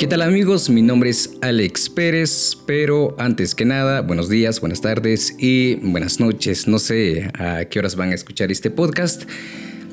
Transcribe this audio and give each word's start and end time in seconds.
¿Qué 0.00 0.06
tal 0.06 0.22
amigos? 0.22 0.70
Mi 0.70 0.80
nombre 0.80 1.10
es 1.10 1.36
Alex 1.42 1.90
Pérez, 1.90 2.56
pero 2.64 3.14
antes 3.18 3.54
que 3.54 3.66
nada, 3.66 4.00
buenos 4.00 4.30
días, 4.30 4.58
buenas 4.58 4.80
tardes 4.80 5.36
y 5.38 5.74
buenas 5.74 6.20
noches. 6.20 6.66
No 6.66 6.78
sé 6.78 7.30
a 7.34 7.66
qué 7.66 7.80
horas 7.80 7.96
van 7.96 8.12
a 8.12 8.14
escuchar 8.14 8.50
este 8.50 8.70
podcast. 8.70 9.24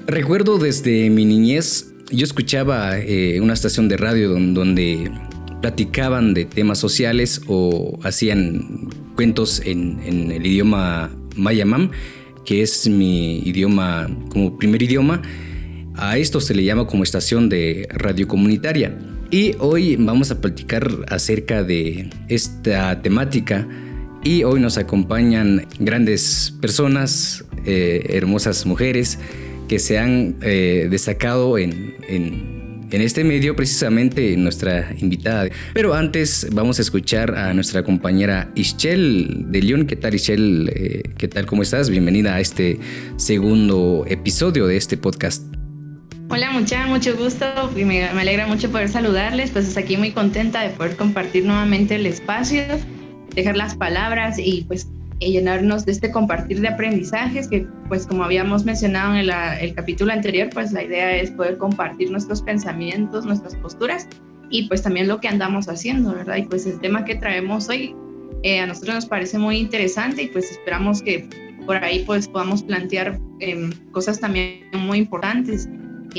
Recuerdo 0.05 0.59
desde 0.59 1.09
mi 1.09 1.26
niñez, 1.26 1.91
yo 2.09 2.23
escuchaba 2.23 2.98
eh, 2.98 3.41
una 3.41 3.52
estación 3.52 3.90
de 3.90 3.98
radio 3.98 4.30
donde, 4.30 5.12
platicaban 5.62 6.34
de 6.34 6.46
temas 6.46 6.80
sociales 6.80 7.42
o 7.48 8.00
hacían 8.02 8.88
cuentos 9.18 9.62
en, 9.66 10.00
en 10.05 10.32
el 10.32 10.46
idioma 10.46 11.12
mayamam, 11.36 11.92
que 12.46 12.62
es 12.62 12.88
mi 12.88 13.39
idioma 13.39 14.09
como 14.30 14.58
primer 14.58 14.81
idioma. 14.81 15.22
A 15.95 16.17
esto 16.17 16.39
se 16.39 16.55
le 16.55 16.64
llama 16.64 16.88
como 16.88 17.03
estación 17.03 17.50
de 17.50 17.89
radio 17.92 18.26
comunitaria. 18.26 18.98
Y 19.30 19.55
hoy 19.59 19.98
vamos 19.98 20.31
a 20.31 20.40
platicar 20.40 20.90
acerca 21.09 21.63
de 21.63 22.09
esta 22.30 23.02
temática 23.02 23.67
y 24.23 24.44
hoy 24.44 24.62
nos 24.62 24.77
acompañan 24.77 25.67
grandes 25.80 26.53
personas, 26.62 27.44
eh, 27.66 28.05
hermosas 28.09 28.66
mujeres 28.66 29.20
que 29.67 29.80
se 29.80 30.00
han 30.00 30.38
eh, 30.41 30.88
destacado 30.90 31.58
en, 31.58 31.98
este 32.90 33.26
medio, 33.26 33.53
precisamente 33.53 34.38
nuestra 34.38 34.95
invitada. 34.98 35.50
Pero 35.73 35.94
antes 35.94 36.48
vamos 36.53 36.80
a 36.80 36.81
escuchar 36.81 37.36
a 37.36 37.53
nuestra 37.53 37.84
compañera 37.84 38.50
Ischel 38.55 39.52
de 39.52 39.62
León. 39.62 39.88
¿Qué 39.88 39.98
tal 39.98 40.16
Ischel? 40.16 40.72
Eh, 40.73 41.03
¿Qué 41.17 41.28
tal? 41.28 41.45
¿Cómo 41.45 41.64
estás? 41.64 41.89
Bienvenida 41.89 42.36
a 42.36 42.39
este 42.39 42.80
segundo 43.17 44.05
episodio 44.08 44.67
de 44.67 44.78
este 44.78 44.95
podcast. 44.95 45.56
Hola, 46.30 46.52
mucha, 46.52 46.86
mucho 46.88 47.16
gusto 47.16 47.45
y 47.75 47.86
me, 47.86 48.03
alegra 48.03 48.47
mucho 48.47 48.70
poder 48.70 48.89
saludarles. 48.89 49.52
Pues 49.52 49.78
aquí 49.78 49.95
muy 49.95 50.11
contenta 50.11 50.61
de 50.61 50.70
poder 50.72 50.97
compartir 50.97 51.45
nuevamente 51.45 51.95
el 51.95 52.06
espacio, 52.06 52.64
dejar 53.33 53.56
las 53.56 53.75
palabras 53.75 54.38
y 54.38 54.66
pues 54.67 54.89
llenarnos 55.20 55.86
de 55.86 55.94
este 55.94 56.11
compartir 56.11 56.59
de 56.59 56.67
aprendizajes 56.67 57.48
que 57.48 57.66
pues 57.88 58.05
como 58.05 58.25
habíamos 58.25 58.66
mencionado 58.66 59.16
en 59.16 59.30
el, 59.30 59.73
capítulo 59.73 60.11
anterior, 60.11 60.50
pues 60.53 60.73
la 60.73 60.83
idea 60.83 61.16
es 61.16 61.31
poder 61.31 61.58
compartir 61.58 62.11
nuestros 62.11 62.42
pensamientos, 62.42 63.25
nuestras 63.25 63.55
posturas 63.55 64.08
y 64.50 64.67
pues 64.67 64.81
también 64.83 65.08
lo 65.08 65.22
que 65.22 65.30
andamos 65.30 65.70
haciendo, 65.70 66.14
¿verdad? 66.14 66.36
Y 66.36 66.44
pues 66.44 66.66
el 66.66 66.80
tema 66.81 67.05
que 67.05 67.16
traemos 67.16 67.70
hoy 67.70 67.95
eh, 68.44 68.59
a 68.59 68.67
nosotros 68.67 68.95
nos 68.95 69.05
parece 69.05 69.39
muy 69.39 69.59
interesante 69.59 70.23
y 70.23 70.28
pues 70.28 70.52
esperamos 70.52 71.02
que 71.02 71.28
por 71.66 71.78
ahí 71.78 72.03
pues 72.05 72.28
podamos 72.28 72.64
plantear 72.64 73.17
em, 73.39 73.72
cosas 73.92 74.20
también 74.20 74.66
muy 74.73 75.00
importantes 75.00 75.70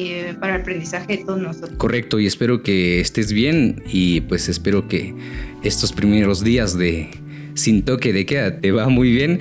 eh, 0.07 0.37
para 0.39 0.57
el 0.57 0.61
aprendizaje 0.63 1.19
de 1.19 1.25
todos 1.25 1.41
nosotros. 1.41 1.73
Correcto, 1.77 2.21
y 2.21 2.27
espero 2.27 2.63
que 2.63 3.01
estés 3.01 3.33
bien 3.33 3.83
y 3.91 4.21
pues 4.23 4.49
espero 4.49 4.89
que 4.89 5.15
estos 5.63 5.93
primeros 5.93 6.45
días 6.45 6.77
de 6.77 7.11
sin 7.55 7.83
toque 7.83 8.13
de 8.13 8.25
queda 8.25 8.61
te 8.61 8.73
va 8.73 8.89
muy 8.89 9.11
bien, 9.11 9.41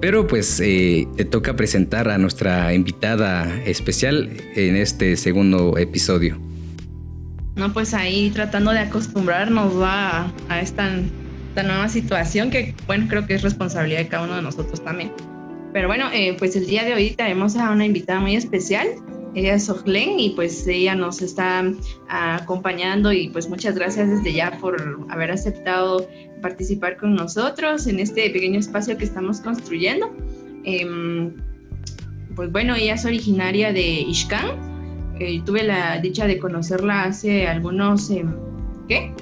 pero 0.00 0.26
pues 0.26 0.60
eh, 0.60 1.08
te 1.16 1.24
toca 1.24 1.56
presentar 1.56 2.08
a 2.08 2.18
nuestra 2.18 2.74
invitada 2.74 3.60
especial 3.64 4.30
en 4.54 4.76
este 4.76 5.16
segundo 5.16 5.78
episodio. 5.78 6.38
No, 7.56 7.72
pues 7.72 7.94
ahí 7.94 8.30
tratando 8.30 8.72
de 8.72 8.80
acostumbrarnos 8.80 9.72
a, 9.80 10.32
a 10.48 10.60
esta, 10.60 10.90
esta, 11.48 11.62
nueva 11.62 11.88
situación 11.88 12.50
que, 12.50 12.74
bueno, 12.86 13.06
creo 13.08 13.26
que 13.26 13.34
es 13.34 13.42
responsabilidad 13.42 14.00
de 14.00 14.08
cada 14.08 14.24
uno 14.24 14.36
de 14.36 14.42
nosotros 14.42 14.82
también. 14.82 15.12
Pero 15.72 15.88
bueno, 15.88 16.08
eh, 16.12 16.36
pues 16.38 16.56
el 16.56 16.66
día 16.66 16.84
de 16.84 16.94
hoy 16.94 17.10
tenemos 17.10 17.56
a 17.56 17.70
una 17.70 17.84
invitada 17.84 18.20
muy 18.20 18.36
especial. 18.36 18.88
Ella 19.34 19.54
es 19.54 19.68
Ojlen 19.68 20.20
y 20.20 20.30
pues 20.30 20.66
ella 20.66 20.94
nos 20.94 21.20
está 21.20 21.64
acompañando 22.08 23.12
y 23.12 23.28
pues 23.30 23.48
muchas 23.48 23.74
gracias 23.74 24.08
desde 24.08 24.32
ya 24.32 24.58
por 24.60 25.06
haber 25.10 25.32
aceptado 25.32 26.06
participar 26.40 26.96
con 26.96 27.14
nosotros 27.14 27.86
en 27.86 27.98
este 27.98 28.30
pequeño 28.30 28.60
espacio 28.60 28.96
que 28.96 29.04
estamos 29.04 29.40
construyendo. 29.40 30.14
Em, 30.64 31.34
pues 32.36 32.52
bueno, 32.52 32.76
ella 32.76 32.94
es 32.94 33.04
originaria 33.04 33.72
de 33.72 33.82
Ishkan. 33.82 35.16
Eh, 35.18 35.42
tuve 35.44 35.64
la 35.64 36.00
dicha 36.00 36.26
de 36.26 36.38
conocerla 36.38 37.04
hace 37.04 37.46
algunos, 37.46 38.10
em. 38.10 38.32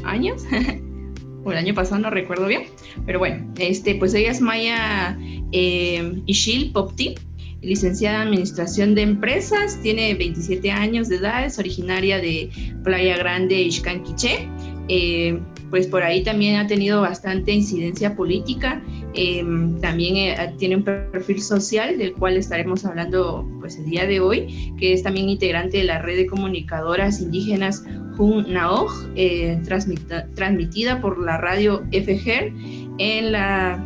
¿Años? 0.04 0.42
o 1.44 1.53
el 1.53 1.59
año 1.59 1.72
pasado, 1.75 2.00
no 2.00 2.10
recuerdo 2.10 2.47
bien. 2.47 2.65
Pero 3.06 3.19
bueno, 3.19 3.50
este, 3.59 3.94
pues 3.94 4.12
ella 4.12 4.31
es 4.31 4.41
Maya 4.41 5.16
eh, 5.53 6.20
Ishil 6.26 6.72
Popti 6.72 7.15
licenciada 7.62 8.22
en 8.22 8.28
Administración 8.28 8.94
de 8.94 9.02
Empresas, 9.02 9.80
tiene 9.82 10.14
27 10.14 10.70
años 10.70 11.08
de 11.08 11.16
edad, 11.16 11.44
es 11.44 11.58
originaria 11.58 12.18
de 12.18 12.50
Playa 12.82 13.16
Grande, 13.16 13.62
Ixcanquiché. 13.62 14.48
Eh, 14.88 15.38
pues 15.70 15.86
por 15.86 16.02
ahí 16.02 16.22
también 16.22 16.56
ha 16.56 16.66
tenido 16.66 17.00
bastante 17.00 17.50
incidencia 17.52 18.14
política, 18.14 18.82
em, 19.14 19.80
también 19.80 20.16
eh, 20.16 20.54
tiene 20.58 20.76
un 20.76 20.82
perfil 20.82 21.40
social 21.40 21.96
del 21.96 22.12
cual 22.12 22.36
estaremos 22.36 22.84
hablando 22.84 23.48
pues 23.58 23.78
el 23.78 23.86
día 23.86 24.06
de 24.06 24.20
hoy, 24.20 24.74
que 24.78 24.92
es 24.92 25.02
también 25.02 25.30
integrante 25.30 25.78
de 25.78 25.84
la 25.84 26.02
red 26.02 26.16
de 26.16 26.26
comunicadoras 26.26 27.22
indígenas 27.22 27.86
Jun 28.18 28.52
Naoj, 28.52 28.92
eh, 29.16 29.58
transmitida 29.64 31.00
por 31.00 31.18
la 31.18 31.38
radio 31.38 31.84
FGR 31.90 32.52
en 32.98 33.32
la 33.32 33.82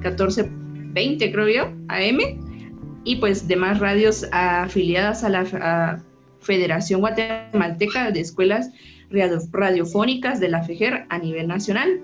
1420 0.00 1.30
creo 1.30 1.48
yo, 1.48 1.72
AM, 1.86 2.47
y 3.08 3.16
pues 3.16 3.48
demás 3.48 3.80
radios 3.80 4.26
afiliadas 4.32 5.24
a 5.24 5.30
la 5.30 6.04
Federación 6.40 7.00
Guatemalteca 7.00 8.10
de 8.10 8.20
Escuelas 8.20 8.70
Radiofónicas 9.10 10.40
de 10.40 10.50
la 10.50 10.62
FEGER 10.62 11.06
a 11.08 11.18
nivel 11.18 11.48
nacional. 11.48 12.02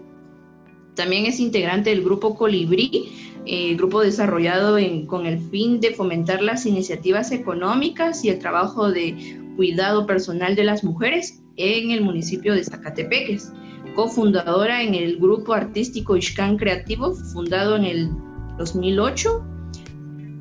También 0.94 1.26
es 1.26 1.40
integrante 1.40 1.90
del 1.90 2.02
grupo 2.02 2.36
Colibrí, 2.36 3.12
eh, 3.44 3.74
grupo 3.74 4.00
desarrollado 4.00 4.78
con 5.06 5.26
el 5.26 5.40
fin 5.50 5.78
de 5.78 5.90
fomentar 5.90 6.40
las 6.40 6.64
iniciativas 6.64 7.32
económicas 7.32 8.24
y 8.24 8.30
el 8.30 8.38
trabajo 8.38 8.90
de 8.90 9.38
cuidado 9.56 10.06
personal 10.06 10.56
de 10.56 10.64
las 10.64 10.84
mujeres 10.84 11.42
en 11.58 11.90
el 11.90 12.00
municipio 12.00 12.54
de 12.54 12.64
Zacatepeques. 12.64 13.52
Cofundadora 13.94 14.82
en 14.82 14.94
el 14.94 15.18
grupo 15.18 15.52
artístico 15.52 16.16
Ishkan 16.16 16.56
Creativo, 16.56 17.14
fundado 17.14 17.76
en 17.76 17.84
el 17.84 18.10
2008 18.56 19.53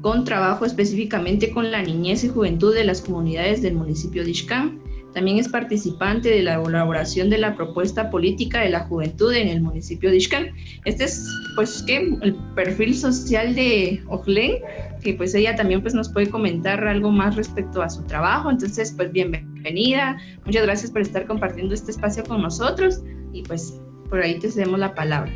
con 0.04 0.26
trabajo 0.26 0.66
específicamente 0.66 1.52
con 1.52 1.72
la 1.72 1.82
niñez 1.82 2.26
y 2.26 2.28
juventud 2.28 2.76
de 2.76 2.84
las 2.84 3.02
comunidades 3.02 3.62
del 3.62 3.74
municipio 3.76 4.24
de 4.24 4.32
Ixcán. 4.32 4.82
También 5.14 5.38
es 5.38 5.48
participante 5.48 6.30
de 6.30 6.44
la 6.44 6.56
elaboración 6.56 7.30
de 7.30 7.38
la 7.38 7.56
propuesta 7.56 8.10
política 8.10 8.60
de 8.60 8.70
la 8.70 8.82
juventud 8.82 9.32
en 9.32 9.48
el 9.48 9.62
municipio 9.62 10.10
de 10.10 10.18
Ixcán. 10.18 10.48
Este 10.84 11.06
es, 11.06 11.26
pues, 11.56 11.84
¿qué? 11.88 12.18
el 12.22 12.36
perfil 12.54 12.98
social 12.98 13.56
de 13.56 14.04
Ojlen, 14.10 14.58
que 15.02 15.14
pues 15.14 15.34
ella 15.36 15.56
también 15.56 15.82
pues 15.82 15.94
nos 15.94 16.10
puede 16.10 16.30
comentar 16.30 16.86
algo 16.86 17.10
más 17.10 17.38
respecto 17.38 17.82
a 17.82 17.90
su 17.90 18.04
trabajo. 18.04 18.52
Entonces, 18.52 18.94
pues 18.98 19.10
bienvenida. 19.14 20.18
Muchas 20.46 20.64
gracias 20.64 20.92
por 20.92 21.02
estar 21.02 21.26
compartiendo 21.26 21.74
este 21.74 21.92
espacio 21.92 22.26
con 22.26 22.42
nosotros 22.42 23.00
y 23.32 23.44
pues 23.44 23.80
por 24.10 24.20
ahí 24.22 24.38
te 24.38 24.52
cedemos 24.52 24.80
la 24.80 24.94
palabra. 24.94 25.32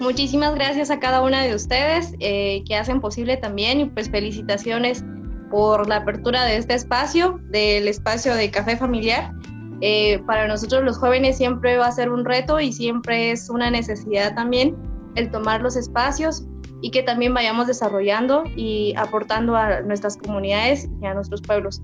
Muchísimas 0.00 0.54
gracias 0.54 0.90
a 0.90 0.98
cada 0.98 1.22
una 1.22 1.42
de 1.42 1.54
ustedes 1.54 2.14
eh, 2.18 2.64
que 2.66 2.76
hacen 2.76 3.00
posible 3.00 3.36
también 3.36 3.80
y 3.80 3.84
pues 3.86 4.10
felicitaciones 4.10 5.04
por 5.50 5.88
la 5.88 5.96
apertura 5.96 6.44
de 6.44 6.56
este 6.56 6.74
espacio, 6.74 7.38
del 7.50 7.86
espacio 7.86 8.34
de 8.34 8.50
café 8.50 8.76
familiar. 8.76 9.32
Eh, 9.80 10.20
para 10.26 10.48
nosotros 10.48 10.82
los 10.84 10.96
jóvenes 10.96 11.36
siempre 11.36 11.76
va 11.76 11.88
a 11.88 11.92
ser 11.92 12.10
un 12.10 12.24
reto 12.24 12.58
y 12.58 12.72
siempre 12.72 13.32
es 13.32 13.50
una 13.50 13.70
necesidad 13.70 14.34
también 14.34 14.76
el 15.16 15.30
tomar 15.30 15.60
los 15.60 15.76
espacios 15.76 16.44
y 16.80 16.90
que 16.90 17.02
también 17.02 17.34
vayamos 17.34 17.66
desarrollando 17.66 18.44
y 18.56 18.94
aportando 18.96 19.56
a 19.56 19.82
nuestras 19.82 20.16
comunidades 20.16 20.88
y 21.00 21.06
a 21.06 21.14
nuestros 21.14 21.42
pueblos. 21.42 21.82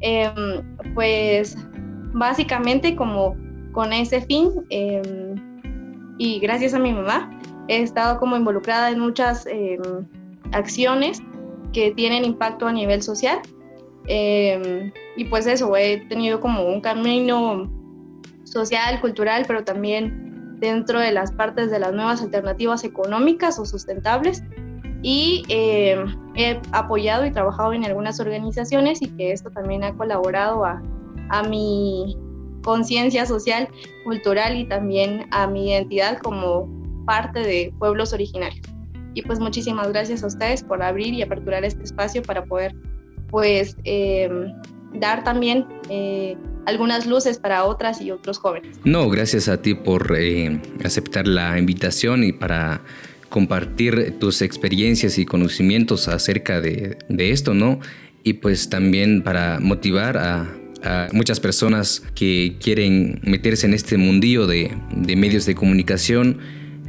Em, 0.00 0.62
pues 0.94 1.56
básicamente 2.12 2.96
como 2.96 3.36
con 3.72 3.92
ese 3.92 4.20
fin 4.22 4.50
em, 4.70 5.34
y 6.18 6.40
gracias 6.40 6.74
a 6.74 6.78
mi 6.78 6.92
mamá 6.92 7.30
he 7.68 7.82
estado 7.82 8.18
como 8.18 8.36
involucrada 8.36 8.90
en 8.90 8.98
muchas 8.98 9.46
em, 9.46 9.80
acciones 10.52 11.20
que 11.72 11.92
tienen 11.92 12.24
impacto 12.24 12.66
a 12.66 12.72
nivel 12.72 13.02
social. 13.02 13.40
Em, 14.06 14.92
y 15.16 15.24
pues 15.24 15.46
eso, 15.46 15.74
he 15.76 15.98
tenido 16.08 16.40
como 16.40 16.64
un 16.64 16.80
camino 16.80 17.70
social, 18.44 19.00
cultural, 19.00 19.44
pero 19.46 19.64
también 19.64 20.58
dentro 20.58 21.00
de 21.00 21.12
las 21.12 21.32
partes 21.32 21.70
de 21.70 21.78
las 21.78 21.92
nuevas 21.92 22.22
alternativas 22.22 22.84
económicas 22.84 23.58
o 23.58 23.64
sustentables. 23.64 24.42
Y 25.02 25.42
em, 25.48 26.16
he 26.36 26.60
apoyado 26.72 27.26
y 27.26 27.32
trabajado 27.32 27.72
en 27.72 27.84
algunas 27.84 28.20
organizaciones 28.20 29.02
y 29.02 29.08
que 29.16 29.32
esto 29.32 29.50
también 29.50 29.82
ha 29.82 29.96
colaborado 29.96 30.64
a, 30.64 30.80
a 31.30 31.42
mi 31.42 32.16
conciencia 32.62 33.26
social, 33.26 33.68
cultural 34.04 34.56
y 34.56 34.64
también 34.64 35.26
a 35.32 35.48
mi 35.48 35.70
identidad 35.70 36.18
como 36.18 36.81
parte 37.04 37.40
de 37.40 37.72
pueblos 37.78 38.12
originarios. 38.12 38.66
Y 39.14 39.22
pues 39.22 39.38
muchísimas 39.40 39.88
gracias 39.88 40.22
a 40.24 40.26
ustedes 40.26 40.62
por 40.62 40.82
abrir 40.82 41.12
y 41.14 41.22
aperturar 41.22 41.64
este 41.64 41.82
espacio 41.84 42.22
para 42.22 42.44
poder 42.44 42.74
pues 43.30 43.76
em, 43.84 44.52
dar 44.94 45.24
también 45.24 45.66
eh, 45.88 46.36
algunas 46.66 47.06
luces 47.06 47.38
para 47.38 47.64
otras 47.64 48.00
y 48.00 48.10
otros 48.10 48.38
jóvenes. 48.38 48.78
No, 48.84 49.08
gracias 49.08 49.48
a 49.48 49.60
ti 49.60 49.74
por 49.74 50.14
eh, 50.16 50.60
aceptar 50.84 51.26
la 51.26 51.58
invitación 51.58 52.24
y 52.24 52.32
para 52.32 52.82
compartir 53.28 54.18
tus 54.18 54.42
experiencias 54.42 55.18
y 55.18 55.24
conocimientos 55.24 56.06
acerca 56.06 56.60
de, 56.60 56.98
esto, 57.08 57.54
¿no? 57.54 57.80
Y 58.22 58.34
pues 58.34 58.68
también 58.68 59.22
para 59.22 59.58
motivar 59.58 60.18
a, 60.18 60.58
muchas 61.12 61.38
personas 61.38 62.02
que 62.16 62.56
quieren 62.60 63.20
meterse 63.22 63.68
en 63.68 63.72
este 63.72 63.96
mundillo 63.96 64.48
de, 64.48 64.76
medios 65.16 65.46
de 65.46 65.54
comunicación, 65.54 66.38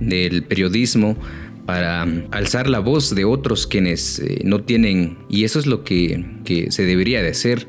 del 0.07 0.43
periodismo, 0.43 1.17
para 1.65 2.01
alzar 2.31 2.67
la 2.69 2.79
voz 2.79 3.15
de 3.15 3.25
otros 3.25 3.67
quienes 3.67 4.19
eh, 4.19 4.41
no 4.43 4.63
tienen, 4.63 5.17
y 5.29 5.43
eso 5.43 5.59
es 5.59 5.65
lo 5.65 5.83
que, 5.83 6.25
se 6.69 6.85
debería 6.85 7.21
de 7.21 7.29
hacer, 7.29 7.67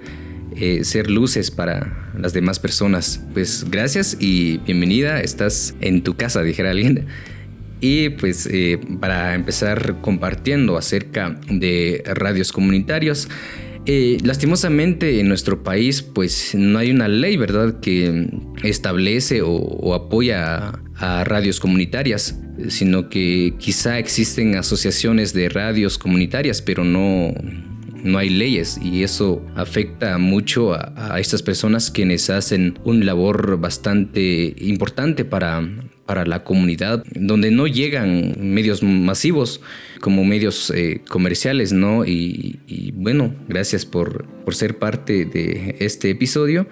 eh, 0.56 0.84
ser 0.84 1.10
luces 1.10 1.50
para 1.50 2.12
las 2.19 2.32
demás 2.32 2.58
personas. 2.58 3.22
Pues 3.32 3.66
gracias 3.70 4.16
y 4.19 4.58
bienvenida, 4.58 5.20
estás 5.20 5.75
en 5.81 6.02
tu 6.02 6.16
casa, 6.16 6.42
dijera 6.42 6.70
alguien. 6.70 7.06
Y 7.81 8.10
pues 8.10 8.48
eh, 8.50 8.80
para 9.00 9.34
empezar 9.34 10.00
compartiendo 10.00 10.76
acerca 10.76 11.38
de 11.50 12.02
radios 12.06 12.50
comunitarios, 12.50 13.28
lastimosamente 14.22 15.20
en 15.20 15.28
nuestro 15.28 15.62
país 15.62 16.00
pues 16.00 16.54
no 16.54 16.78
hay 16.78 16.90
una 16.90 17.06
ley, 17.08 17.37
¿verdad?, 17.37 17.80
que 17.80 18.30
establece 18.62 19.42
o, 19.42 19.94
apoya 19.94 20.72
a, 20.96 21.20
a, 21.20 21.25
radios 21.25 21.61
comunitarias, 21.61 22.38
sino 22.69 23.08
que 23.08 23.55
quizá 23.58 23.99
existen 23.99 24.56
asociaciones 24.56 25.32
de 25.32 25.49
radios 25.49 25.99
comunitarias, 25.99 26.62
pero 26.62 26.85
no, 26.85 27.32
no 28.05 28.19
hay 28.19 28.29
leyes 28.29 28.79
y 28.81 29.02
eso 29.02 29.44
afecta 29.56 30.19
mucho 30.19 30.75
a, 30.75 31.19
estas 31.19 31.43
personas 31.43 31.91
quienes 31.91 32.31
hacen 32.31 32.79
un 32.85 33.05
labor 33.06 33.58
bastante 33.58 34.55
importante 34.58 35.25
para, 35.25 35.67
para 36.05 36.26
la 36.26 36.44
comunidad, 36.44 37.02
donde 37.14 37.50
no 37.50 37.67
llegan 37.67 38.35
medios 38.38 38.82
masivos 38.82 39.62
como 40.00 40.23
medios 40.25 40.70
eh, 40.70 41.00
comerciales, 41.08 41.73
¿no? 41.73 42.05
Y, 42.05 42.93
bueno, 42.94 43.35
gracias 43.49 43.87
por, 43.87 44.26
por 44.44 44.55
ser 44.55 44.79
parte 44.79 45.25
de 45.25 45.76
este 45.81 46.11
episodio. 46.11 46.69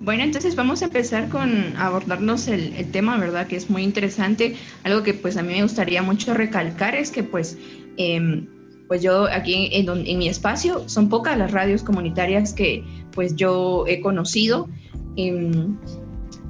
Bueno, 0.00 0.22
entonces 0.22 0.54
vamos 0.54 0.82
a 0.82 0.84
empezar 0.86 1.28
con 1.28 1.76
abordarnos 1.76 2.46
el, 2.46 2.72
tema, 2.92 3.18
¿verdad? 3.18 3.48
Que 3.48 3.56
es 3.56 3.68
muy 3.68 3.82
interesante. 3.82 4.54
Algo 4.84 5.02
que 5.02 5.12
pues 5.12 5.36
a 5.36 5.42
mí 5.42 5.52
me 5.52 5.62
gustaría 5.62 6.02
mucho 6.02 6.34
recalcar 6.34 6.94
es 6.94 7.10
que 7.10 7.24
pues 7.24 7.58
eh, 7.96 8.46
pues 8.86 9.02
yo 9.02 9.26
aquí 9.26 9.68
en, 9.72 10.18
mi 10.18 10.28
espacio 10.28 10.88
son 10.88 11.08
pocas 11.08 11.36
las 11.36 11.50
radios 11.50 11.82
comunitarias 11.82 12.54
que 12.54 12.84
pues 13.12 13.36
yo 13.36 13.84
he 13.86 14.00
conocido 14.00 14.68
em, 15.16 15.76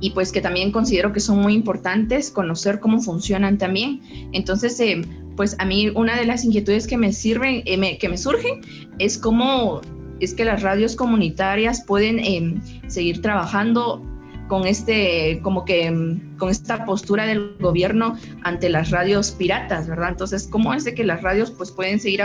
y 0.00 0.10
pues 0.10 0.30
que 0.30 0.40
también 0.40 0.70
considero 0.70 1.12
que 1.12 1.20
son 1.20 1.38
muy 1.40 1.54
importantes 1.54 2.30
conocer 2.30 2.78
cómo 2.78 3.00
funcionan 3.00 3.58
también. 3.58 4.00
Entonces, 4.32 4.78
em, 4.78 5.02
pues 5.36 5.56
a 5.58 5.64
mí 5.64 5.88
una 5.88 6.16
de 6.16 6.26
las 6.26 6.44
inquietudes 6.44 6.86
que 6.86 6.96
me 6.96 7.12
sirven, 7.12 7.62
eh, 7.64 7.98
que 7.98 8.08
me 8.08 8.18
surgen 8.18 8.60
es 8.98 9.18
cómo 9.18 9.80
es 10.20 10.34
que 10.34 10.44
las 10.44 10.62
radios 10.62 10.96
comunitarias 10.96 11.84
pueden 11.84 12.18
em, 12.18 12.60
seguir 12.88 13.22
trabajando 13.22 14.02
con 14.48 14.66
este, 14.66 15.40
como 15.42 15.64
que, 15.64 15.90
mm, 15.90 16.36
con 16.38 16.48
esta 16.48 16.84
postura 16.84 17.26
del 17.26 17.56
gobierno 17.60 18.16
ante 18.42 18.68
las 18.68 18.90
radios 18.90 19.30
piratas, 19.32 19.86
¿verdad? 19.86 20.08
Entonces, 20.10 20.48
¿cómo 20.50 20.74
es 20.74 20.84
de 20.84 20.94
que 20.94 21.04
las 21.04 21.22
radios 21.22 21.50
pues 21.50 21.70
pueden 21.70 22.00
seguir 22.00 22.22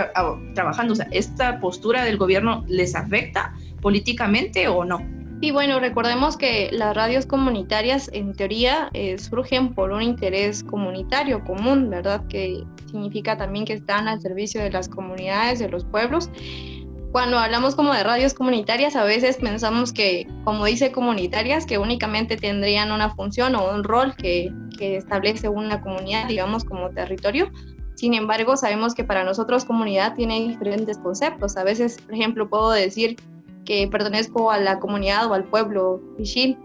trabajando? 0.56 0.94
O 0.94 0.96
sea, 0.96 1.08
¿esta 1.12 1.60
postura 1.60 2.04
del 2.04 2.18
gobierno 2.18 2.64
les 2.68 2.96
afecta 2.96 3.54
políticamente 3.82 4.68
o 4.68 4.86
no? 4.86 5.00
Y 5.42 5.52
bueno, 5.52 5.82
recordemos 5.82 6.38
que 6.38 6.70
las 6.72 6.96
radios 6.96 7.26
comunitarias 7.26 8.10
en 8.14 8.34
teoría 8.34 8.90
eh, 8.94 9.18
surgen 9.18 9.74
por 9.74 9.92
un 9.92 10.02
interés 10.02 10.64
comunitario 10.64 11.44
común, 11.44 11.90
¿verdad? 11.90 12.26
Que 12.30 12.64
significa 12.90 13.38
también 13.38 13.66
que 13.66 13.74
están 13.74 14.08
al 14.08 14.22
servicio 14.22 14.62
de 14.62 14.72
las 14.72 14.88
comunidades, 14.88 15.60
de 15.60 15.68
los 15.68 15.84
pueblos 15.84 16.30
cuando 17.14 17.38
hablamos 17.38 17.76
como 17.76 17.94
de 17.94 18.04
radios 18.04 18.34
comunitarias, 18.34 18.96
a 18.96 19.04
veces 19.04 19.38
pensamos 19.38 19.94
que, 19.94 20.28
como 20.44 20.66
dice 20.66 20.92
comunitarias, 20.92 21.68
que 21.68 21.78
únicamente 21.78 22.38
tendrían 22.38 22.92
una 22.92 23.12
función 23.14 23.54
o 23.54 23.70
un 23.72 23.84
rol 23.84 24.16
que, 24.16 24.52
que 24.80 24.98
establece 24.98 25.48
una 25.48 25.80
comunidad, 25.80 26.28
digamos, 26.28 26.66
como 26.66 26.90
territorio. 26.90 27.52
Sin 27.94 28.16
embargo, 28.16 28.58
sabemos 28.58 28.96
que 28.96 29.04
para 29.04 29.24
nosotros 29.24 29.64
comunidad 29.64 30.16
tiene 30.16 30.42
diferentes 30.42 30.98
conceptos. 30.98 31.56
A 31.56 31.64
veces, 31.64 32.02
por 32.02 32.16
ejemplo, 32.16 32.50
puedo 32.50 32.72
decir 32.72 33.16
que 33.64 33.88
pertenezco 33.88 34.50
a 34.50 34.58
la 34.58 34.80
comunidad 34.80 35.28
o 35.28 35.36
al 35.36 35.44
pueblo 35.44 36.02
Pichil, 36.18 36.58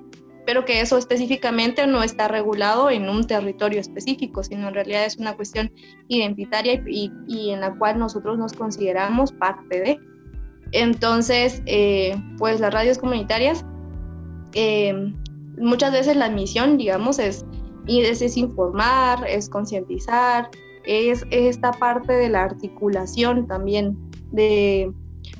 pero 0.46 0.64
que 0.64 0.80
eso 0.80 0.96
específicamente 0.96 1.86
no 1.86 2.02
está 2.02 2.26
regulado 2.26 2.88
en 2.88 3.10
un 3.10 3.26
territorio 3.26 3.80
específico, 3.80 4.42
sino 4.42 4.68
en 4.68 4.74
realidad 4.74 5.04
es 5.04 5.18
una 5.18 5.36
cuestión 5.36 5.70
identitaria 6.08 6.82
y, 6.88 7.12
y 7.26 7.50
en 7.50 7.60
la 7.60 7.74
cual 7.74 7.98
nosotros 7.98 8.38
nos 8.38 8.54
consideramos 8.54 9.30
parte 9.30 9.80
de. 9.80 10.00
Entonces, 10.72 11.62
eh, 11.66 12.14
pues 12.36 12.60
las 12.60 12.72
radios 12.72 12.98
comunitarias, 12.98 13.64
eh, 14.54 15.12
muchas 15.58 15.92
veces 15.92 16.16
la 16.16 16.28
misión, 16.28 16.76
digamos, 16.76 17.18
es, 17.18 17.44
es, 17.86 18.36
informar, 18.36 19.26
es 19.26 19.48
concientizar, 19.48 20.50
es, 20.84 21.24
esta 21.30 21.72
parte 21.72 22.12
de 22.12 22.28
la 22.28 22.44
articulación 22.44 23.46
también, 23.46 23.96
de, 24.32 24.92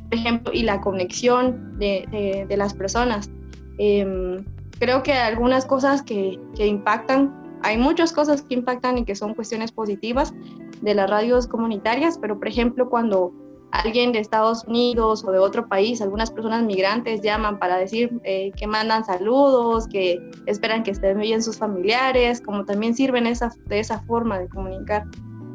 por 0.09 0.15
ejemplo, 0.15 0.53
y 0.53 0.63
la 0.63 0.81
conexión 0.81 1.79
de, 1.79 2.47
las 2.57 2.73
personas. 2.75 3.31
Em, 3.79 4.45
creo 4.79 5.03
que 5.03 5.13
algunas 5.13 5.67
cosas 5.67 6.03
que, 6.03 6.41
que 6.57 6.67
impactan, 6.67 7.35
hay 7.63 7.77
muchas 7.77 8.13
cosas 8.13 8.41
que 8.43 8.55
impactan 8.55 8.99
y 8.99 9.05
que 9.05 9.15
son 9.15 9.35
cuestiones 9.35 9.73
positivas 9.73 10.33
de 10.81 10.95
las 10.95 11.11
radios 11.11 11.47
comunitarias, 11.47 12.17
pero 12.19 12.39
por 12.39 12.49
ejemplo, 12.49 12.89
cuando 12.89 13.33
alguien 13.71 14.13
de 14.13 14.19
Estados 14.19 14.65
Unidos 14.65 15.25
o 15.25 15.33
de 15.33 15.39
otro 15.39 15.69
país, 15.69 16.01
algunas 16.01 16.31
personas 16.31 16.63
migrantes 16.63 17.21
llaman 17.23 17.59
para 17.59 17.77
decir 17.77 18.11
eh, 18.25 18.51
que 18.57 18.67
mandan 18.67 19.05
saludos, 19.05 19.87
que 19.89 20.19
esperan 20.47 20.83
que 20.83 20.93
estén 20.93 21.19
bien 21.19 21.43
sus 21.43 21.59
familiares, 21.59 22.41
como 22.41 22.65
también 22.65 22.95
sirven 22.95 23.27
esa, 23.27 23.53
de 23.67 23.81
esa 23.81 24.01
forma 24.01 24.39
de 24.39 24.49
comunicar. 24.49 25.05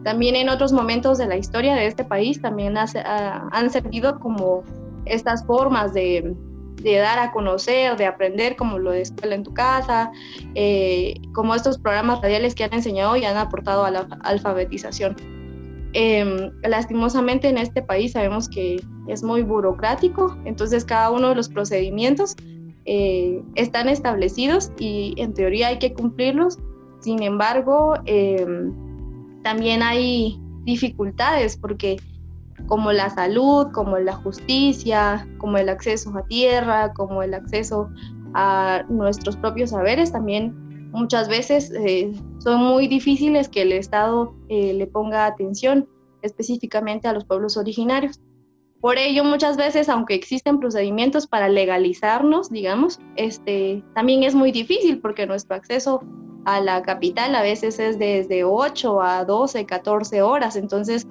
También 0.04 0.36
en 0.36 0.50
otros 0.50 0.74
momentos 0.74 1.18
de 1.18 1.28
la 1.28 1.38
historia 1.38 1.76
de 1.76 1.88
este 1.88 2.04
país 2.04 2.42
también 2.42 2.76
han 2.78 3.70
servido 3.70 4.20
como 4.20 4.64
estas 5.06 5.46
formas 5.46 5.94
de, 5.94 6.36
de, 6.82 6.98
dar 6.98 7.20
a 7.20 7.32
conocer, 7.32 7.96
de 7.96 8.06
aprender, 8.06 8.58
como 8.58 8.80
lo 8.80 8.92
de 8.92 9.02
escuela 9.02 9.36
en 9.36 9.44
tu 9.44 9.54
casa, 9.54 10.12
eh, 10.56 11.16
como 11.34 11.56
estos 11.56 11.80
programas 11.80 12.22
radiales 12.22 12.54
que 12.54 12.66
han 12.66 12.74
enseñado 12.74 13.16
y 13.16 13.24
han 13.24 13.38
aportado 13.38 13.86
a 13.86 13.92
la 13.92 14.08
alfabetización. 14.24 15.16
Em, 15.94 16.52
lastimosamente 16.64 17.48
en 17.48 17.58
este 17.60 17.84
país 17.84 18.14
sabemos 18.14 18.50
que 18.50 18.82
es 19.08 19.24
muy 19.24 19.44
burocrático, 19.44 20.36
entonces 20.44 20.86
cada 20.86 21.12
uno 21.12 21.30
de 21.30 21.36
los 21.36 21.50
procedimientos 21.50 22.36
eh, 22.86 23.44
están 23.56 23.88
establecidos 23.90 24.72
y 24.80 25.14
en 25.18 25.34
teoría 25.34 25.68
hay 25.68 25.78
que 25.78 25.94
cumplirlos. 25.94 26.58
Sin 27.00 27.22
embargo, 27.22 27.94
em, 28.06 28.74
también 29.44 29.84
hay 29.84 30.40
dificultades 30.64 31.58
porque 31.58 31.98
como 32.66 32.92
la 32.92 33.10
salud, 33.10 33.68
como 33.72 34.00
la 34.00 34.14
justicia, 34.14 35.28
como 35.38 35.58
el 35.58 35.70
acceso 35.70 36.18
a 36.18 36.26
tierra, 36.26 36.94
como 36.94 37.22
el 37.22 37.34
acceso 37.34 37.90
a 38.34 38.84
nuestros 38.90 39.36
propios 39.38 39.72
saberes, 39.72 40.12
también 40.12 40.56
muchas 40.94 41.28
veces 41.28 41.72
eh, 41.76 42.14
son 42.40 42.64
muy 42.64 42.88
difíciles 42.88 43.50
que 43.50 43.64
el 43.64 43.74
Estado 43.74 44.34
eh, 44.48 44.74
le 44.74 44.88
ponga 44.88 45.26
atención 45.26 45.90
específicamente 46.22 47.08
a 47.08 47.14
los 47.14 47.26
pueblos 47.26 47.58
originarios. 47.58 48.22
Por 48.80 48.98
ello, 48.98 49.24
muchas 49.24 49.58
veces, 49.58 49.90
aunque 49.90 50.14
existen 50.14 50.60
procedimientos 50.60 51.26
para 51.26 51.50
legalizarnos, 51.50 52.50
digamos, 52.50 53.00
este, 53.16 53.84
también 53.96 54.24
es 54.24 54.36
muy 54.36 54.52
difícil 54.52 55.00
porque 55.00 55.26
nuestro 55.26 55.56
acceso 55.56 56.02
a 56.46 56.60
la 56.60 56.84
capital 56.84 57.34
a 57.36 57.42
veces 57.42 57.80
es 57.80 57.98
desde 57.98 58.44
8 58.44 59.02
a 59.02 59.26
12, 59.26 59.66
14 59.66 60.22
horas. 60.22 60.56
Entonces, 60.58 61.08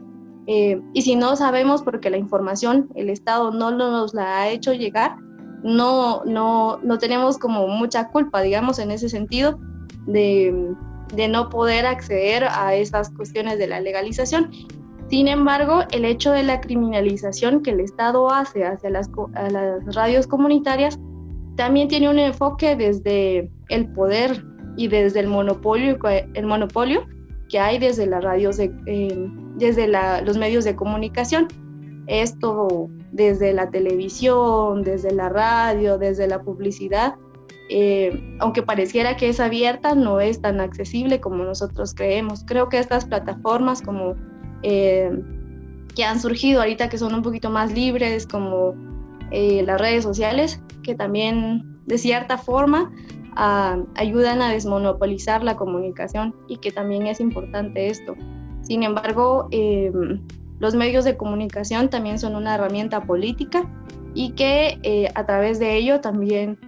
eh, 0.47 0.81
y 0.93 1.03
si 1.03 1.17
no 1.17 1.35
sabemos 1.37 1.83
porque 1.83 2.11
la 2.11 2.19
información 2.19 2.89
el 2.95 3.09
Estado 3.09 3.51
no 3.51 3.71
nos 3.71 4.15
la 4.15 4.41
ha 4.41 4.49
hecho 4.49 4.75
llegar, 4.75 5.17
no, 5.63 6.25
no, 6.25 6.79
no 6.83 6.99
tenemos 6.99 7.39
como 7.39 7.69
mucha 7.69 8.09
culpa, 8.09 8.43
digamos, 8.43 8.79
en 8.79 8.91
ese 8.91 9.09
sentido 9.09 9.59
de, 10.07 10.75
no 11.29 11.49
poder 11.51 11.87
acceder 11.87 12.45
a 12.45 12.75
esas 12.75 13.11
cuestiones 13.11 13.59
de 13.59 13.67
la 13.67 13.81
legalización. 13.81 14.51
Sin 15.09 15.29
embargo, 15.29 15.83
el 15.91 16.05
hecho 16.05 16.33
de 16.33 16.43
la 16.43 16.61
criminalización 16.61 17.63
que 17.63 17.71
el 17.71 17.81
Estado 17.81 18.31
hace 18.31 18.65
hacia 18.65 18.89
las, 18.89 19.11
las 19.51 19.95
radios 19.95 20.27
comunitarias 20.27 20.99
también 21.57 21.89
tiene 21.89 22.09
un 22.09 22.19
enfoque 22.19 22.77
desde 22.77 23.51
el 23.69 23.93
poder 23.93 24.43
y 24.77 24.89
desde 24.89 25.21
el 25.21 25.27
monopolio, 25.27 25.99
el 26.35 26.47
monopolio 26.47 27.07
que 27.49 27.59
hay 27.59 27.79
desde 27.79 28.07
las 28.07 28.25
radios, 28.25 28.57
de, 28.57 28.73
eh, 28.87 29.31
desde 29.57 29.87
los 30.25 30.39
medios 30.39 30.65
de 30.65 30.75
comunicación. 30.75 31.49
esto 32.07 32.89
desde 33.13 33.53
la 33.53 33.71
televisión, 33.71 34.83
desde 34.83 35.13
la 35.13 35.29
radio, 35.29 35.99
desde 35.99 36.27
la 36.27 36.41
publicidad, 36.41 37.15
eh, 37.75 38.37
aunque 38.39 38.63
pareciera 38.63 39.17
que 39.17 39.31
es 39.31 39.41
abierta, 39.41 39.95
no 39.95 40.21
es 40.21 40.43
tan 40.43 40.61
accesible 40.61 41.23
como 41.23 41.43
nosotros 41.43 41.95
creemos. 41.95 42.45
Creo 42.47 42.69
que 42.69 42.79
estas 42.79 43.07
plataformas 43.07 43.81
como 43.81 44.15
eh, 44.63 45.11
que 45.97 46.05
han 46.05 46.21
surgido 46.21 46.61
ahorita, 46.61 46.91
que 46.91 46.99
son 46.99 47.15
un 47.15 47.23
poquito 47.23 47.49
más 47.49 47.73
libres, 47.73 48.27
como 48.27 48.75
eh, 49.31 49.63
las 49.65 49.81
redes 49.81 50.03
sociales, 50.03 50.61
que 50.83 50.95
también 50.95 51.81
de 51.87 51.97
cierta 51.97 52.37
forma 52.37 52.93
ah, 53.37 53.79
ayudan 53.95 54.43
a 54.43 54.53
desmonopolizar 54.53 55.43
la 55.43 55.57
comunicación 55.57 56.37
y 56.49 56.59
que 56.59 56.73
también 56.73 57.07
es 57.07 57.21
importante 57.21 57.87
esto. 57.87 58.17
Sin 58.61 58.83
embargo, 58.83 59.49
los 60.59 60.75
medios 60.75 61.07
de 61.07 61.17
comunicación 61.17 61.89
también 61.89 62.19
son 62.19 62.37
una 62.37 62.57
herramienta 62.57 63.03
política 63.05 63.67
y 64.13 64.33
que 64.33 65.11
a 65.15 65.25
través 65.25 65.59
de 65.59 65.75
ello 65.79 66.03
también 66.03 66.59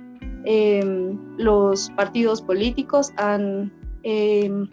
Em, 0.44 1.18
los 1.38 1.90
partidos 1.90 2.42
políticos 2.42 3.12
han, 3.16 3.72
em, 4.02 4.68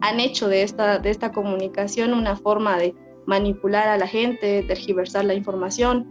han 0.00 0.20
hecho 0.20 0.48
de 0.48 0.62
esta, 0.62 0.98
de 0.98 1.10
esta 1.10 1.30
comunicación 1.30 2.12
una 2.12 2.36
forma 2.36 2.76
de 2.76 2.94
manipular 3.26 3.88
a 3.88 3.96
la 3.96 4.06
gente, 4.06 4.64
tergiversar 4.64 5.24
la 5.24 5.34
información, 5.34 6.08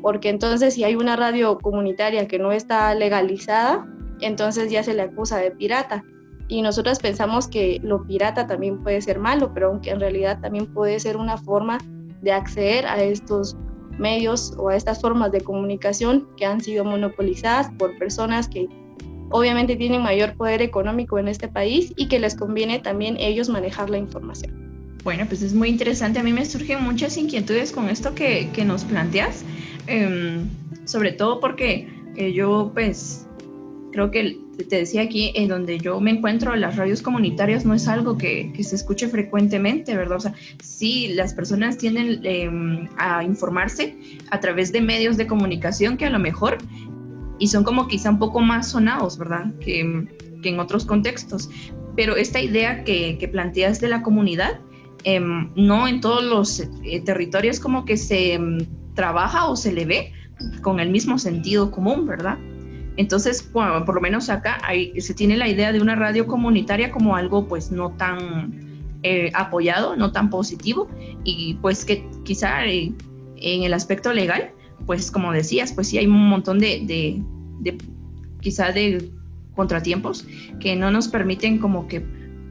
porque 0.00 0.28
entonces 0.28 0.74
si 0.74 0.84
hay 0.84 0.94
una 0.94 1.16
radio 1.16 1.58
comunitaria 1.58 2.28
que 2.28 2.38
no 2.38 2.52
está 2.52 2.94
legalizada, 2.94 3.86
entonces 4.20 4.70
ya 4.70 4.82
se 4.82 4.94
le 4.94 5.02
acusa 5.02 5.38
de 5.38 5.50
pirata. 5.50 6.04
Y 6.48 6.62
nosotros 6.62 6.98
pensamos 6.98 7.48
que 7.48 7.80
lo 7.82 8.04
pirata 8.04 8.46
también 8.46 8.82
puede 8.82 9.00
ser 9.00 9.18
malo, 9.18 9.52
pero 9.54 9.68
aunque 9.68 9.90
en 9.90 10.00
realidad 10.00 10.40
también 10.40 10.66
puede 10.66 11.00
ser 11.00 11.16
una 11.16 11.36
forma 11.36 11.78
de 12.20 12.32
acceder 12.32 12.86
a 12.86 13.02
estos 13.02 13.56
medios 14.02 14.52
o 14.58 14.68
a 14.68 14.76
estas 14.76 15.00
formas 15.00 15.32
de 15.32 15.40
comunicación 15.40 16.28
que 16.36 16.44
han 16.44 16.60
sido 16.60 16.84
monopolizadas 16.84 17.70
por 17.78 17.96
personas 17.96 18.48
que 18.48 18.68
obviamente 19.30 19.76
tienen 19.76 20.02
mayor 20.02 20.34
poder 20.34 20.60
económico 20.60 21.18
en 21.18 21.28
este 21.28 21.48
país 21.48 21.92
y 21.96 22.08
que 22.08 22.18
les 22.18 22.34
conviene 22.34 22.80
también 22.80 23.16
ellos 23.18 23.48
manejar 23.48 23.88
la 23.88 23.98
información. 23.98 24.52
Bueno, 25.04 25.24
pues 25.26 25.42
es 25.42 25.54
muy 25.54 25.68
interesante. 25.68 26.20
A 26.20 26.22
mí 26.22 26.32
me 26.32 26.44
surgen 26.44 26.82
muchas 26.82 27.16
inquietudes 27.16 27.72
con 27.72 27.88
esto 27.88 28.14
que, 28.14 28.50
que 28.52 28.64
nos 28.64 28.84
planteas, 28.84 29.44
em, 29.86 30.48
sobre 30.84 31.12
todo 31.12 31.40
porque 31.40 31.88
eh, 32.16 32.32
yo 32.32 32.70
pues 32.74 33.26
creo 33.92 34.10
que 34.10 34.38
te 34.68 34.76
decía 34.76 35.02
aquí, 35.02 35.32
en 35.34 35.48
donde 35.48 35.78
yo 35.78 36.00
me 36.00 36.10
encuentro, 36.10 36.56
las 36.56 36.76
radios 36.76 37.02
comunitarias 37.02 37.64
no 37.64 37.74
es 37.74 37.86
algo 37.86 38.16
que, 38.16 38.52
se 38.62 38.74
escuche 38.74 39.08
frecuentemente, 39.08 39.96
¿verdad? 39.96 40.16
O 40.16 40.20
sea, 40.20 40.34
sí, 40.62 41.08
las 41.14 41.34
personas 41.34 41.78
tienden 41.78 42.20
em, 42.24 42.88
a 42.96 43.22
informarse 43.22 43.96
a 44.30 44.40
través 44.40 44.72
de 44.72 44.80
medios 44.80 45.16
de 45.16 45.26
comunicación 45.26 45.96
que 45.96 46.06
a 46.06 46.10
lo 46.10 46.18
mejor, 46.18 46.58
y 47.38 47.48
son 47.48 47.64
como 47.64 47.86
quizá 47.86 48.10
un 48.10 48.18
poco 48.18 48.40
más 48.40 48.70
sonados, 48.70 49.18
¿verdad? 49.18 49.52
Que, 49.60 49.80
en 50.44 50.58
otros 50.58 50.84
contextos. 50.84 51.48
Pero 51.94 52.16
esta 52.16 52.40
idea 52.40 52.82
que, 52.82 53.28
planteas 53.30 53.80
de 53.80 53.88
la 53.88 54.02
comunidad, 54.02 54.58
em, 55.04 55.50
no 55.54 55.86
en 55.86 56.00
todos 56.00 56.24
los 56.24 56.60
eh, 56.60 57.00
territorios 57.04 57.60
como 57.60 57.84
que 57.84 57.96
se 57.96 58.34
em, 58.34 58.58
trabaja 58.94 59.46
o 59.46 59.56
se 59.56 59.72
le 59.72 59.84
ve 59.84 60.12
con 60.62 60.80
el 60.80 60.90
mismo 60.90 61.18
sentido 61.18 61.70
común, 61.70 62.06
¿verdad? 62.06 62.38
Entonces, 62.96 63.42
por 63.42 63.94
lo 63.94 64.00
menos 64.00 64.28
acá 64.28 64.60
se 64.98 65.14
tiene 65.14 65.36
la 65.36 65.48
idea 65.48 65.72
de 65.72 65.80
una 65.80 65.94
radio 65.94 66.26
comunitaria 66.26 66.90
como 66.90 67.16
algo 67.16 67.48
pues 67.48 67.72
no 67.72 67.92
tan 67.92 68.98
eh, 69.02 69.30
apoyado, 69.34 69.96
no 69.96 70.12
tan 70.12 70.30
positivo 70.30 70.88
y 71.24 71.54
pues 71.54 71.84
que 71.84 72.06
quizá 72.24 72.66
eh, 72.66 72.92
en 73.36 73.62
el 73.62 73.72
aspecto 73.74 74.12
legal, 74.12 74.52
pues 74.86 75.10
como 75.10 75.32
decías, 75.32 75.72
pues 75.72 75.88
sí 75.88 75.98
hay 75.98 76.06
un 76.06 76.28
montón 76.28 76.58
de, 76.58 77.22
de, 77.62 77.78
quizá 78.40 78.72
de 78.72 79.10
contratiempos 79.54 80.26
que 80.60 80.76
no 80.76 80.90
nos 80.90 81.08
permiten 81.08 81.58
como 81.58 81.88
que 81.88 82.04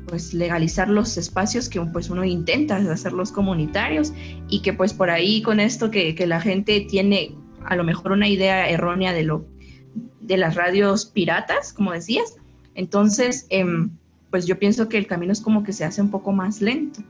pues 0.08 0.34
legalizar 0.34 0.90
los 0.90 1.18
espacios 1.18 1.70
que 1.70 1.80
pues 1.80 2.10
uno 2.10 2.26
intenta 2.26 2.76
hacerlos 2.76 3.32
comunitarios 3.32 4.12
y 4.50 4.62
que 4.62 4.74
pues 4.74 4.94
por 4.94 5.10
ahí 5.10 5.42
con 5.42 5.60
esto 5.60 5.92
que, 5.92 6.16
que 6.16 6.28
la 6.28 6.42
gente 6.42 6.82
tiene 6.90 7.36
a 7.64 7.76
lo 7.76 7.84
mejor 7.84 8.12
una 8.12 8.28
idea 8.28 8.70
errónea 8.70 9.14
de 9.14 9.24
lo 9.24 9.46
de 10.22 10.38
las 10.38 10.56
radios 10.56 11.06
piratas, 11.06 11.74
como 11.74 11.92
decías. 11.92 12.38
Entonces, 12.76 13.46
em, 13.50 13.90
pues 14.30 14.46
yo 14.46 14.58
pienso 14.58 14.88
que 14.88 14.98
el 14.98 15.08
camino 15.08 15.34
es 15.34 15.42
como 15.42 15.64
que 15.64 15.74
se 15.74 15.84
hace 15.84 16.02
un 16.02 16.10
poco 16.10 16.32
más 16.32 16.62
lento. 16.62 17.02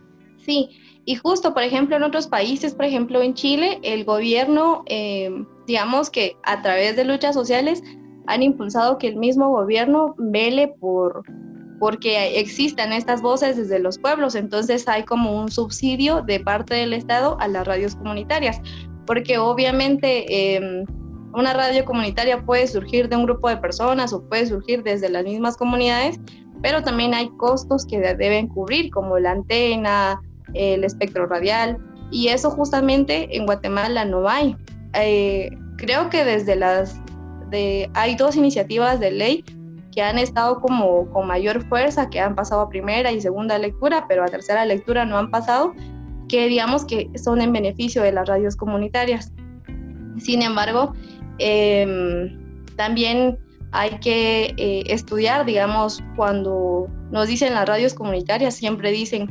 Sí, 0.43 0.69
y 1.05 1.15
justo, 1.15 1.53
por 1.53 1.63
ejemplo, 1.63 1.95
en 1.95 2.03
otros 2.03 2.27
países, 2.27 2.73
por 2.73 2.85
ejemplo, 2.85 3.21
en 3.21 3.33
Chile, 3.33 3.79
el 3.83 4.05
gobierno, 4.05 4.83
em, 4.87 5.45
digamos 5.67 6.09
que 6.09 6.35
a 6.43 6.61
través 6.61 6.95
de 6.95 7.05
luchas 7.05 7.35
sociales, 7.35 7.83
han 8.27 8.43
impulsado 8.43 8.97
que 8.97 9.07
el 9.07 9.15
mismo 9.15 9.49
gobierno 9.49 10.15
vele 10.17 10.67
por 10.79 11.23
porque 11.79 12.39
existan 12.39 12.93
estas 12.93 13.23
voces 13.23 13.57
desde 13.57 13.79
los 13.79 13.97
pueblos, 13.97 14.35
entonces 14.35 14.87
hay 14.87 15.03
como 15.03 15.41
un 15.41 15.49
subsidio 15.49 16.21
de 16.21 16.39
parte 16.39 16.75
del 16.75 16.93
Estado 16.93 17.37
a 17.39 17.47
las 17.47 17.65
radios 17.65 17.95
comunitarias, 17.95 18.61
porque 19.07 19.39
obviamente 19.39 20.55
em, 20.55 20.85
una 21.33 21.53
radio 21.53 21.85
comunitaria 21.85 22.43
puede 22.45 22.67
surgir 22.67 23.09
de 23.09 23.15
un 23.15 23.25
grupo 23.25 23.49
de 23.49 23.57
personas 23.57 24.13
o 24.13 24.23
puede 24.27 24.45
surgir 24.45 24.83
desde 24.83 25.09
las 25.09 25.23
mismas 25.23 25.57
comunidades, 25.57 26.19
pero 26.61 26.83
también 26.83 27.13
hay 27.13 27.29
costos 27.37 27.85
que 27.85 27.99
deben 27.99 28.47
cubrir, 28.47 28.91
como 28.91 29.17
la 29.17 29.31
antena, 29.31 30.21
el 30.53 30.83
espectro 30.83 31.25
radial, 31.25 31.77
y 32.11 32.27
eso 32.27 32.51
justamente 32.51 33.35
en 33.35 33.45
Guatemala 33.45 34.05
no 34.05 34.27
hay. 34.27 34.55
Eh, 34.93 35.49
creo 35.77 36.09
que 36.09 36.23
desde 36.25 36.55
las... 36.55 36.99
De, 37.49 37.89
hay 37.95 38.15
dos 38.15 38.37
iniciativas 38.37 38.99
de 38.99 39.11
ley 39.11 39.43
que 39.91 40.01
han 40.01 40.17
estado 40.17 40.61
como 40.61 41.09
con 41.11 41.27
mayor 41.27 41.67
fuerza, 41.67 42.09
que 42.09 42.19
han 42.19 42.33
pasado 42.35 42.61
a 42.61 42.69
primera 42.69 43.11
y 43.11 43.19
segunda 43.19 43.57
lectura, 43.57 44.05
pero 44.07 44.23
a 44.23 44.27
tercera 44.27 44.65
lectura 44.65 45.05
no 45.05 45.17
han 45.17 45.31
pasado, 45.31 45.73
que 46.29 46.47
digamos 46.47 46.85
que 46.85 47.09
son 47.21 47.41
en 47.41 47.51
beneficio 47.51 48.01
de 48.01 48.13
las 48.13 48.27
radios 48.27 48.55
comunitarias. 48.55 49.33
Sin 50.17 50.41
embargo, 50.41 50.93
Em, 51.39 52.65
también 52.75 53.37
hay 53.71 53.91
que 53.99 54.53
eh, 54.57 54.83
estudiar, 54.87 55.45
digamos, 55.45 56.03
cuando 56.15 56.87
nos 57.11 57.27
dicen 57.27 57.53
las 57.53 57.67
radios 57.67 57.93
comunitarias, 57.93 58.55
siempre 58.55 58.91
dicen 58.91 59.29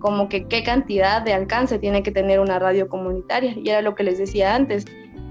como 0.00 0.28
que 0.28 0.46
qué 0.46 0.62
cantidad 0.62 1.22
de 1.22 1.34
alcance 1.34 1.78
tiene 1.78 2.02
que 2.02 2.10
tener 2.10 2.40
una 2.40 2.58
radio 2.58 2.88
comunitaria. 2.88 3.54
Y 3.56 3.68
era 3.68 3.82
lo 3.82 3.94
que 3.94 4.04
les 4.04 4.18
decía 4.18 4.54
antes. 4.54 4.84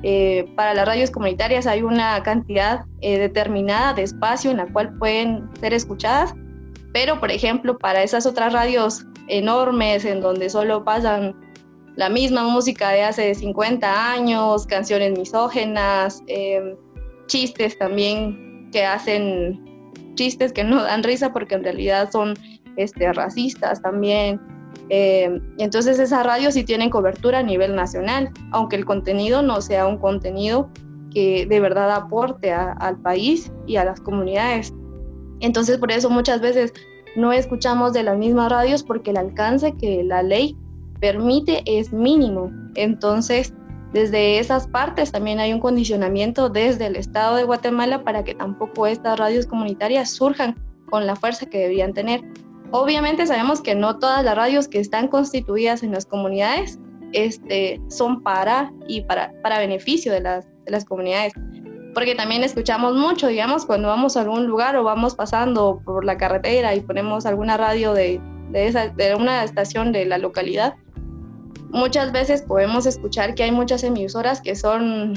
Eh, 0.04 0.50
para 0.56 0.74
las 0.74 0.86
radios 0.86 1.12
comunitarias 1.12 1.68
hay 1.68 1.82
una 1.82 2.24
cantidad 2.24 2.86
eh, 3.02 3.20
determinada 3.20 3.94
de 3.94 4.04
espacio 4.04 4.52
en 4.52 4.58
la 4.58 4.72
cual 4.72 4.98
pueden 4.98 5.50
ser 5.60 5.74
escuchadas, 5.74 6.34
pero 6.94 7.20
por 7.20 7.32
ejemplo 7.32 7.78
para 7.78 8.02
esas 8.02 8.26
otras 8.26 8.54
radios 8.54 9.06
enormes 9.28 10.06
en 10.06 10.22
donde 10.22 10.50
solo 10.50 10.86
pasan 10.86 11.36
la 12.00 12.08
misma 12.08 12.46
música 12.46 12.92
de 12.92 13.04
hace 13.04 13.36
50 13.36 14.14
años, 14.14 14.66
canciones 14.66 15.20
misógenas, 15.20 16.24
em, 16.28 16.78
chistes 17.28 17.78
también 17.78 18.70
que 18.72 18.86
hacen 18.86 19.62
chistes 20.16 20.54
que 20.54 20.64
no 20.64 20.82
dan 20.82 21.04
risa 21.04 21.34
porque 21.34 21.56
en 21.56 21.64
realidad 21.66 22.10
son 22.10 22.36
este, 22.78 23.12
racistas 23.12 23.82
también. 23.82 24.40
Em, 24.88 25.42
entonces 25.58 26.00
esas 26.00 26.26
radios 26.26 26.54
sí 26.54 26.64
tienen 26.64 26.90
cobertura 26.90 27.40
a 27.40 27.44
nivel 27.44 27.76
nacional, 27.76 28.32
aunque 28.52 28.78
el 28.78 28.86
contenido 28.86 29.42
no 29.42 29.60
sea 29.60 29.86
un 29.86 29.98
contenido 29.98 30.70
que 31.14 31.46
de 31.48 31.60
verdad 31.60 31.92
aporte 31.92 32.54
al 32.54 32.98
país 33.02 33.52
y 33.68 33.76
a 33.76 33.84
las 33.84 34.00
comunidades. 34.00 34.74
Entonces 35.42 35.78
por 35.78 35.92
eso 35.92 36.10
muchas 36.10 36.40
veces 36.40 36.72
no 37.18 37.34
escuchamos 37.34 37.92
de 37.92 38.04
las 38.04 38.18
mismas 38.18 38.50
radios 38.50 38.84
porque 38.84 39.12
el 39.12 39.18
alcance 39.18 39.74
que 39.74 40.02
la 40.06 40.24
ley 40.24 40.56
permite 41.00 41.64
es 41.66 41.92
mínimo. 41.94 42.52
Entonces, 42.76 43.54
desde 43.94 44.40
esas 44.40 44.68
partes 44.68 45.12
también 45.12 45.40
hay 45.40 45.52
un 45.52 45.60
condicionamiento 45.60 46.50
desde 46.50 46.86
el 46.86 46.96
Estado 46.96 47.36
de 47.38 47.44
Guatemala 47.44 48.04
para 48.04 48.24
que 48.24 48.36
tampoco 48.36 48.86
estas 48.86 49.18
radios 49.18 49.48
comunitarias 49.48 50.12
surjan 50.12 50.56
con 50.90 51.08
la 51.08 51.16
fuerza 51.16 51.48
que 51.48 51.60
deberían 51.60 51.94
tener. 51.94 52.22
Obviamente 52.72 53.26
sabemos 53.26 53.62
que 53.62 53.74
no 53.74 53.98
todas 53.98 54.24
las 54.24 54.36
radios 54.36 54.68
que 54.68 54.80
están 54.80 55.08
constituidas 55.08 55.82
en 55.82 55.92
las 55.92 56.06
comunidades 56.06 56.80
este, 57.14 57.82
son 57.90 58.22
para 58.22 58.72
y 58.88 59.02
para, 59.02 59.34
para 59.42 59.58
beneficio 59.58 60.14
de 60.14 60.22
las, 60.22 60.48
de 60.66 60.72
las 60.72 60.86
comunidades. 60.86 61.34
Porque 61.96 62.14
también 62.14 62.44
escuchamos 62.44 62.96
mucho, 62.96 63.28
digamos, 63.28 63.66
cuando 63.66 63.88
vamos 63.88 64.16
a 64.16 64.22
algún 64.22 64.46
lugar 64.46 64.76
o 64.76 64.84
vamos 64.84 65.16
pasando 65.16 65.82
por 65.84 66.06
la 66.06 66.18
carretera 66.18 66.76
y 66.76 66.82
ponemos 66.82 67.26
alguna 67.26 67.58
radio 67.58 67.94
de, 67.94 68.22
de, 68.52 68.68
esa, 68.68 68.90
de 68.90 69.16
una 69.16 69.44
estación 69.44 69.92
de 69.92 70.06
la 70.06 70.20
localidad, 70.20 70.76
muchas 71.72 72.12
veces 72.12 72.42
podemos 72.42 72.86
escuchar 72.86 73.36
que 73.36 73.44
hay 73.44 73.52
muchas 73.52 73.84
emisoras 73.84 74.42
que 74.42 74.56
son 74.56 75.14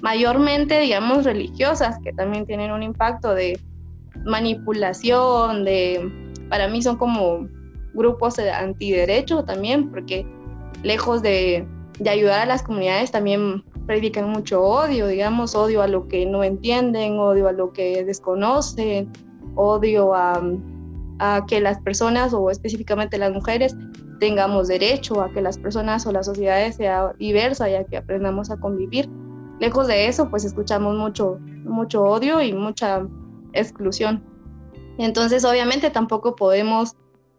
mayormente, 0.00 0.80
digamos, 0.80 1.24
religiosas, 1.24 1.98
que 2.02 2.12
también 2.12 2.46
tienen 2.46 2.70
un 2.70 2.82
impacto 2.82 3.34
de 3.34 3.60
manipulación, 4.24 5.64
de, 5.64 6.10
para 6.48 6.68
mí 6.68 6.82
son 6.82 6.96
como 6.96 7.48
grupos 7.94 8.36
de 8.36 8.50
antiderecho 8.50 9.44
también, 9.44 9.90
porque 9.90 10.26
lejos 10.82 11.22
de, 11.22 11.66
de 11.98 12.10
ayudar 12.10 12.40
a 12.40 12.46
las 12.46 12.62
comunidades 12.62 13.10
también 13.10 13.64
predican 13.86 14.30
mucho 14.30 14.62
odio, 14.62 15.08
digamos, 15.08 15.54
odio 15.54 15.82
a 15.82 15.88
lo 15.88 16.08
que 16.08 16.26
no 16.26 16.44
entienden, 16.44 17.18
odio 17.18 17.48
a 17.48 17.52
lo 17.52 17.72
que 17.72 18.04
desconocen, 18.04 19.10
odio 19.56 20.14
a, 20.14 20.40
a 21.18 21.46
que 21.46 21.60
las 21.60 21.80
personas 21.80 22.32
o 22.32 22.50
específicamente 22.50 23.18
las 23.18 23.32
mujeres 23.32 23.74
tengamos 24.18 24.68
derecho 24.68 25.20
a 25.20 25.30
que 25.32 25.40
las 25.40 25.58
personas 25.58 26.06
o 26.06 26.12
las 26.12 26.26
sociedades 26.26 26.76
sea 26.76 27.12
diversa 27.18 27.68
y 27.70 27.74
a 27.74 27.84
que 27.84 27.96
aprendamos 27.96 28.50
a 28.50 28.58
convivir. 28.58 29.08
Lejos 29.60 29.86
de 29.86 30.06
eso, 30.06 30.30
pues 30.30 30.44
escuchamos 30.44 30.96
mucho, 30.96 31.38
mucho 31.64 32.04
odio 32.04 32.40
y 32.40 32.52
mucha 32.52 33.06
exclusión. 33.52 34.24
Entonces, 34.98 35.44
obviamente, 35.44 35.90
tampoco 35.90 36.36
podemos 36.36 36.96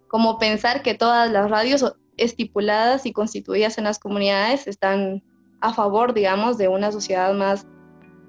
como 0.08 0.40
pensar 0.40 0.82
que 0.82 0.96
todas 0.96 1.32
las 1.32 1.50
radios 1.50 1.94
estipuladas 2.18 3.06
y 3.06 3.14
constituidas 3.14 3.78
en 3.78 3.86
las 3.86 4.00
comunidades 4.00 4.68
están 4.68 5.24
a 5.62 5.74
favor, 5.74 6.14
digamos, 6.14 6.58
de 6.58 6.68
una 6.68 6.92
sociedad 6.92 7.34
más, 7.34 7.68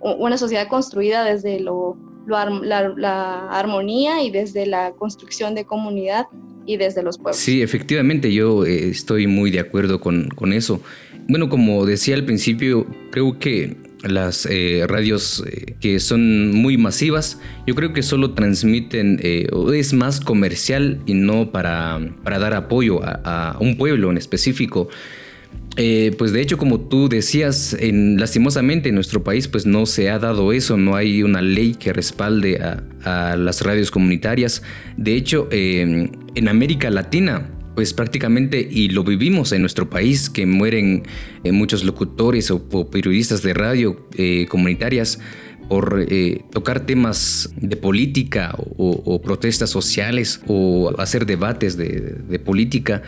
una 0.01 0.37
sociedad 0.37 0.69
construida 0.69 1.25
desde 1.25 1.61
lo, 1.61 1.97
la, 2.31 3.49
armonía 3.51 4.23
y 4.23 4.31
desde 4.31 4.67
la 4.67 4.93
construcción 4.93 5.55
de 5.55 5.65
comunidad 5.65 6.27
y 6.67 6.77
desde 6.77 7.03
los 7.03 7.19
pueblos. 7.19 7.37
Sí, 7.37 7.63
efectivamente, 7.63 8.33
yo 8.33 8.65
eh, 8.65 8.89
estoy 8.89 9.27
muy 9.27 9.51
de 9.51 9.61
acuerdo 9.61 10.01
con, 10.01 10.29
con 10.29 10.53
eso. 10.53 10.81
Bueno, 11.29 11.49
como 11.49 11.85
decía 11.87 12.15
al 12.15 12.25
principio, 12.25 12.87
creo 13.11 13.39
que 13.39 13.77
las 14.03 14.47
eh, 14.51 14.85
radios 14.89 15.45
eh, 15.47 15.77
que 15.81 16.01
son 16.01 16.53
muy 16.53 16.79
masivas, 16.79 17.39
yo 17.67 17.75
creo 17.75 17.93
que 17.93 18.03
solo 18.03 18.33
transmiten, 18.33 19.21
es 19.23 19.93
más 19.93 20.21
comercial 20.21 21.01
y 21.07 21.15
no 21.15 21.53
para, 21.53 22.01
para 22.25 22.39
dar 22.39 22.55
apoyo 22.55 23.03
a, 23.05 23.53
a, 23.53 23.59
un 23.59 23.77
pueblo 23.77 24.11
en 24.11 24.17
específico. 24.17 24.89
Eh, 25.77 26.15
pues 26.19 26.33
de 26.33 26.41
hecho, 26.41 26.59
como 26.59 26.81
tú 26.81 27.09
decías, 27.09 27.77
en, 27.79 28.19
lastimosamente 28.19 28.89
en 28.89 28.97
nuestro 28.97 29.23
país 29.23 29.47
pues 29.47 29.67
no 29.67 29.87
se 29.87 30.11
ha 30.11 30.19
dado 30.19 30.53
eso, 30.53 30.77
no 30.77 30.97
hay 30.97 31.23
una 31.23 31.43
ley 31.43 31.75
que 31.75 31.93
respalde 31.93 32.61
a, 32.61 33.37
las 33.37 33.63
radios 33.63 33.91
comunitarias. 33.91 34.63
De 34.97 35.15
hecho, 35.15 35.49
em, 35.51 36.11
en 36.35 36.49
América 36.49 36.91
Latina 36.91 37.51
pues 37.75 37.95
prácticamente, 37.95 38.67
y 38.69 38.89
lo 38.91 39.05
vivimos 39.05 39.53
en 39.53 39.63
nuestro 39.63 39.89
país, 39.89 40.29
que 40.29 40.45
mueren 40.45 41.05
eh, 41.45 41.53
muchos 41.53 41.83
locutores 41.85 42.51
o, 42.51 42.91
periodistas 42.91 43.43
de 43.43 43.55
radio 43.55 44.07
eh, 44.19 44.47
comunitarias 44.51 45.19
por 45.69 46.05
tocar 46.51 46.85
temas 46.85 47.49
de 47.57 47.77
política 47.77 48.53
o, 48.59 49.23
protestas 49.23 49.71
sociales 49.71 50.43
o 50.49 50.93
hacer 50.99 51.27
debates 51.27 51.77
de, 51.77 52.17
de 52.29 52.39
política. 52.41 53.03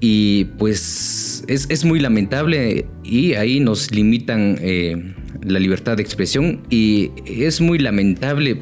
Y 0.00 0.44
pues 0.56 1.23
es, 1.48 1.84
muy 1.84 2.00
lamentable 2.00 2.86
y 3.02 3.34
ahí 3.34 3.60
nos 3.60 3.90
limitan 3.90 4.58
eh, 4.60 5.14
la 5.42 5.58
libertad 5.58 5.96
de 5.96 6.02
expresión 6.02 6.62
y 6.70 7.10
es 7.26 7.60
muy 7.60 7.78
lamentable 7.78 8.60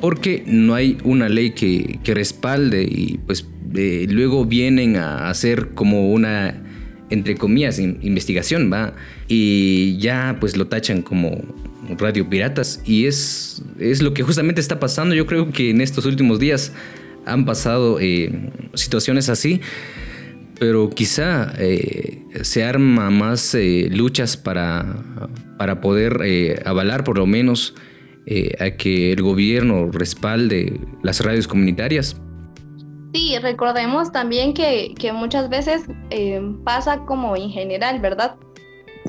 porque 0.00 0.42
no 0.46 0.74
hay 0.74 0.98
una 1.04 1.28
ley 1.28 1.50
que, 1.50 1.98
respalde 2.04 2.84
y 2.84 3.18
pues 3.26 3.46
eh, 3.74 4.06
luego 4.08 4.44
vienen 4.44 4.96
a 4.96 5.28
hacer 5.28 5.70
como 5.74 6.12
una 6.12 6.60
entre 7.10 7.36
comillas 7.36 7.78
investigación 7.78 8.70
va 8.72 8.94
y 9.28 9.98
ya 9.98 10.36
pues 10.40 10.56
lo 10.56 10.66
tachan 10.66 11.02
como 11.02 11.42
radio 11.98 12.28
piratas 12.28 12.80
y 12.84 13.06
es, 13.06 13.62
es 13.78 14.02
lo 14.02 14.14
que 14.14 14.22
justamente 14.22 14.60
está 14.60 14.80
pasando. 14.80 15.14
Yo 15.14 15.26
creo 15.26 15.50
que 15.50 15.70
en 15.70 15.80
estos 15.80 16.06
últimos 16.06 16.38
días 16.38 16.72
han 17.26 17.44
pasado 17.44 17.98
eh, 18.00 18.32
situaciones 18.74 19.28
así 19.28 19.60
pero 20.58 20.90
quizá 20.90 21.52
eh, 21.58 22.24
se 22.42 22.64
arma 22.64 23.10
más 23.10 23.54
eh, 23.54 23.88
luchas 23.90 24.36
para, 24.36 24.84
para 25.58 25.80
poder 25.80 26.20
eh, 26.24 26.60
avalar 26.64 27.04
por 27.04 27.18
lo 27.18 27.26
menos 27.26 27.74
a 28.58 28.70
que 28.70 29.12
el 29.12 29.20
gobierno 29.20 29.90
respalde 29.92 30.80
las 31.02 31.22
radios 31.22 31.46
comunitarias. 31.46 32.16
Sí, 33.12 33.36
recordemos 33.38 34.12
también 34.12 34.54
que, 34.54 34.94
que 34.98 35.12
muchas 35.12 35.50
veces 35.50 35.82
pasa 36.64 37.04
como 37.04 37.36
en 37.36 37.50
general, 37.50 38.00
¿verdad? 38.00 38.36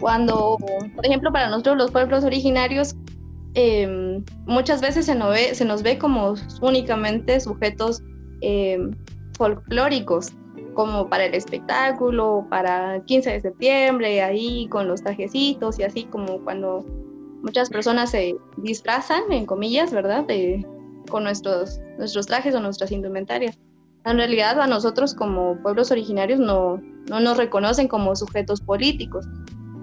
Cuando, 0.01 0.57
por 0.95 1.05
ejemplo, 1.05 1.31
para 1.31 1.47
nosotros 1.47 1.77
los 1.77 1.91
pueblos 1.91 2.25
originarios, 2.25 2.97
muchas 4.45 4.81
veces 4.81 5.05
se 5.05 5.15
nos, 5.15 5.37
se 5.53 5.63
nos 5.63 5.81
ve 5.81 5.97
como 5.97 6.35
únicamente 6.61 7.39
sujetos 7.39 8.03
folclóricos 9.37 10.33
como 10.75 11.09
para 11.09 11.25
el 11.25 11.33
espectáculo, 11.33 12.45
para 12.49 13.03
15 13.05 13.31
de 13.31 13.41
septiembre, 13.41 14.21
ahí 14.21 14.67
con 14.67 14.87
los 14.87 15.01
trajecitos 15.01 15.79
y 15.79 15.83
así 15.83 16.03
como 16.03 16.43
cuando 16.43 16.85
muchas 17.41 17.69
personas 17.69 18.11
se 18.11 18.35
disfrazan, 18.57 19.31
en 19.31 19.45
comillas, 19.45 19.91
¿verdad? 19.91 20.25
con 21.09 21.23
nuestros, 21.23 21.79
nuestros 21.97 22.27
trajes 22.27 22.53
o 22.53 22.59
nuestras 22.59 22.91
indumentarias. 22.91 23.57
En 24.03 24.17
realidad 24.17 24.59
a 24.59 24.67
nosotros 24.67 25.15
como 25.15 25.57
pueblos 25.63 25.91
originarios 25.91 26.39
no, 26.39 26.81
no 27.09 27.19
nos 27.19 27.37
reconocen 27.37 27.87
como 27.87 28.15
sujetos 28.15 28.61
políticos. 28.61 29.27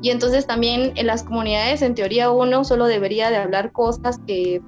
Y 0.03 0.11
entonces 0.11 0.47
también 0.47 0.93
en 0.97 1.07
las 1.07 1.23
comunidades, 1.23 1.83
en 1.83 1.95
teoría, 1.95 2.31
uno 2.31 2.65
solo 2.65 2.87
debería 2.87 3.31
de 3.31 3.37
hablar 3.37 3.73
cosas 3.73 4.19
que 4.27 4.61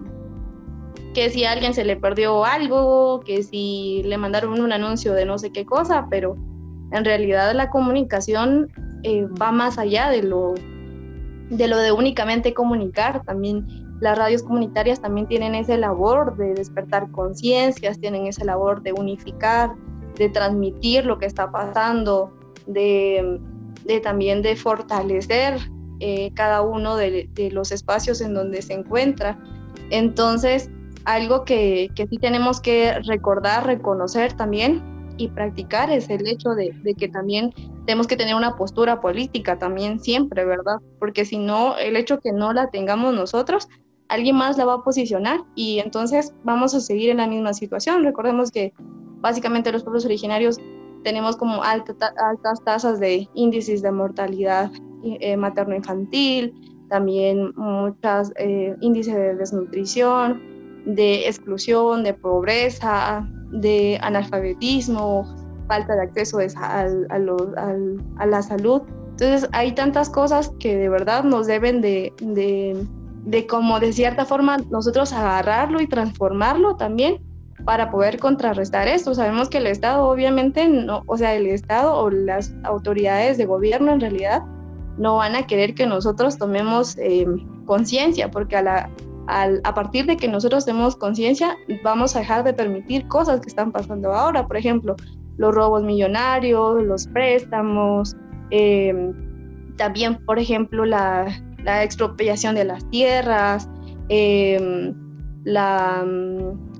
que 1.15 1.31
si 1.31 1.45
a 1.45 1.53
alguien 1.53 1.73
se 1.73 1.85
le 1.85 1.97
perdió 1.97 2.45
algo, 2.45 3.21
que 3.21 3.43
si 3.43 4.03
le 4.05 4.19
mandaron 4.19 4.61
un 4.61 4.73
anuncio 4.73 5.15
de 5.15 5.25
no 5.25 5.39
sé 5.39 5.51
qué 5.51 5.65
cosa, 5.65 6.09
pero 6.11 6.37
en 6.91 7.05
realidad 7.05 7.55
la 7.55 7.71
comunicación 7.71 8.71
eh, 9.05 9.27
va 9.41 9.53
más 9.53 9.79
allá 9.79 10.11
de 10.11 10.23
lo, 10.23 10.55
de 11.49 11.69
lo 11.69 11.79
de 11.79 11.93
únicamente 11.93 12.53
comunicar. 12.53 13.25
También 13.25 13.65
las 14.01 14.19
radios 14.19 14.43
comunitarias 14.43 15.01
también 15.01 15.27
tienen 15.27 15.55
esa 15.55 15.77
labor 15.77 16.37
de 16.37 16.53
despertar 16.55 17.11
conciencias, 17.13 17.99
tienen 17.99 18.27
esa 18.27 18.45
labor 18.45 18.83
de 18.83 18.93
unificar, 18.93 19.75
de 20.17 20.29
transmitir 20.29 21.07
lo 21.07 21.19
que 21.19 21.27
está 21.27 21.51
pasando, 21.51 22.33
de, 22.67 23.41
también 24.03 24.43
de 24.43 24.57
fortalecer 24.57 25.59
eh, 26.01 26.33
cada 26.35 26.63
uno 26.63 26.97
de, 26.97 27.31
de 27.33 27.51
los 27.51 27.73
espacios 27.73 28.21
en 28.21 28.35
donde 28.35 28.63
se 28.63 28.75
encuentra. 28.75 29.39
Entonces, 29.91 30.71
algo 31.05 31.45
que, 31.45 31.91
que 31.95 32.07
sí 32.07 32.19
tenemos 32.19 32.61
que 32.61 32.95
recordar, 33.07 33.67
reconocer 33.67 34.33
también 34.33 34.83
y 35.17 35.29
practicar 35.29 35.91
es 35.91 36.11
el 36.11 36.27
hecho 36.27 36.51
de, 36.51 36.73
de, 36.83 36.95
que 36.95 37.09
también 37.09 37.53
tenemos 37.87 38.07
que 38.07 38.17
tener 38.17 38.35
una 38.35 38.57
postura 38.57 39.01
política 39.01 39.59
también 39.59 40.01
siempre, 40.01 40.45
¿verdad? 40.45 40.79
Porque 40.99 41.25
si 41.25 41.39
no, 41.39 41.77
el 41.77 41.97
hecho 41.97 42.19
que 42.19 42.33
no 42.33 42.53
la 42.53 42.71
tengamos 42.71 43.15
nosotros, 43.15 43.69
alguien 44.09 44.37
más 44.37 44.59
la 44.59 44.65
va 44.65 44.75
a 44.75 44.83
posicionar 44.83 45.41
y 45.55 45.79
entonces 45.79 46.35
vamos 46.43 46.75
a 46.75 46.81
seguir 46.81 47.11
en 47.11 47.19
la 47.19 47.27
misma 47.27 47.55
situación. 47.55 48.03
Recordemos 48.03 48.51
que 48.51 48.73
básicamente 49.21 49.73
los 49.73 49.83
pueblos 49.83 50.05
originarios 50.05 50.59
tenemos 51.03 51.37
como 51.37 51.63
altas 51.63 52.65
tasas 52.65 52.99
de 52.99 53.29
índices 53.35 53.83
de 53.83 53.93
mortalidad 53.93 54.71
eh, 55.05 55.37
materno-infantil, 55.37 56.55
también 56.89 57.53
muchos 57.57 58.33
eh, 58.37 58.75
índices 58.81 59.15
de 59.15 59.35
desnutrición, 59.35 60.54
de 60.85 61.27
exclusión, 61.27 62.05
de 62.05 62.15
pobreza, 62.15 63.29
de 63.51 63.99
analfabetismo, 64.03 65.25
falta 65.69 65.95
de 65.95 66.03
acceso 66.03 66.39
a, 66.39 66.87
a, 68.19 68.27
la 68.27 68.43
salud. 68.43 68.83
Entonces 69.11 69.49
hay 69.53 69.73
tantas 69.73 70.11
cosas 70.11 70.53
que 70.59 70.77
de 70.77 70.89
verdad 70.89 71.25
nos 71.25 71.47
deben 71.47 71.81
de, 71.81 72.13
de, 72.21 72.87
de, 73.25 73.47
como 73.47 73.81
de 73.81 73.93
cierta 73.93 74.25
forma 74.25 74.59
nosotros 74.71 75.13
agarrarlo 75.13 75.81
y 75.81 75.87
transformarlo 75.87 76.77
también 76.77 77.23
para 77.65 77.91
poder 77.91 78.19
contrarrestar 78.19 78.89
esto. 78.89 79.15
Sabemos 79.15 79.49
que 79.49 79.59
el 79.59 79.67
Estado 79.67 80.05
obviamente 80.09 80.69
no, 80.69 81.03
o 81.07 81.17
sea, 81.17 81.35
el 81.35 81.47
Estado 81.47 81.95
o 81.97 82.11
las 82.11 82.53
autoridades 82.65 83.39
de 83.39 83.47
gobierno 83.47 83.93
en 83.93 84.01
realidad 84.01 84.43
no 84.99 85.17
van 85.17 85.35
a 85.35 85.47
querer 85.47 85.75
que 85.75 85.87
nosotros 85.87 86.39
tomemos 86.39 86.97
eh, 86.99 87.27
conciencia, 87.65 88.31
porque 88.31 88.57
a 88.57 88.63
la, 88.63 88.91
a 89.27 89.75
partir 89.75 90.07
de 90.07 90.17
que 90.17 90.29
nosotros 90.29 90.65
tenemos 90.65 90.97
conciencia, 90.97 91.57
vamos 91.83 92.15
a 92.15 92.21
dejar 92.21 92.45
de 92.45 92.53
permitir 92.53 93.09
cosas 93.09 93.41
que 93.41 93.49
están 93.49 93.73
pasando 93.73 94.13
ahora, 94.13 94.47
por 94.47 94.57
ejemplo, 94.57 94.97
los 95.37 95.55
robos 95.55 95.83
millonarios, 95.83 96.83
los 96.83 97.07
préstamos, 97.09 98.17
em, 98.51 99.13
también, 99.77 100.25
por 100.25 100.39
ejemplo, 100.39 100.85
la, 100.85 101.41
expropiación 101.83 102.55
de 102.55 102.65
las 102.65 102.89
tierras, 102.91 103.69
em, 104.11 104.95
la, 105.45 106.05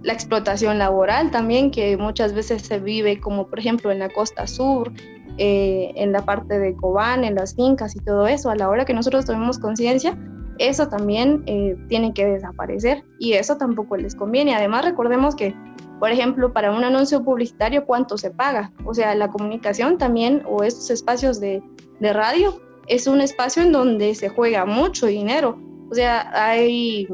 explotación 0.05 0.79
laboral 0.79 1.31
también, 1.31 1.71
que 1.71 1.97
muchas 1.97 2.35
veces 2.35 2.63
se 2.63 2.79
vive 2.79 3.19
como, 3.19 3.47
por 3.47 3.59
ejemplo, 3.59 3.91
en 3.91 3.99
la 3.99 4.11
costa 4.11 4.47
sur, 4.47 4.93
eh, 5.39 5.93
en 5.97 6.13
la 6.13 6.21
parte 6.21 6.59
de 6.59 6.77
Cobán, 6.77 7.25
en 7.25 7.35
las 7.35 7.55
fincas 7.55 7.97
y 7.97 8.01
todo 8.01 8.27
eso. 8.27 8.51
A 8.51 8.57
la 8.57 8.69
hora 8.69 8.85
que 8.85 8.93
nosotros 8.93 9.25
tomemos 9.25 9.59
conciencia, 9.59 10.17
eso 10.59 10.89
también 10.89 11.43
eh, 11.47 11.77
tiene 11.89 12.13
que 12.15 12.27
desaparecer 12.27 13.05
y 13.19 13.33
eso 13.33 13.57
tampoco 13.57 13.97
les 13.97 14.15
conviene. 14.15 14.55
Además, 14.55 14.85
recordemos 14.85 15.35
que, 15.35 15.55
por 15.99 16.11
ejemplo, 16.11 16.53
para 16.53 16.73
un 16.73 16.85
anuncio 16.85 17.25
publicitario, 17.25 17.85
¿cuánto 17.85 18.19
se 18.19 18.31
paga? 18.31 18.73
O 18.85 18.95
sea, 18.95 19.15
la 19.15 19.31
comunicación 19.31 19.99
también 19.99 20.43
o 20.47 20.63
estos 20.63 20.91
espacios 20.91 21.41
de, 21.41 21.63
radio 22.01 22.61
es 22.87 23.07
un 23.07 23.23
espacio 23.23 23.63
en 23.63 23.73
donde 23.73 24.15
se 24.15 24.29
juega 24.29 24.67
mucho 24.67 25.07
dinero. 25.07 25.59
O 25.91 25.95
sea, 25.95 26.31
hay 26.35 27.09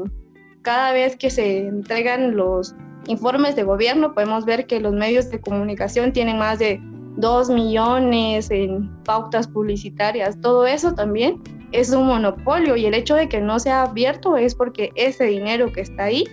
cada 0.63 0.91
vez 0.91 1.15
que 1.15 1.29
se 1.29 1.59
entregan 1.59 2.35
los 2.35 2.75
informes 3.07 3.55
de 3.55 3.63
gobierno, 3.63 4.13
podemos 4.13 4.43
ver 4.43 4.67
que 4.67 4.81
los 4.81 4.93
medios 4.93 5.29
de 5.31 5.39
comunicación 5.39 6.11
tienen 6.11 6.37
más 6.37 6.59
de 6.59 6.81
2 7.15 7.49
millones 7.51 8.51
en 8.51 8.89
pautas 9.03 9.47
publicitarias. 9.47 10.39
Todo 10.41 10.65
eso 10.67 10.93
también 10.93 11.41
es 11.71 11.91
un 11.91 12.07
monopolio 12.07 12.75
y 12.75 12.85
el 12.85 12.93
hecho 12.93 13.15
de 13.15 13.29
que 13.29 13.41
no 13.41 13.59
sea 13.59 13.83
abierto 13.83 14.37
es 14.37 14.55
porque 14.55 14.91
ese 14.95 15.25
dinero 15.25 15.71
que 15.71 15.81
está 15.81 16.05
ahí 16.05 16.25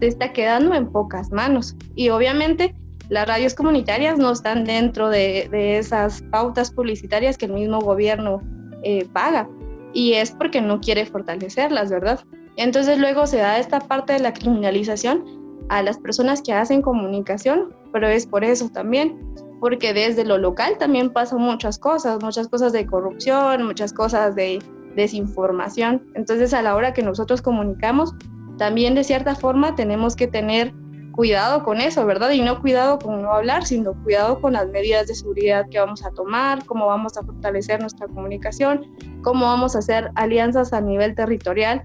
se 0.00 0.06
está 0.06 0.32
quedando 0.32 0.74
en 0.74 0.90
pocas 0.90 1.30
manos. 1.30 1.74
Y 1.94 2.10
obviamente 2.10 2.74
las 3.08 3.26
radios 3.26 3.54
comunitarias 3.54 4.18
no 4.18 4.32
están 4.32 4.64
dentro 4.64 5.08
de, 5.08 5.48
esas 5.78 6.22
pautas 6.30 6.70
publicitarias 6.70 7.38
que 7.38 7.46
el 7.46 7.52
mismo 7.52 7.80
gobierno 7.80 8.42
eh, 8.82 9.06
paga. 9.12 9.48
Y 9.92 10.14
es 10.14 10.32
porque 10.32 10.60
no 10.60 10.80
quiere 10.80 11.06
fortalecerlas, 11.06 11.90
¿verdad? 11.90 12.20
Entonces 12.56 12.98
luego 12.98 13.26
se 13.26 13.38
da 13.38 13.58
esta 13.58 13.80
parte 13.80 14.14
de 14.14 14.18
la 14.18 14.32
criminalización 14.32 15.24
a 15.68 15.82
las 15.82 15.98
personas 15.98 16.42
que 16.42 16.52
hacen 16.52 16.82
comunicación, 16.82 17.74
pero 17.92 18.06
es 18.08 18.26
por 18.26 18.44
eso 18.44 18.68
también, 18.68 19.34
porque 19.60 19.92
desde 19.92 20.24
lo 20.24 20.38
local 20.38 20.76
también 20.78 21.10
pasan 21.10 21.40
muchas 21.40 21.78
cosas, 21.78 22.22
muchas 22.22 22.48
cosas 22.48 22.72
de 22.72 22.86
corrupción, 22.86 23.64
muchas 23.64 23.92
cosas 23.92 24.34
de 24.34 24.58
desinformación. 24.96 26.02
Entonces 26.14 26.52
a 26.52 26.62
la 26.62 26.74
hora 26.74 26.92
que 26.92 27.02
nosotros 27.02 27.42
comunicamos, 27.42 28.14
también 28.58 28.94
de 28.94 29.04
cierta 29.04 29.34
forma 29.34 29.74
tenemos 29.76 30.16
que 30.16 30.26
tener 30.26 30.72
cuidado 31.12 31.64
con 31.64 31.80
eso, 31.80 32.04
¿verdad? 32.04 32.30
Y 32.30 32.42
no 32.42 32.60
cuidado 32.60 32.98
con 32.98 33.22
no 33.22 33.32
hablar, 33.32 33.64
sino 33.64 33.94
cuidado 34.02 34.40
con 34.40 34.52
las 34.52 34.68
medidas 34.68 35.06
de 35.08 35.14
seguridad 35.14 35.66
que 35.70 35.78
vamos 35.78 36.04
a 36.04 36.10
tomar, 36.10 36.64
cómo 36.66 36.86
vamos 36.86 37.16
a 37.16 37.22
fortalecer 37.22 37.80
nuestra 37.80 38.06
comunicación, 38.06 38.82
cómo 39.22 39.46
vamos 39.46 39.74
a 39.74 39.78
hacer 39.78 40.10
alianzas 40.14 40.74
a 40.74 40.80
nivel 40.80 41.14
territorial, 41.14 41.84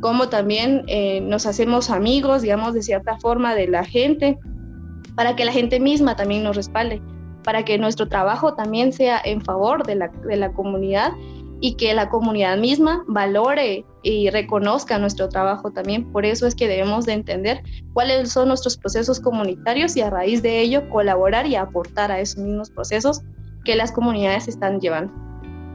cómo 0.00 0.30
también 0.30 0.84
eh, 0.86 1.20
nos 1.20 1.46
hacemos 1.46 1.90
amigos, 1.90 2.40
digamos, 2.40 2.72
de 2.72 2.82
cierta 2.82 3.18
forma 3.18 3.54
de 3.54 3.68
la 3.68 3.84
gente, 3.84 4.38
para 5.14 5.36
que 5.36 5.44
la 5.44 5.52
gente 5.52 5.78
misma 5.78 6.16
también 6.16 6.42
nos 6.42 6.56
respalde, 6.56 7.02
para 7.44 7.64
que 7.66 7.76
nuestro 7.76 8.08
trabajo 8.08 8.54
también 8.54 8.94
sea 8.94 9.20
en 9.22 9.42
favor 9.42 9.86
de 9.86 9.96
la, 9.96 10.08
de 10.08 10.36
la 10.36 10.52
comunidad 10.52 11.12
y 11.60 11.74
que 11.74 11.94
la 11.94 12.08
comunidad 12.08 12.56
misma 12.56 13.04
valore 13.06 13.84
y 14.02 14.30
reconozca 14.30 14.98
nuestro 14.98 15.28
trabajo 15.28 15.70
también. 15.70 16.10
Por 16.10 16.24
eso 16.24 16.46
es 16.46 16.54
que 16.54 16.68
debemos 16.68 17.04
de 17.04 17.12
entender 17.12 17.62
cuáles 17.92 18.32
son 18.32 18.48
nuestros 18.48 18.76
procesos 18.76 19.20
comunitarios 19.20 19.96
y 19.96 20.00
a 20.00 20.10
raíz 20.10 20.42
de 20.42 20.60
ello 20.60 20.88
colaborar 20.88 21.46
y 21.46 21.56
aportar 21.56 22.10
a 22.10 22.20
esos 22.20 22.38
mismos 22.38 22.70
procesos 22.70 23.20
que 23.64 23.76
las 23.76 23.92
comunidades 23.92 24.48
están 24.48 24.80
llevando. 24.80 25.12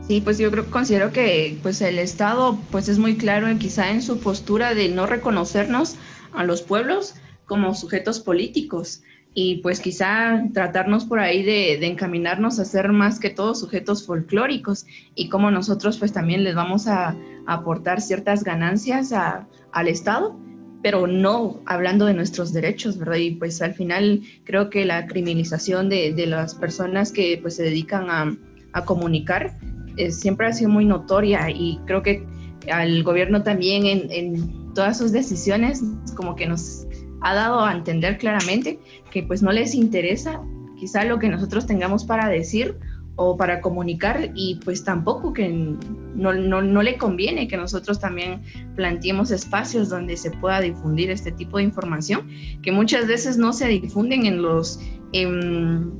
Sí, 0.07 0.21
pues 0.21 0.37
yo 0.37 0.51
creo, 0.51 0.69
considero 0.69 1.11
que 1.11 1.57
pues 1.63 1.81
el 1.81 1.97
Estado 1.99 2.57
pues 2.71 2.89
es 2.89 2.99
muy 2.99 3.17
claro 3.17 3.47
en, 3.47 3.57
quizá 3.57 3.91
en 3.91 4.01
su 4.01 4.19
postura 4.19 4.73
de 4.73 4.89
no 4.89 5.05
reconocernos 5.05 5.95
a 6.33 6.43
los 6.43 6.61
pueblos 6.61 7.15
como 7.45 7.73
sujetos 7.75 8.19
políticos 8.19 9.01
y 9.37 9.57
pues 9.57 9.81
quizá 9.81 10.45
tratarnos 10.53 11.03
por 11.03 11.19
ahí 11.19 11.43
de, 11.43 11.85
encaminarnos 11.85 12.57
a 12.57 12.65
ser 12.65 12.93
más 12.93 13.19
que 13.19 13.29
todos 13.29 13.59
sujetos 13.59 14.05
folclóricos 14.05 14.85
y 15.13 15.27
cómo 15.27 15.51
nosotros 15.51 15.97
pues 15.99 16.13
también 16.13 16.43
les 16.45 16.55
vamos 16.55 16.87
a, 16.87 17.15
aportar 17.47 18.01
ciertas 18.01 18.43
ganancias 18.43 19.13
al 19.13 19.87
Estado, 19.87 20.35
pero 20.81 21.05
no 21.05 21.61
hablando 21.67 22.07
de 22.07 22.15
nuestros 22.15 22.53
derechos, 22.53 22.97
¿verdad? 22.97 23.17
Y 23.17 23.31
pues 23.35 23.61
al 23.61 23.75
final 23.75 24.23
creo 24.45 24.71
que 24.71 24.83
la 24.83 25.05
criminalización 25.05 25.87
de, 25.87 26.25
las 26.25 26.55
personas 26.55 27.11
que 27.11 27.37
pues 27.39 27.57
se 27.57 27.63
dedican 27.63 28.09
a, 28.09 28.85
comunicar 28.85 29.55
eh, 29.95 30.11
siempre 30.11 30.47
ha 30.47 30.53
sido 30.53 30.71
muy 30.71 30.85
notoria 30.85 31.49
y 31.51 31.79
creo 31.85 32.01
que 32.01 32.25
al 32.71 33.03
gobierno 33.03 33.43
también 33.43 33.85
en, 33.85 34.11
en 34.11 34.73
todas 34.73 34.97
sus 34.97 35.11
decisiones 35.11 35.83
como 36.15 36.35
que 36.35 36.47
nos 36.47 36.87
ha 37.25 37.33
dado 37.33 37.65
a 37.65 37.73
entender 37.73 38.19
claramente 38.19 38.79
que 39.09 39.23
pues 39.23 39.41
no 39.41 39.51
les 39.51 39.73
interesa 39.73 40.39
quizá 40.77 41.03
lo 41.05 41.17
que 41.17 41.27
nosotros 41.27 41.65
tengamos 41.65 42.05
para 42.05 42.29
decir 42.29 42.77
o 43.15 43.35
para 43.35 43.61
comunicar 43.61 44.29
y 44.35 44.59
pues 44.63 44.83
tampoco 44.83 45.33
que 45.33 45.49
no, 45.49 46.33
no, 46.33 46.83
le 46.83 46.97
conviene 46.97 47.47
que 47.47 47.57
nosotros 47.57 47.99
también 47.99 48.43
planteemos 48.75 49.31
espacios 49.31 49.89
donde 49.89 50.17
se 50.17 50.29
pueda 50.29 50.61
difundir 50.61 51.09
este 51.09 51.31
tipo 51.31 51.57
de 51.57 51.63
información 51.63 52.27
que 52.61 52.71
muchas 52.71 53.07
veces 53.07 53.39
no 53.39 53.53
se 53.53 53.69
difunden 53.69 54.27
en 54.27 54.43
los, 54.43 54.79
en, 55.11 55.93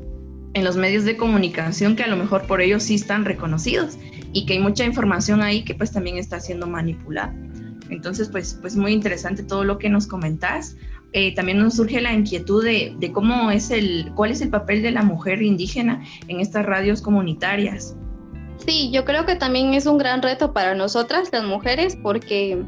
en 0.54 0.64
los 0.64 0.78
medios 0.78 1.06
de 1.06 1.18
comunicación 1.18 1.96
que 1.96 2.04
a 2.04 2.08
lo 2.08 2.18
mejor 2.18 2.44
por 2.44 2.62
ellos 2.62 2.84
sí 2.84 2.94
están 2.94 3.26
reconocidos 3.26 3.98
y 4.32 4.46
que 4.46 4.54
hay 4.54 4.60
mucha 4.60 4.86
información 4.86 5.42
ahí 5.42 5.64
que 5.64 5.74
pues 5.74 5.92
también 5.92 6.18
está 6.18 6.40
siendo 6.40 6.68
manipulada. 6.68 7.34
Entonces, 7.90 8.30
pues, 8.30 8.58
pues 8.62 8.76
muy 8.76 8.94
interesante 8.94 9.44
todo 9.44 9.64
lo 9.64 9.78
que 9.78 9.90
nos 9.90 10.08
comentás. 10.08 10.76
Eh, 11.17 11.34
también 11.34 11.60
nos 11.60 11.75
surge 11.75 12.01
la 12.01 12.12
inquietud 12.12 12.62
de, 12.62 13.12
cómo 13.13 13.49
es 13.49 13.71
el, 13.71 14.12
cuál 14.15 14.32
es 14.32 14.41
el 14.41 14.49
papel 14.49 14.82
de 14.82 14.91
la 14.91 15.01
mujer 15.01 15.41
indígena 15.41 16.04
en 16.28 16.41
estas 16.41 16.65
radios 16.65 17.01
comunitarias. 17.01 17.95
Sí, 18.58 18.91
yo 18.91 19.06
creo 19.06 19.25
que 19.25 19.36
también 19.36 19.73
es 19.73 19.86
un 19.86 19.97
gran 19.97 20.21
reto 20.21 20.51
para 20.51 20.75
nosotras, 20.75 21.30
las 21.32 21.45
mujeres, 21.45 21.97
porque 22.04 22.62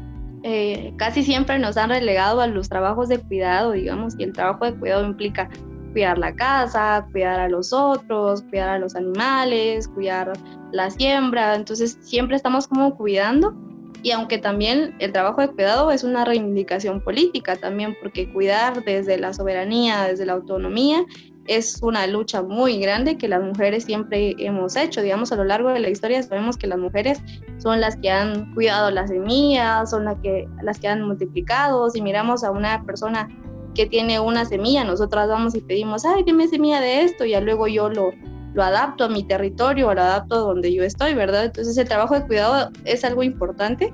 eh, 0.44 0.94
casi 0.96 1.24
siempre 1.24 1.58
nos 1.58 1.76
han 1.76 1.90
relegado 1.90 2.40
a 2.40 2.46
los 2.46 2.70
trabajos 2.70 3.10
de 3.10 3.18
cuidado, 3.18 3.72
digamos, 3.72 4.14
y 4.18 4.22
el 4.22 4.32
trabajo 4.32 4.64
de 4.64 4.74
cuidado 4.78 5.04
implica 5.04 5.50
cuidar 5.92 6.16
la 6.16 6.34
casa, 6.34 7.06
cuidar 7.12 7.40
a 7.40 7.50
los 7.50 7.74
otros, 7.74 8.40
cuidar 8.44 8.70
a 8.70 8.78
los 8.78 8.96
animales, 8.96 9.88
cuidar 9.88 10.32
la 10.72 10.88
siembra, 10.88 11.54
entonces 11.54 11.98
siempre 12.00 12.36
estamos 12.36 12.66
como 12.66 12.96
cuidando 12.96 13.67
y 14.02 14.12
aunque 14.12 14.38
también 14.38 14.94
el 14.98 15.12
trabajo 15.12 15.40
de 15.40 15.48
cuidado 15.48 15.90
es 15.90 16.04
una 16.04 16.24
reivindicación 16.24 17.00
política 17.00 17.56
también, 17.56 17.96
porque 18.00 18.32
cuidar 18.32 18.84
desde 18.84 19.18
la 19.18 19.32
soberanía, 19.32 20.04
desde 20.04 20.26
la 20.26 20.34
autonomía, 20.34 21.04
es 21.46 21.80
una 21.82 22.06
lucha 22.06 22.42
muy 22.42 22.78
grande 22.78 23.16
que 23.16 23.26
las 23.26 23.42
mujeres 23.42 23.84
siempre 23.84 24.36
hemos 24.38 24.76
hecho. 24.76 25.00
Digamos, 25.00 25.32
a 25.32 25.36
lo 25.36 25.44
largo 25.44 25.70
de 25.70 25.80
la 25.80 25.88
historia 25.88 26.22
sabemos 26.22 26.56
que 26.56 26.66
las 26.66 26.78
mujeres 26.78 27.20
son 27.56 27.80
las 27.80 27.96
que 27.96 28.10
han 28.10 28.54
cuidado 28.54 28.90
las 28.90 29.08
semillas, 29.08 29.90
son 29.90 30.04
las 30.04 30.16
que, 30.22 30.46
las 30.62 30.78
que 30.78 30.88
han 30.88 31.02
multiplicado. 31.02 31.88
Si 31.90 32.02
miramos 32.02 32.44
a 32.44 32.50
una 32.50 32.84
persona 32.84 33.28
que 33.74 33.86
tiene 33.86 34.20
una 34.20 34.44
semilla, 34.44 34.84
nosotras 34.84 35.28
vamos 35.28 35.54
y 35.54 35.60
pedimos, 35.60 36.04
ay, 36.04 36.22
dime 36.24 36.48
semilla 36.48 36.80
de 36.80 37.02
esto, 37.02 37.24
y 37.24 37.30
ya 37.30 37.40
luego 37.40 37.66
yo 37.66 37.88
lo, 37.88 38.12
lo 38.58 38.64
adapto 38.64 39.04
a 39.04 39.08
mi 39.08 39.22
territorio 39.22 39.86
o 39.86 39.94
lo 39.94 40.00
adapto 40.00 40.34
a 40.34 40.38
donde 40.38 40.74
yo 40.74 40.82
estoy, 40.82 41.14
¿verdad? 41.14 41.44
Entonces 41.44 41.78
el 41.78 41.86
trabajo 41.86 42.16
de 42.18 42.26
cuidado 42.26 42.70
es 42.84 43.04
algo 43.04 43.22
importante, 43.22 43.92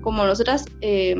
como 0.00 0.24
nosotras 0.24 0.64
eh, 0.80 1.14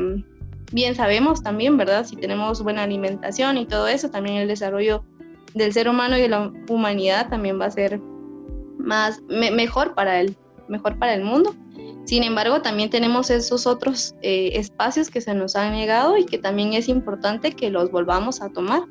bien 0.73 0.93
sabemos 0.93 1.41
también, 1.41 1.77
¿verdad? 1.77 2.05
Si 2.05 2.17
tenemos 2.17 2.61
buena 2.61 2.83
alimentación 2.83 3.57
y 3.57 3.65
todo 3.65 3.87
eso, 3.87 4.09
también 4.09 4.35
el 4.35 4.49
desarrollo 4.49 5.05
del 5.53 5.71
ser 5.71 5.87
humano 5.87 6.17
y 6.17 6.21
de 6.21 6.27
la 6.27 6.51
humanidad 6.67 7.29
también 7.29 7.61
va 7.61 7.67
a 7.67 7.71
ser 7.71 8.01
más 8.77 9.21
mejor 9.29 9.95
para 9.95 10.19
el 10.19 10.35
mejor 10.67 10.99
para 10.99 11.13
el 11.13 11.23
mundo. 11.23 11.55
Sin 12.03 12.23
embargo, 12.23 12.61
también 12.61 12.89
tenemos 12.89 13.29
esos 13.29 13.67
otros 13.67 14.15
eh, 14.21 14.51
espacios 14.55 15.09
que 15.09 15.21
se 15.21 15.33
nos 15.33 15.55
han 15.55 15.71
negado 15.71 16.17
y 16.17 16.25
que 16.25 16.37
también 16.37 16.73
es 16.73 16.89
importante 16.89 17.53
que 17.53 17.69
los 17.69 17.89
volvamos 17.89 18.41
a 18.41 18.49
tomar 18.49 18.83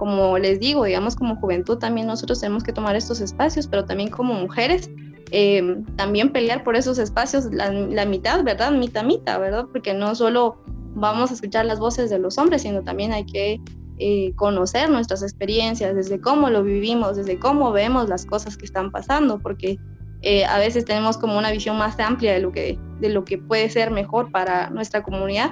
como 0.00 0.38
les 0.38 0.58
digo, 0.60 0.84
digamos 0.84 1.14
como 1.14 1.36
juventud 1.36 1.76
también 1.76 2.06
nosotros 2.06 2.40
tenemos 2.40 2.64
que 2.64 2.72
tomar 2.72 2.96
estos 2.96 3.20
espacios, 3.20 3.66
pero 3.66 3.84
también 3.84 4.08
como 4.08 4.32
mujeres, 4.32 4.88
em, 5.30 5.84
también 5.96 6.32
pelear 6.32 6.64
por 6.64 6.74
esos 6.74 6.98
espacios, 6.98 7.52
la, 7.52 8.06
mitad, 8.06 8.42
¿verdad? 8.42 8.72
Mitad, 8.72 9.04
mitad, 9.04 9.38
¿verdad? 9.38 9.66
Porque 9.70 9.92
no 9.92 10.14
solo 10.14 10.56
vamos 10.94 11.30
a 11.30 11.34
escuchar 11.34 11.66
las 11.66 11.78
voces 11.78 12.08
de 12.08 12.18
los 12.18 12.38
hombres, 12.38 12.62
sino 12.62 12.82
también 12.82 13.12
hay 13.12 13.26
que 13.26 13.60
eh, 13.98 14.32
conocer 14.36 14.88
nuestras 14.88 15.22
experiencias, 15.22 15.94
desde 15.94 16.18
cómo 16.18 16.48
lo 16.48 16.62
vivimos, 16.64 17.16
desde 17.18 17.38
cómo 17.38 17.70
vemos 17.70 18.08
las 18.08 18.24
cosas 18.24 18.56
que 18.56 18.64
están 18.64 18.90
pasando, 18.90 19.38
porque 19.38 19.78
eh, 20.22 20.46
a 20.46 20.56
veces 20.56 20.86
tenemos 20.86 21.18
como 21.18 21.36
una 21.36 21.50
visión 21.50 21.76
más 21.76 22.00
amplia 22.00 22.32
de 22.32 22.40
lo, 22.40 22.52
que, 22.52 22.78
de 23.00 23.10
lo 23.10 23.26
que 23.26 23.36
puede 23.36 23.68
ser 23.68 23.90
mejor 23.90 24.32
para 24.32 24.70
nuestra 24.70 25.02
comunidad 25.02 25.50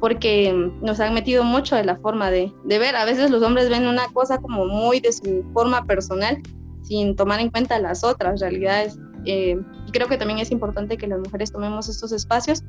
porque 0.00 0.52
nos 0.80 1.00
han 1.00 1.14
metido 1.14 1.44
mucho 1.44 1.76
de 1.76 1.84
la 1.84 1.96
forma 1.96 2.30
de, 2.30 2.52
ver. 2.66 2.94
A 2.96 3.04
veces 3.04 3.30
los 3.30 3.42
hombres 3.42 3.68
ven 3.68 3.86
una 3.86 4.06
cosa 4.12 4.38
como 4.38 4.66
muy 4.66 5.00
de 5.00 5.12
su 5.12 5.44
forma 5.52 5.84
personal 5.84 6.40
sin 6.82 7.16
tomar 7.16 7.40
en 7.40 7.50
cuenta 7.50 7.78
las 7.78 8.04
otras 8.04 8.40
realidades. 8.40 8.98
Eh, 9.24 9.60
y 9.86 9.92
creo 9.92 10.06
que 10.08 10.16
también 10.16 10.38
es 10.38 10.50
importante 10.50 10.96
que 10.96 11.06
las 11.06 11.18
mujeres 11.18 11.52
tomemos 11.52 11.88
estos 11.88 12.12
espacios 12.12 12.62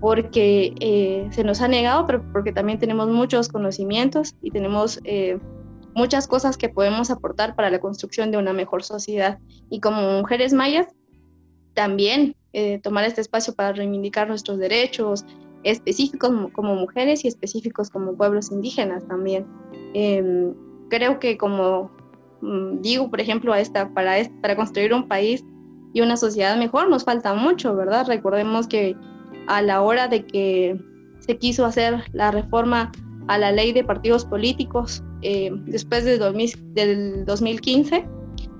porque 0.00 0.74
eh, 0.80 1.28
se 1.30 1.44
nos 1.44 1.60
ha 1.60 1.68
negado, 1.68 2.06
pero 2.06 2.24
porque 2.32 2.52
también 2.52 2.78
tenemos 2.78 3.08
muchos 3.08 3.48
conocimientos 3.48 4.34
y 4.42 4.50
tenemos 4.50 5.00
eh, 5.04 5.38
muchas 5.94 6.26
cosas 6.26 6.56
que 6.56 6.68
podemos 6.68 7.10
aportar 7.10 7.54
para 7.54 7.70
la 7.70 7.78
construcción 7.78 8.30
de 8.30 8.38
una 8.38 8.52
mejor 8.52 8.82
sociedad. 8.82 9.38
Y 9.70 9.80
como 9.80 10.18
mujeres 10.18 10.52
mayas, 10.52 10.88
también 11.74 12.36
tomar 12.84 13.04
este 13.04 13.20
espacio 13.20 13.52
para 13.52 13.72
reivindicar 13.72 14.28
nuestros 14.28 14.58
derechos, 14.58 15.24
específicos 15.64 16.30
como 16.52 16.74
mujeres 16.74 17.24
y 17.24 17.28
específicos 17.28 17.90
como 17.90 18.16
pueblos 18.16 18.50
indígenas 18.50 19.06
también. 19.06 19.46
Em, 19.94 20.54
creo 20.88 21.18
que 21.18 21.36
como 21.36 21.90
mm, 22.40 22.80
digo, 22.80 23.10
por 23.10 23.20
ejemplo, 23.20 23.54
esta, 23.54 23.92
para, 23.92 24.16
para 24.40 24.56
construir 24.56 24.94
un 24.94 25.08
país 25.08 25.44
y 25.92 26.00
una 26.00 26.16
sociedad 26.16 26.56
mejor 26.56 26.88
nos 26.88 27.04
falta 27.04 27.34
mucho, 27.34 27.74
¿verdad? 27.74 28.06
Recordemos 28.06 28.66
que 28.66 28.96
a 29.46 29.62
la 29.62 29.82
hora 29.82 30.08
de 30.08 30.26
que 30.26 30.78
se 31.20 31.38
quiso 31.38 31.64
hacer 31.64 32.04
la 32.12 32.30
reforma 32.30 32.92
a 33.28 33.38
la 33.38 33.52
ley 33.52 33.72
de 33.72 33.84
partidos 33.84 34.24
políticos 34.24 35.02
eh, 35.22 35.50
después 35.66 36.04
del 36.04 36.18
2015, 37.24 38.06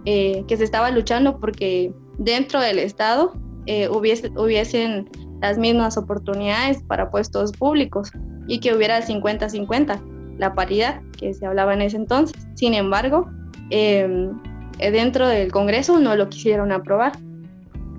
eh, 0.07 0.45
que 0.49 0.57
se 0.57 0.65
estaba 0.65 0.91
luchando 0.91 1.39
porque 1.39 1.93
dentro 2.19 2.61
del 2.61 2.79
Estado 2.79 3.35
eh, 3.67 3.89
hubiese, 3.89 4.31
hubiesen 4.37 5.11
las 5.45 5.59
mismas 5.59 5.99
oportunidades 5.99 6.83
para 6.85 7.11
puestos 7.11 7.53
públicos 7.53 8.11
y 8.47 8.61
que 8.61 8.75
hubiera 8.75 9.03
50-50, 9.03 10.01
la 10.39 10.55
paridad 10.55 11.03
que 11.19 11.35
se 11.35 11.45
hablaba 11.45 11.75
en 11.75 11.83
ese 11.83 11.99
entonces. 11.99 12.47
Sin 12.55 12.73
embargo, 12.73 13.31
dentro 13.69 15.29
del 15.29 15.53
Congreso 15.53 16.01
no 16.01 16.17
lo 16.17 16.31
quisieron 16.31 16.73
aprobar. 16.73 17.13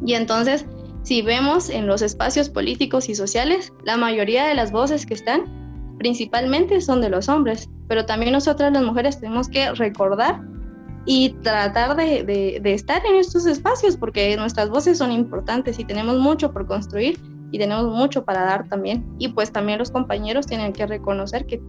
Y 0.03 0.15
entonces, 0.15 0.65
si 1.03 1.21
vemos 1.21 1.69
en 1.69 1.85
los 1.85 2.01
espacios 2.01 2.49
políticos 2.49 3.09
y 3.09 3.15
sociales, 3.15 3.71
la 3.83 3.95
mayoría 3.95 4.47
de 4.47 4.55
las 4.55 4.71
voces 4.71 5.05
que 5.05 5.13
están 5.13 5.43
principalmente 5.99 6.81
son 6.81 6.99
de 6.99 7.09
los 7.09 7.29
hombres, 7.29 7.69
pero 7.87 8.07
también 8.07 8.31
nosotras 8.31 8.73
las 8.73 8.83
mujeres 8.83 9.19
tenemos 9.19 9.49
que 9.49 9.71
recordar 9.73 10.41
y 11.05 11.29
tratar 11.43 11.95
de, 11.95 12.23
de, 12.59 12.73
estar 12.73 13.05
en 13.05 13.15
estos 13.15 13.45
espacios 13.45 13.95
porque 13.95 14.35
nuestras 14.35 14.71
voces 14.71 14.97
son 14.97 15.11
importantes 15.11 15.77
y 15.77 15.85
tenemos 15.85 16.17
mucho 16.17 16.51
por 16.51 16.65
construir 16.65 17.19
y 17.55 17.57
tenemos 17.57 17.85
mucho 17.85 18.25
para 18.25 18.41
dar 18.41 18.67
también. 18.67 19.05
Y 19.17 19.29
pues 19.29 19.49
también 19.49 19.79
los 19.79 19.89
compañeros 19.89 20.45
tienen 20.45 20.73
que 20.73 20.85
reconocer 20.85 21.45
que 21.45 21.61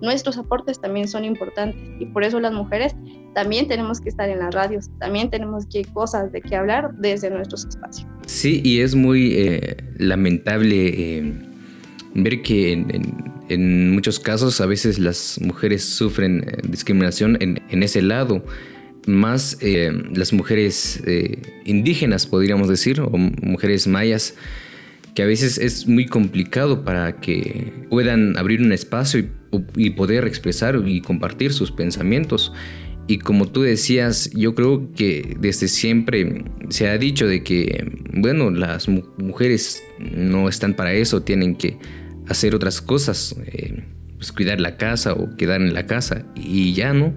nuestros 0.00 0.38
aportes 0.38 0.80
también 0.80 1.06
son 1.06 1.22
importantes 1.22 1.76
y 2.00 2.06
por 2.06 2.24
eso 2.24 2.40
las 2.40 2.54
mujeres 2.54 2.96
también 3.34 3.68
tenemos 3.68 4.00
que 4.00 4.08
estar 4.08 4.26
en 4.30 4.38
las 4.38 4.54
radios, 4.54 4.88
también 4.98 5.28
tenemos 5.28 5.66
que 5.66 5.84
cosas 5.84 6.32
de 6.32 6.40
qué 6.40 6.56
hablar 6.56 6.94
desde 6.96 7.28
nuestros 7.28 7.66
espacios. 7.66 8.08
Sí, 8.26 8.62
y 8.64 8.80
es 8.80 8.94
muy 8.94 9.34
eh, 9.34 9.76
lamentable 9.98 11.18
eh, 11.18 11.32
ver 12.14 12.40
que 12.40 12.72
en, 13.48 13.90
muchos 13.92 14.18
casos 14.18 14.62
a 14.62 14.66
veces 14.66 14.98
las 14.98 15.38
mujeres 15.42 15.84
sufren 15.84 16.42
eh, 16.48 16.56
discriminación 16.66 17.36
en, 17.42 17.82
ese 17.82 18.00
lado 18.00 18.42
más 19.06 19.58
las 19.60 20.32
mujeres 20.32 21.02
indígenas, 21.66 22.26
podríamos 22.26 22.68
decir, 22.68 23.02
o 23.02 23.10
mujeres 23.10 23.86
mayas, 23.86 24.34
que 25.14 25.22
a 25.22 25.26
veces 25.26 25.58
es 25.58 25.86
muy 25.86 26.06
complicado 26.06 26.84
para 26.84 27.20
que 27.20 27.72
puedan 27.88 28.36
abrir 28.36 28.60
un 28.60 28.72
espacio 28.72 29.24
y, 29.76 29.90
poder 29.90 30.26
expresar 30.26 30.82
y 30.84 31.00
compartir 31.00 31.52
sus 31.52 31.70
pensamientos. 31.70 32.52
Y 33.06 33.18
como 33.18 33.46
tú 33.46 33.62
decías, 33.62 34.30
yo 34.32 34.54
creo 34.54 34.92
que 34.94 35.36
desde 35.38 35.68
siempre 35.68 36.44
se 36.70 36.88
ha 36.88 36.98
dicho 36.98 37.28
de 37.28 37.44
que, 37.44 37.92
bueno, 38.12 38.50
las 38.50 38.88
mujeres 38.88 39.84
no 40.00 40.48
están 40.48 40.74
para 40.74 40.92
eso, 40.94 41.22
tienen 41.22 41.54
que 41.54 41.78
hacer 42.26 42.54
otras 42.54 42.80
cosas, 42.80 43.36
eh, 43.46 43.84
pues 44.16 44.32
cuidar 44.32 44.60
la 44.60 44.76
casa 44.76 45.12
o 45.12 45.36
quedar 45.36 45.60
en 45.60 45.74
la 45.74 45.86
casa 45.86 46.26
y 46.34 46.72
ya 46.72 46.92
no. 46.92 47.14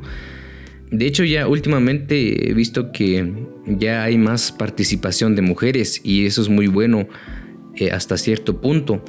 De 0.91 1.07
hecho, 1.07 1.23
ya 1.23 1.47
últimamente 1.47 2.49
he 2.49 2.53
visto 2.53 2.91
que 2.91 3.33
ya 3.65 4.03
hay 4.03 4.17
más 4.17 4.51
participación 4.51 5.35
de 5.35 5.41
mujeres 5.41 5.99
y 6.03 6.25
eso 6.25 6.41
es 6.41 6.49
muy 6.49 6.67
bueno 6.67 7.07
eh, 7.77 7.91
hasta 7.91 8.17
cierto 8.17 8.59
punto, 8.61 9.03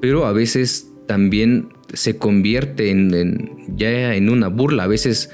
pero 0.00 0.26
a 0.26 0.32
veces 0.32 0.88
también 1.06 1.68
se 1.92 2.16
convierte 2.16 2.90
en, 2.90 3.76
ya 3.76 4.14
en 4.14 4.30
una 4.30 4.48
burla, 4.48 4.84
a 4.84 4.86
veces 4.86 5.30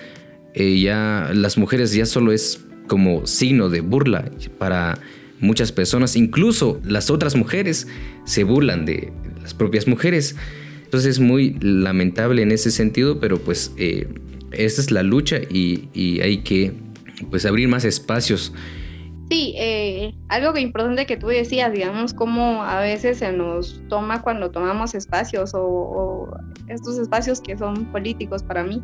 eh, 0.55 0.81
ya 0.81 1.31
las 1.35 1.59
mujeres 1.59 1.93
ya 1.93 2.07
solo 2.07 2.33
es 2.33 2.65
como 2.87 3.27
signo 3.27 3.69
de 3.69 3.81
burla 3.81 4.31
para 4.59 4.99
muchas 5.41 5.73
personas, 5.73 6.17
incluso 6.17 6.81
las 6.85 7.11
otras 7.11 7.37
mujeres 7.37 7.89
se 8.25 8.45
burlan 8.45 8.87
de 8.87 9.13
las 9.43 9.55
propias 9.55 9.87
mujeres. 9.87 10.37
Entonces 10.85 11.17
es 11.17 11.21
muy 11.21 11.59
lamentable 11.61 12.43
en 12.43 12.53
ese 12.53 12.71
sentido, 12.71 13.21
pero 13.21 13.39
pues 13.39 13.73
eh, 13.77 14.09
esa 14.53 14.81
es 14.81 14.91
la 14.91 15.03
lucha 15.03 15.39
y, 15.39 15.89
y, 15.93 16.21
hay 16.21 16.39
que 16.39 16.73
pues 17.31 17.45
abrir 17.45 17.69
más 17.69 17.85
espacios 17.85 18.53
Sí, 19.29 19.55
eh, 19.57 20.15
algo 20.29 20.53
que 20.53 20.61
importante 20.61 21.05
que 21.05 21.17
tú 21.17 21.27
decías, 21.27 21.73
digamos, 21.73 22.15
como 22.15 22.63
a 22.63 22.81
veces 22.81 23.19
se 23.19 23.33
nos 23.33 23.83
toma 23.89 24.23
cuando 24.23 24.53
tomamos 24.53 24.95
espacios 24.95 25.53
o, 25.53 26.29
estos 26.69 26.99
espacios 26.99 27.41
que 27.41 27.59
son 27.59 27.87
políticos 27.87 28.45
para 28.45 28.63
mí, 28.63 28.81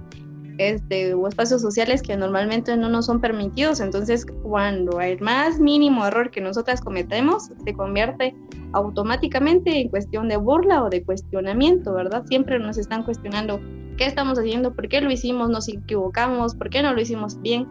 este, 0.59 1.15
o 1.15 1.29
espacios 1.29 1.63
sociales 1.63 2.03
que 2.03 2.17
normalmente 2.17 2.77
no 2.77 2.89
nos 2.89 3.07
son 3.07 3.21
permitidos. 3.21 3.79
Entonces, 3.81 4.27
cuando 4.43 5.01
el 5.01 5.21
más 5.21 5.61
mínimo 5.61 6.05
error 6.07 6.31
que 6.33 6.41
nosotras 6.41 6.81
cometemos 6.81 7.51
se 7.65 7.73
convierte 7.75 8.35
automáticamente 8.73 9.81
en 9.81 9.89
cuestión 9.91 10.29
de 10.29 10.39
burla 10.39 10.83
o 10.83 10.91
de 10.91 11.05
cuestionamiento, 11.05 11.93
¿verdad? 11.95 12.25
Siempre 12.27 12.59
nos 12.59 12.79
están 12.79 13.05
cuestionando 13.05 13.61
qué 13.97 14.07
estamos 14.07 14.39
haciendo, 14.41 14.75
por 14.75 14.89
qué 14.89 15.01
lo 15.01 15.11
hicimos, 15.11 15.51
nos 15.51 15.69
equivocamos, 15.69 16.57
por 16.57 16.69
qué 16.69 16.83
no 16.83 16.93
lo 16.93 17.01
hicimos 17.01 17.41
bien. 17.41 17.69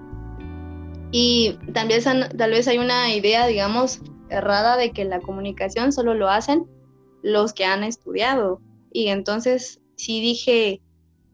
Y 1.12 1.58
también 1.74 2.02
tal 2.38 2.52
vez 2.52 2.67
hay 2.67 2.78
una 2.78 3.13
idea, 3.13 3.45
digamos, 3.45 4.02
errada 4.30 4.78
de 4.78 4.91
que 4.91 5.04
la 5.06 5.19
comunicación 5.19 5.91
solo 5.91 6.13
lo 6.13 6.30
hacen 6.30 6.65
los 7.21 7.54
que 7.54 7.65
han 7.65 7.84
estudiado. 7.84 8.62
Y 8.93 9.08
entonces, 9.08 9.82
si 9.95 10.21
dije, 10.21 10.82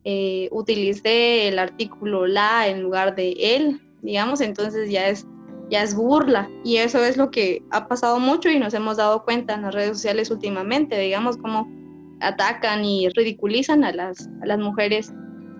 eh, 0.03 0.49
utilicé 0.51 1.47
el 1.47 1.59
artículo 1.59 2.27
la 2.27 2.67
en 2.67 2.81
lugar 2.81 3.15
de 3.15 3.33
él, 3.37 3.81
digamos, 4.01 4.41
entonces 4.41 4.89
ya 4.89 5.09
es, 5.09 5.27
ya 5.69 5.83
es 5.83 5.95
burla. 5.95 6.49
Y 6.63 6.77
eso 6.77 7.03
es 7.03 7.17
lo 7.17 7.29
que 7.29 7.63
ha 7.71 7.87
pasado 7.87 8.19
mucho 8.19 8.49
y 8.49 8.59
nos 8.59 8.73
hemos 8.73 8.97
dado 8.97 9.23
cuenta 9.23 9.53
en 9.53 9.61
las 9.61 9.75
redes 9.75 9.97
sociales 9.97 10.31
últimamente, 10.31 10.99
digamos, 10.99 11.37
cómo 11.37 11.69
atacan 12.19 12.83
y 12.83 13.09
ridiculizan 13.09 13.83
a 13.83 13.91
las, 13.91 14.27
a 14.41 14.47
las 14.47 14.59
mujeres 14.59 15.13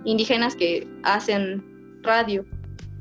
indígenas 0.05 0.55
que 0.55 0.87
hacen 1.03 1.63
radio. 2.01 2.45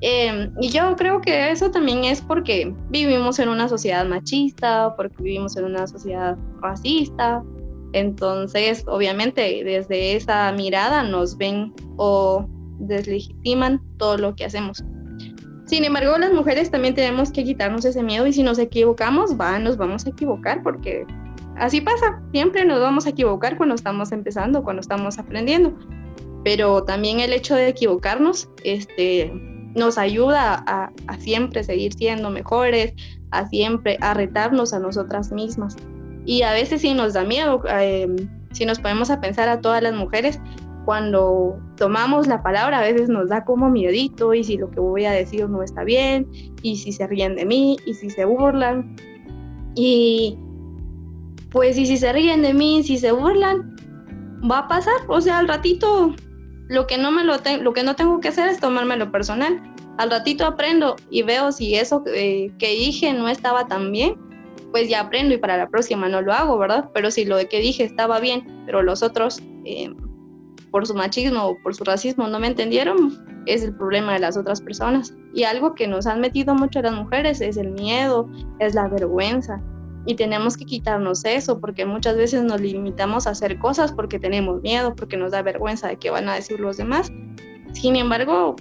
Em, 0.00 0.52
y 0.60 0.68
yo 0.68 0.94
creo 0.96 1.20
que 1.20 1.50
eso 1.50 1.70
también 1.70 2.04
es 2.04 2.20
porque 2.20 2.74
vivimos 2.90 3.38
en 3.38 3.48
una 3.48 3.68
sociedad 3.68 4.04
machista, 4.06 4.94
porque 4.96 5.22
vivimos 5.22 5.56
en 5.56 5.64
una 5.64 5.86
sociedad 5.86 6.36
racista. 6.60 7.42
Entonces, 7.92 8.84
obviamente, 8.86 9.62
desde 9.64 10.16
esa 10.16 10.52
mirada 10.52 11.02
nos 11.02 11.38
ven 11.38 11.72
o 11.96 12.46
deslegitiman 12.78 13.80
todo 13.96 14.18
lo 14.18 14.34
que 14.34 14.44
hacemos. 14.44 14.84
Sin 15.64 15.84
embargo, 15.84 16.16
las 16.18 16.32
mujeres 16.32 16.70
también 16.70 16.94
tenemos 16.94 17.32
que 17.32 17.42
quitarnos 17.42 17.84
ese 17.84 18.02
miedo 18.02 18.26
y 18.26 18.32
si 18.32 18.42
nos 18.42 18.58
equivocamos, 18.58 19.40
va, 19.40 19.58
nos 19.58 19.76
vamos 19.76 20.06
a 20.06 20.10
equivocar 20.10 20.62
porque 20.62 21.04
así 21.56 21.80
pasa. 21.80 22.22
Siempre 22.32 22.64
nos 22.64 22.80
vamos 22.80 23.06
a 23.06 23.10
equivocar 23.10 23.56
cuando 23.56 23.74
estamos 23.74 24.12
empezando, 24.12 24.62
cuando 24.62 24.80
estamos 24.80 25.18
aprendiendo. 25.18 25.76
Pero 26.44 26.84
también 26.84 27.18
el 27.18 27.32
hecho 27.32 27.56
de 27.56 27.68
equivocarnos, 27.68 28.48
este, 28.62 29.32
nos 29.76 29.98
ayuda 29.98 30.64
a, 30.66 30.90
siempre 31.18 31.62
seguir 31.62 31.92
siendo 31.92 32.30
mejores, 32.30 32.94
a 33.30 33.46
siempre 33.46 33.98
a 34.00 34.14
retarnos 34.14 34.72
a 34.72 34.78
nosotras 34.78 35.30
mismas. 35.30 35.76
Y 36.24 36.42
a 36.42 36.52
veces 36.52 36.80
sí 36.80 36.94
nos 36.94 37.12
da 37.12 37.24
miedo, 37.24 37.62
em, 37.68 38.16
si 38.52 38.64
nos 38.64 38.80
ponemos 38.80 39.10
a 39.10 39.20
pensar 39.20 39.48
a 39.48 39.60
todas 39.60 39.82
las 39.82 39.94
mujeres, 39.94 40.40
cuando 40.86 41.58
tomamos 41.76 42.26
la 42.26 42.42
palabra 42.42 42.78
a 42.78 42.82
veces 42.82 43.08
nos 43.08 43.28
da 43.28 43.44
como 43.44 43.68
miedito 43.68 44.32
y 44.34 44.44
si 44.44 44.56
lo 44.56 44.70
que 44.70 44.80
voy 44.80 45.04
a 45.04 45.10
decir 45.10 45.48
no 45.48 45.62
está 45.62 45.84
bien, 45.84 46.26
y 46.62 46.76
si 46.76 46.92
se 46.92 47.06
ríen 47.06 47.36
de 47.36 47.44
mí, 47.44 47.76
y 47.86 47.94
si 47.94 48.08
se 48.08 48.24
burlan. 48.24 48.96
Y 49.74 50.38
pues 51.50 51.76
y 51.76 51.86
si 51.86 51.96
se 51.96 52.12
ríen 52.12 52.42
de 52.42 52.54
mí, 52.54 52.82
si 52.82 52.98
se 52.98 53.12
burlan, 53.12 53.76
va 54.50 54.60
a 54.60 54.68
pasar, 54.68 54.94
o 55.08 55.20
sea, 55.20 55.38
al 55.38 55.48
ratito 55.48 56.14
lo 56.68 56.86
que 56.86 56.98
no 56.98 57.10
me 57.10 57.24
lo 57.24 57.36
lo 57.60 57.72
que 57.72 57.82
no 57.82 57.96
tengo 57.96 58.20
que 58.20 58.28
hacer 58.28 58.48
es 58.48 58.60
tomármelo 58.60 59.10
personal. 59.10 59.62
Al 59.98 60.10
ratito 60.10 60.46
aprendo 60.46 60.96
y 61.10 61.22
veo 61.22 61.52
si 61.52 61.74
eso 61.74 62.02
eh, 62.06 62.52
que 62.58 62.68
dije 62.70 63.12
no 63.12 63.28
estaba 63.28 63.66
tan 63.66 63.92
bien, 63.92 64.16
pues 64.72 64.88
ya 64.88 65.00
aprendo 65.00 65.34
y 65.34 65.38
para 65.38 65.56
la 65.56 65.68
próxima 65.68 66.08
no 66.08 66.20
lo 66.20 66.32
hago, 66.32 66.58
¿verdad? 66.58 66.90
Pero 66.92 67.10
si 67.10 67.24
lo 67.24 67.36
que 67.48 67.60
dije 67.60 67.84
estaba 67.84 68.20
bien, 68.20 68.62
pero 68.66 68.82
los 68.82 69.02
otros 69.02 69.40
eh, 69.64 69.90
por 70.70 70.86
su 70.86 70.94
machismo 70.94 71.44
o 71.44 71.58
por 71.62 71.74
su 71.74 71.84
racismo 71.84 72.28
no 72.28 72.38
me 72.38 72.48
entendieron, 72.48 73.24
es 73.46 73.62
el 73.62 73.74
problema 73.74 74.12
de 74.12 74.18
las 74.18 74.36
otras 74.36 74.60
personas. 74.60 75.14
Y 75.32 75.44
algo 75.44 75.74
que 75.74 75.86
nos 75.86 76.06
han 76.06 76.20
metido 76.20 76.54
mucho 76.54 76.82
las 76.82 76.92
mujeres 76.92 77.40
es 77.40 77.56
el 77.56 77.70
miedo, 77.70 78.28
es 78.58 78.74
la 78.74 78.88
vergüenza. 78.88 79.62
Y 80.06 80.14
tenemos 80.14 80.56
que 80.56 80.64
quitarnos 80.64 81.24
eso 81.24 81.60
porque 81.60 81.84
muchas 81.84 82.16
veces 82.16 82.44
nos 82.44 82.60
limitamos 82.60 83.26
a 83.26 83.30
hacer 83.30 83.58
cosas 83.58 83.92
porque 83.92 84.18
tenemos 84.18 84.62
miedo, 84.62 84.94
porque 84.94 85.16
nos 85.16 85.32
da 85.32 85.42
vergüenza 85.42 85.88
de 85.88 85.96
qué 85.96 86.10
van 86.10 86.28
a 86.28 86.34
decir 86.34 86.60
los 86.60 86.76
demás. 86.76 87.12
Sin 87.72 87.96
embargo, 87.96 88.54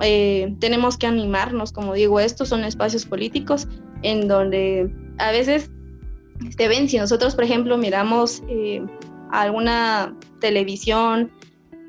eh, 0.00 0.54
tenemos 0.58 0.96
que 0.96 1.06
animarnos, 1.06 1.72
como 1.72 1.94
digo, 1.94 2.18
estos 2.20 2.48
son 2.48 2.64
espacios 2.64 3.06
políticos 3.06 3.68
en 4.02 4.28
donde 4.28 4.92
a 5.18 5.30
veces 5.30 5.70
te 6.56 6.68
ven, 6.68 6.88
si 6.88 6.98
nosotros, 6.98 7.34
por 7.34 7.44
ejemplo, 7.44 7.76
miramos 7.76 8.42
eh, 8.48 8.82
alguna 9.30 10.16
televisión, 10.40 11.30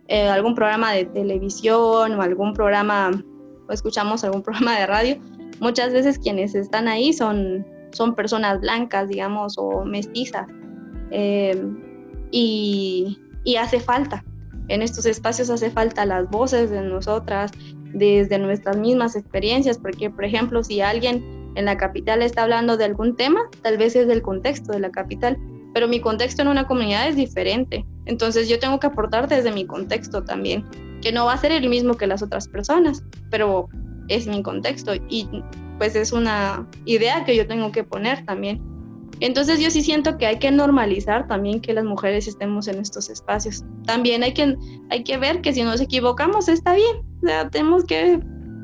eh, 0.08 0.28
algún 0.28 0.56
programa 0.56 0.92
de 0.92 1.06
televisión 1.06 2.14
o 2.14 2.22
algún 2.22 2.54
programa, 2.54 3.12
o 3.68 3.72
escuchamos 3.72 4.24
algún 4.24 4.42
programa 4.44 4.78
de 4.78 4.88
radio, 4.88 5.18
muchas 5.60 5.94
veces 5.94 6.20
quienes 6.20 6.54
están 6.54 6.88
ahí 6.88 7.14
son, 7.14 7.66
son 7.92 8.16
personas 8.16 8.62
blancas, 8.62 9.10
digamos, 9.10 9.56
o 9.58 9.86
mestizas. 9.86 10.48
Eh, 11.12 11.62
y, 12.32 13.20
y 13.44 13.56
hace 13.58 13.80
falta, 13.80 14.24
en 14.68 14.82
estos 14.82 15.06
espacios 15.06 15.50
hace 15.50 15.70
falta 15.70 16.06
las 16.06 16.30
voces 16.30 16.70
de 16.70 16.82
nosotras, 16.82 17.52
desde 17.94 18.40
nuestras 18.40 18.78
mismas 18.78 19.16
experiencias, 19.16 19.78
porque, 19.78 20.10
por 20.10 20.24
ejemplo, 20.24 20.64
si 20.64 20.82
alguien 20.82 21.52
en 21.56 21.66
la 21.66 21.78
capital 21.78 22.22
está 22.22 22.44
hablando 22.44 22.78
de 22.78 22.86
algún 22.86 23.16
tema, 23.16 23.42
tal 23.62 23.78
vez 23.78 23.96
es 23.96 24.08
del 24.08 24.22
contexto 24.22 24.72
de 24.72 24.80
la 24.80 24.90
capital, 24.90 25.38
pero 25.74 25.88
mi 25.88 26.00
contexto 26.00 26.42
en 26.42 26.48
una 26.48 26.68
comunidad 26.68 27.08
es 27.08 27.16
diferente. 27.16 27.86
Entonces 28.06 28.48
yo 28.48 28.60
tengo 28.60 28.80
que 28.80 28.88
aportar 28.88 29.28
desde 29.28 29.52
mi 29.52 29.66
contexto 29.66 30.24
también, 30.24 30.66
que 31.02 31.12
no 31.12 31.26
va 31.26 31.34
a 31.34 31.38
ser 31.38 31.52
el 31.52 31.68
mismo 31.70 31.96
que 31.96 32.08
las 32.08 32.22
otras 32.22 32.48
personas, 32.48 33.04
pero 33.30 33.68
es 34.08 34.28
mi 34.28 34.42
contexto 34.42 34.94
y 35.10 35.28
pues 35.82 35.96
es 35.96 36.12
una 36.12 36.68
idea 36.86 37.26
que 37.26 37.36
yo 37.36 37.48
tengo 37.48 37.72
que 37.72 37.84
poner 37.84 38.24
también. 38.24 38.62
Entonces 39.20 39.60
yo 39.60 39.72
sí 39.72 39.82
siento 39.82 40.16
que 40.20 40.28
hay 40.28 40.38
que 40.38 40.52
normalizar 40.52 41.28
también 41.28 41.60
que 41.60 41.74
las 41.74 41.86
mujeres 41.86 42.28
estemos 42.28 42.68
en 42.68 42.78
estos 42.78 43.10
espacios. 43.10 43.66
También 43.88 44.22
hay 44.22 44.36
que, 44.36 44.56
hay 44.92 45.04
que 45.04 45.18
ver 45.18 45.42
que 45.42 45.54
si 45.54 45.64
nos 45.64 45.82
equivocamos 45.82 46.50
está 46.50 46.76
bien. 46.76 46.98
O 47.24 47.26
sea, 47.26 47.50
tenemos 47.50 47.84
que 47.86 48.20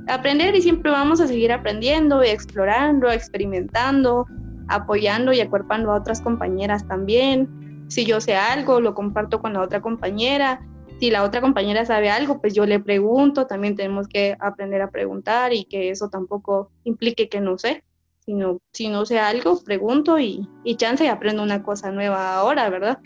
aprender 0.08 0.56
y 0.56 0.62
siempre 0.62 0.92
vamos 0.92 1.20
a 1.20 1.26
seguir 1.26 1.52
aprendiendo 1.52 2.22
explorando, 2.22 3.10
experimentando, 3.10 4.28
apoyando 4.68 5.34
y 5.34 5.40
acuerpando 5.40 5.92
a 5.94 5.96
otras 5.96 6.22
compañeras 6.22 6.88
también. 6.88 7.50
Si 7.88 8.06
yo 8.06 8.22
sé 8.22 8.36
algo, 8.36 8.80
lo 8.80 8.94
comparto 8.94 9.42
con 9.42 9.54
la 9.54 9.62
otra 9.64 9.82
compañera. 9.82 10.62
Si 11.00 11.12
la 11.12 11.24
otra 11.24 11.42
compañera 11.42 11.86
sabe 11.86 12.10
algo, 12.10 12.42
pues 12.42 12.54
yo 12.54 12.66
le 12.66 12.80
pregunto. 12.80 13.46
También 13.46 13.76
tenemos 13.76 14.08
que 14.08 14.36
aprender 14.40 14.82
a 14.82 14.90
preguntar 14.90 15.54
y 15.54 15.66
que 15.66 15.90
eso 15.90 16.10
tampoco 16.10 16.72
implique 16.84 17.30
que 17.30 17.40
no 17.40 17.58
sé 17.58 17.84
sino 18.28 18.60
si 18.74 18.90
no 18.90 19.06
sé 19.06 19.20
algo, 19.20 19.64
pregunto 19.64 20.20
y, 20.20 20.48
y 20.66 20.76
chance 20.76 21.06
y 21.06 21.08
aprendo 21.08 21.42
una 21.42 21.64
cosa 21.64 21.92
nueva 21.92 22.36
ahora, 22.36 22.70
¿verdad? 22.70 23.00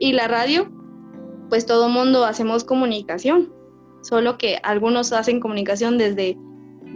Y 0.00 0.14
la 0.14 0.26
radio, 0.26 0.68
pues 1.48 1.64
todo 1.64 1.88
mundo 1.88 2.24
hacemos 2.24 2.64
comunicación, 2.64 3.52
solo 4.02 4.36
que 4.36 4.58
algunos 4.64 5.12
hacen 5.12 5.38
comunicación 5.38 5.96
desde 5.96 6.36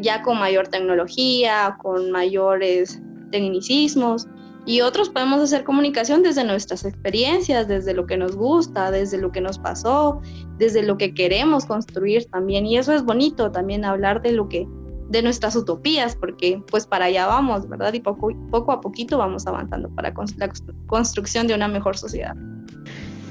ya 0.00 0.22
con 0.22 0.40
mayor 0.40 0.68
tecnología, 0.68 1.78
con 1.80 2.10
mayores 2.10 3.00
tecnicismos, 3.30 4.26
y 4.64 4.80
otros 4.80 5.08
podemos 5.08 5.40
hacer 5.40 5.64
comunicación 5.64 6.22
desde 6.22 6.44
nuestras 6.44 6.84
experiencias, 6.84 7.66
desde 7.66 7.94
lo 7.94 8.06
que 8.06 8.16
nos 8.16 8.36
gusta, 8.36 8.90
desde 8.90 9.18
lo 9.18 9.32
que 9.32 9.40
nos 9.40 9.58
pasó, 9.58 10.20
desde 10.58 10.82
lo 10.82 10.96
que 10.98 11.14
queremos 11.14 11.64
construir 11.64 12.26
también. 12.26 12.66
Y 12.66 12.78
eso 12.78 12.92
es 12.92 13.02
bonito 13.02 13.50
también 13.50 13.84
hablar 13.84 14.22
de 14.22 14.32
lo 14.32 14.48
que 14.48 14.68
de 15.08 15.22
nuestras 15.22 15.56
utopías, 15.56 16.16
porque 16.16 16.62
pues 16.70 16.86
para 16.86 17.06
allá 17.06 17.26
vamos, 17.26 17.68
¿verdad? 17.68 17.92
Y 17.92 18.00
poco, 18.00 18.30
poco 18.50 18.72
a 18.72 18.80
poquito 18.80 19.18
vamos 19.18 19.46
avanzando 19.46 19.90
para 19.90 20.14
la 20.38 20.52
construcción 20.86 21.46
de 21.46 21.54
una 21.54 21.68
mejor 21.68 21.98
sociedad. 21.98 22.34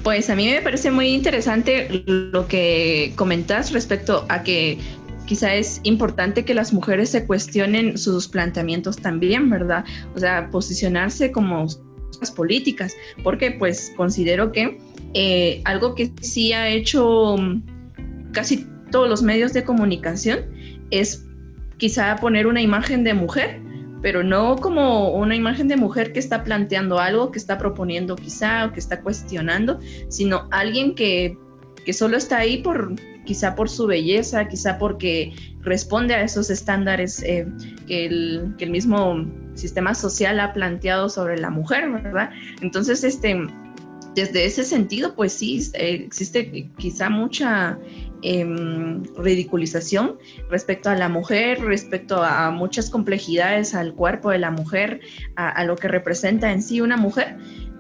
Pues 0.04 0.30
a 0.30 0.36
mí 0.36 0.48
me 0.48 0.62
parece 0.62 0.90
muy 0.90 1.10
interesante 1.10 2.04
lo 2.08 2.48
que 2.48 3.14
comentas 3.16 3.72
respecto 3.72 4.26
a 4.30 4.42
que 4.44 4.80
quizá 5.32 5.56
es 5.56 5.80
importante 5.84 6.44
que 6.44 6.54
las 6.54 6.74
mujeres 6.74 7.12
se 7.12 7.26
cuestionen 7.26 7.98
sus 7.98 8.28
planteamientos 8.28 8.98
también, 8.98 9.50
¿verdad? 9.50 9.86
O 10.14 10.20
sea, 10.20 10.50
posicionarse 10.50 11.32
como 11.32 11.68
políticas, 12.36 12.94
porque 13.24 13.52
pues 13.52 13.94
considero 13.96 14.52
que 14.52 14.78
eh, 15.14 15.62
algo 15.64 15.96
que 15.96 16.12
sí 16.20 16.52
ha 16.52 16.68
hecho 16.68 17.38
casi 18.34 18.68
todos 18.92 19.08
los 19.08 19.24
medios 19.24 19.54
de 19.54 19.64
comunicación 19.64 20.40
es 20.90 21.26
quizá 21.78 22.18
poner 22.18 22.46
una 22.46 22.62
imagen 22.62 23.06
de 23.06 23.14
mujer, 23.14 23.62
pero 24.02 24.24
no 24.24 24.58
como 24.58 25.14
una 25.14 25.38
imagen 25.38 25.70
de 25.70 25.78
mujer 25.78 26.12
que 26.12 26.20
está 26.20 26.44
planteando 26.44 27.00
algo, 27.00 27.32
que 27.32 27.40
está 27.40 27.58
proponiendo 27.58 28.18
quizá 28.18 28.66
o 28.66 28.74
que 28.74 28.82
está 28.82 29.00
cuestionando, 29.00 29.80
sino 30.10 30.50
alguien 30.52 30.94
que, 30.94 31.38
que 31.86 31.94
solo 31.94 32.18
está 32.18 32.40
ahí 32.40 32.62
por 32.62 32.96
quizá 33.26 33.56
por 33.56 33.70
su 33.70 33.88
belleza, 33.88 34.48
quizá 34.48 34.78
porque 34.78 35.34
responde 35.62 36.14
a 36.16 36.24
esos 36.24 36.50
estándares 36.50 37.22
eh, 37.24 37.48
que, 37.88 38.06
el, 38.06 38.56
mismo 38.70 39.26
sistema 39.54 39.94
social 39.94 40.40
ha 40.40 40.54
planteado 40.54 41.10
sobre 41.10 41.38
la 41.38 41.50
mujer, 41.50 41.90
¿verdad? 41.92 42.32
Entonces, 42.62 43.04
este, 43.04 43.36
desde 44.16 44.46
ese 44.46 44.64
sentido, 44.64 45.14
pues 45.16 45.34
sí, 45.34 45.62
eh, 45.74 46.04
existe 46.06 46.70
quizá 46.78 47.10
mucha 47.10 47.78
Em, 48.24 49.04
ridiculización 49.16 50.20
respecto 50.48 50.92
a 50.92 50.96
la 50.96 51.10
mujer, 51.10 51.60
respecto 51.60 52.22
a 52.24 52.52
muchas 52.52 52.92
complejidades 52.92 53.74
al 53.74 53.96
cuerpo 53.96 54.30
de 54.30 54.38
la 54.38 54.52
mujer, 54.52 55.00
a, 55.36 55.64
lo 55.64 55.76
que 55.76 55.88
representa 55.88 56.52
en 56.52 56.62
sí 56.62 56.82
una 56.82 56.98
mujer. 56.98 57.38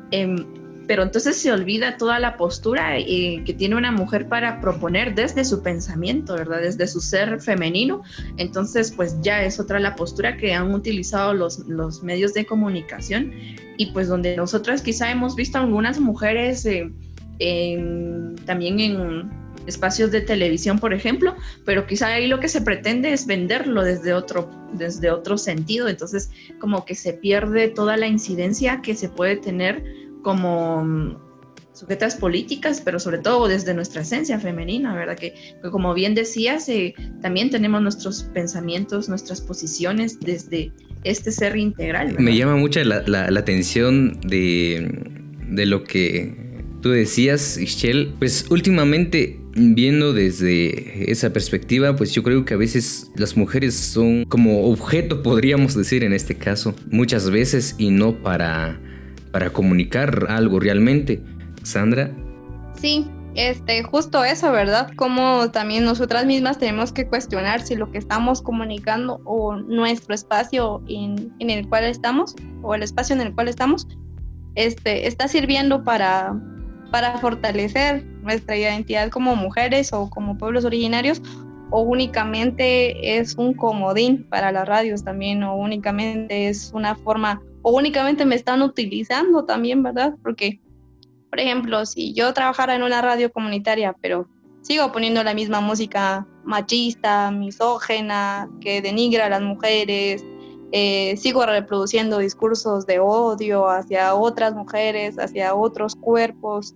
Em, 0.10 0.43
pero 0.91 1.04
entonces 1.04 1.38
se 1.38 1.54
olvida 1.54 1.95
toda 1.95 2.19
la 2.19 2.36
postura 2.36 2.99
eh, 2.99 3.41
que 3.45 3.54
tiene 3.54 3.77
una 3.77 3.93
mujer 3.93 4.27
para 4.27 4.60
proponer 4.60 5.15
desde 5.15 5.45
su 5.45 5.63
pensamiento, 5.63 6.36
¿verdad? 6.36 6.60
Desde 6.63 6.86
su 6.86 6.99
ser 6.99 7.39
femenino. 7.39 8.01
Entonces, 8.36 8.91
pues 8.91 9.15
ya 9.21 9.41
es 9.41 9.58
otra 9.58 9.80
la 9.80 9.95
postura 9.95 10.36
que 10.36 10.54
han 10.54 10.73
utilizado 10.73 11.34
los, 11.34 11.60
los 11.60 12.04
medios 12.04 12.34
de 12.34 12.45
comunicación 12.45 13.32
y 13.77 13.86
pues 13.93 14.10
donde 14.10 14.36
nosotras 14.36 14.82
quizá 14.82 15.10
hemos 15.10 15.38
visto 15.38 15.60
algunas 15.60 15.97
mujeres 15.97 16.67
eh, 16.67 16.91
también 18.45 18.82
en 18.82 19.32
espacios 19.67 20.12
de 20.12 20.19
televisión, 20.19 20.77
por 20.77 20.93
ejemplo, 20.93 21.38
pero 21.63 21.88
quizá 21.88 22.08
ahí 22.08 22.27
lo 22.27 22.41
que 22.41 22.49
se 22.49 22.60
pretende 22.60 23.13
es 23.13 23.25
venderlo 23.25 23.82
desde 23.82 24.12
otro, 24.12 24.51
desde 24.73 25.10
otro 25.10 25.38
sentido, 25.38 25.88
entonces 25.88 26.32
como 26.60 26.84
que 26.84 26.95
se 26.95 27.13
pierde 27.13 27.69
toda 27.69 27.95
la 27.95 28.08
incidencia 28.08 28.82
que 28.82 28.93
se 28.93 29.08
puede 29.08 29.38
tener 29.38 30.01
como 30.22 30.84
mm, 30.84 31.18
sujetas 31.74 32.16
políticas, 32.16 32.82
pero 32.84 33.00
sobre 33.00 33.20
todo 33.20 33.48
desde 33.48 33.74
nuestra 33.74 34.02
esencia 34.02 34.40
femenina, 34.40 34.94
¿verdad? 34.94 35.18
Que, 35.18 35.34
como 35.72 35.94
bien 35.94 36.16
decías, 36.16 36.68
eh, 36.70 36.94
también 37.22 37.50
tenemos 37.50 37.82
nuestros 37.82 38.24
pensamientos, 38.24 39.10
nuestras 39.10 39.42
posiciones 39.42 40.20
desde 40.20 40.72
este 41.04 41.32
ser 41.32 41.58
integral. 41.58 42.16
Me 42.20 42.36
llama 42.36 42.56
mucho 42.56 42.84
la, 42.84 43.04
la 43.08 43.40
atención 43.40 44.20
de, 44.22 45.04
de 45.50 45.66
lo 45.66 45.84
que 45.84 46.52
tú 46.82 46.90
decías, 46.90 47.58
Michelle, 47.60 48.14
pues 48.20 48.46
últimamente 48.50 49.40
viendo 49.56 50.14
desde 50.14 51.12
esa 51.12 51.32
perspectiva, 51.34 51.96
pues 51.96 52.14
yo 52.14 52.24
creo 52.24 52.46
que 52.46 52.54
a 52.54 52.58
veces 52.58 53.12
las 53.16 53.38
mujeres 53.38 53.76
son 53.76 54.26
como 54.26 54.66
objeto, 54.70 55.22
podríamos 55.22 55.76
decir 55.76 56.04
en 56.04 56.14
este 56.14 56.36
caso, 56.36 56.76
muchas 56.90 57.30
veces 57.30 57.76
y 57.78 57.92
no 57.92 58.22
para, 58.22 58.80
para 59.32 59.50
comunicar 59.50 60.28
algo 60.30 60.60
realmente. 60.60 61.22
Sandra. 61.63 62.12
Sí, 62.74 63.08
este, 63.36 63.84
justo 63.84 64.24
eso, 64.24 64.52
¿verdad? 64.52 64.91
Como 64.96 65.52
también 65.52 65.86
nosotras 65.86 66.26
mismas 66.26 66.58
tenemos 66.58 66.91
que 66.91 67.08
cuestionar 67.08 67.62
si 67.62 67.76
lo 67.76 67.89
que 67.91 67.98
estamos 67.98 68.41
comunicando 68.41 69.22
o 69.24 69.56
nuestro 69.56 70.13
espacio 70.13 70.84
en, 70.88 71.34
en 71.39 71.50
el 71.50 71.67
cual 71.70 71.86
estamos 71.86 72.36
o 72.62 72.76
el 72.76 72.84
espacio 72.84 73.15
en 73.15 73.22
el 73.22 73.34
cual 73.34 73.48
estamos 73.48 73.88
este, 74.56 75.08
está 75.08 75.28
sirviendo 75.28 75.84
para, 75.84 76.38
para 76.91 77.17
fortalecer 77.20 78.06
nuestra 78.22 78.58
identidad 78.58 79.10
como 79.10 79.36
mujeres 79.36 79.94
o 79.94 80.10
como 80.10 80.38
pueblos 80.38 80.65
originarios 80.65 81.22
o 81.70 81.82
únicamente 81.82 83.17
es 83.17 83.36
un 83.36 83.54
comodín 83.54 84.26
para 84.30 84.52
las 84.52 84.67
radios 84.67 85.06
también 85.06 85.41
o 85.44 85.56
únicamente 85.56 86.50
es 86.50 86.72
una 86.74 86.96
forma 86.96 87.41
o 87.62 87.71
únicamente 87.71 88.26
me 88.26 88.36
están 88.36 88.62
utilizando 88.62 89.45
también, 89.45 89.84
¿verdad? 89.84 90.15
Porque, 90.24 90.60
por 91.30 91.39
ejemplo, 91.39 91.86
si 91.86 92.13
yo 92.13 92.34
trabajara 92.34 92.76
en 92.76 92.84
una 92.84 93.02
radio 93.02 93.32
comunitaria, 93.32 93.95
pero 94.02 94.28
sigo 94.62 94.91
poniendo 94.91 95.24
la 95.24 95.33
misma 95.33 95.62
música 95.62 96.27
machista, 96.44 97.31
misógena, 97.31 98.50
que 98.62 98.81
denigra 98.81 99.25
a 99.25 99.29
las 99.29 99.42
mujeres, 99.42 100.23
eh, 100.71 101.15
sigo 101.17 101.46
reproduciendo 101.46 102.19
discursos 102.19 102.86
de 102.86 103.00
odio 103.00 103.67
hacia 103.69 104.15
otras 104.15 104.54
mujeres, 104.54 105.19
hacia 105.19 105.54
otros 105.54 105.96
cuerpos, 105.96 106.73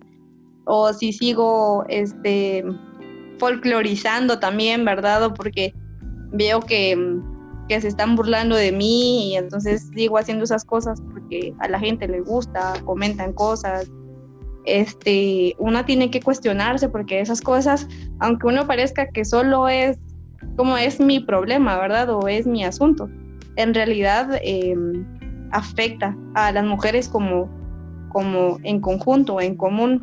o 0.66 0.92
si 0.92 1.12
sigo 1.12 1.84
este, 1.88 2.64
folclorizando 3.38 4.38
también, 4.38 4.84
¿verdad? 4.84 5.32
Porque 5.34 5.72
veo 6.32 6.60
que, 6.60 6.96
que, 7.68 7.80
se 7.80 7.88
están 7.88 8.16
burlando 8.16 8.56
de 8.56 8.72
mí 8.72 9.30
y 9.30 9.36
entonces 9.36 9.90
sigo 9.94 10.18
haciendo 10.18 10.44
esas 10.44 10.64
cosas 10.64 11.00
porque 11.12 11.54
a 11.58 11.68
la 11.68 11.78
gente 11.78 12.08
le 12.08 12.20
gusta, 12.20 12.74
comentan 12.84 13.32
cosas. 13.32 13.90
Este, 14.64 15.54
uno 15.58 15.84
tiene 15.84 16.10
que 16.10 16.20
cuestionarse 16.20 16.88
porque 16.88 17.20
esas 17.20 17.40
cosas, 17.40 17.86
aunque 18.18 18.48
uno 18.48 18.66
parezca 18.66 19.08
que 19.08 19.24
solo 19.24 19.68
es 19.68 19.98
como 20.56 20.76
es 20.76 21.00
mi 21.00 21.20
problema, 21.20 21.78
¿verdad? 21.78 22.10
O 22.10 22.28
es 22.28 22.46
mi 22.46 22.64
asunto, 22.64 23.08
en 23.56 23.74
realidad 23.74 24.38
em, 24.42 25.04
afecta 25.52 26.16
a 26.34 26.52
las 26.52 26.64
mujeres 26.64 27.08
como, 27.08 27.48
como 28.10 28.58
en 28.62 28.80
conjunto, 28.80 29.40
en 29.40 29.56
común, 29.56 30.00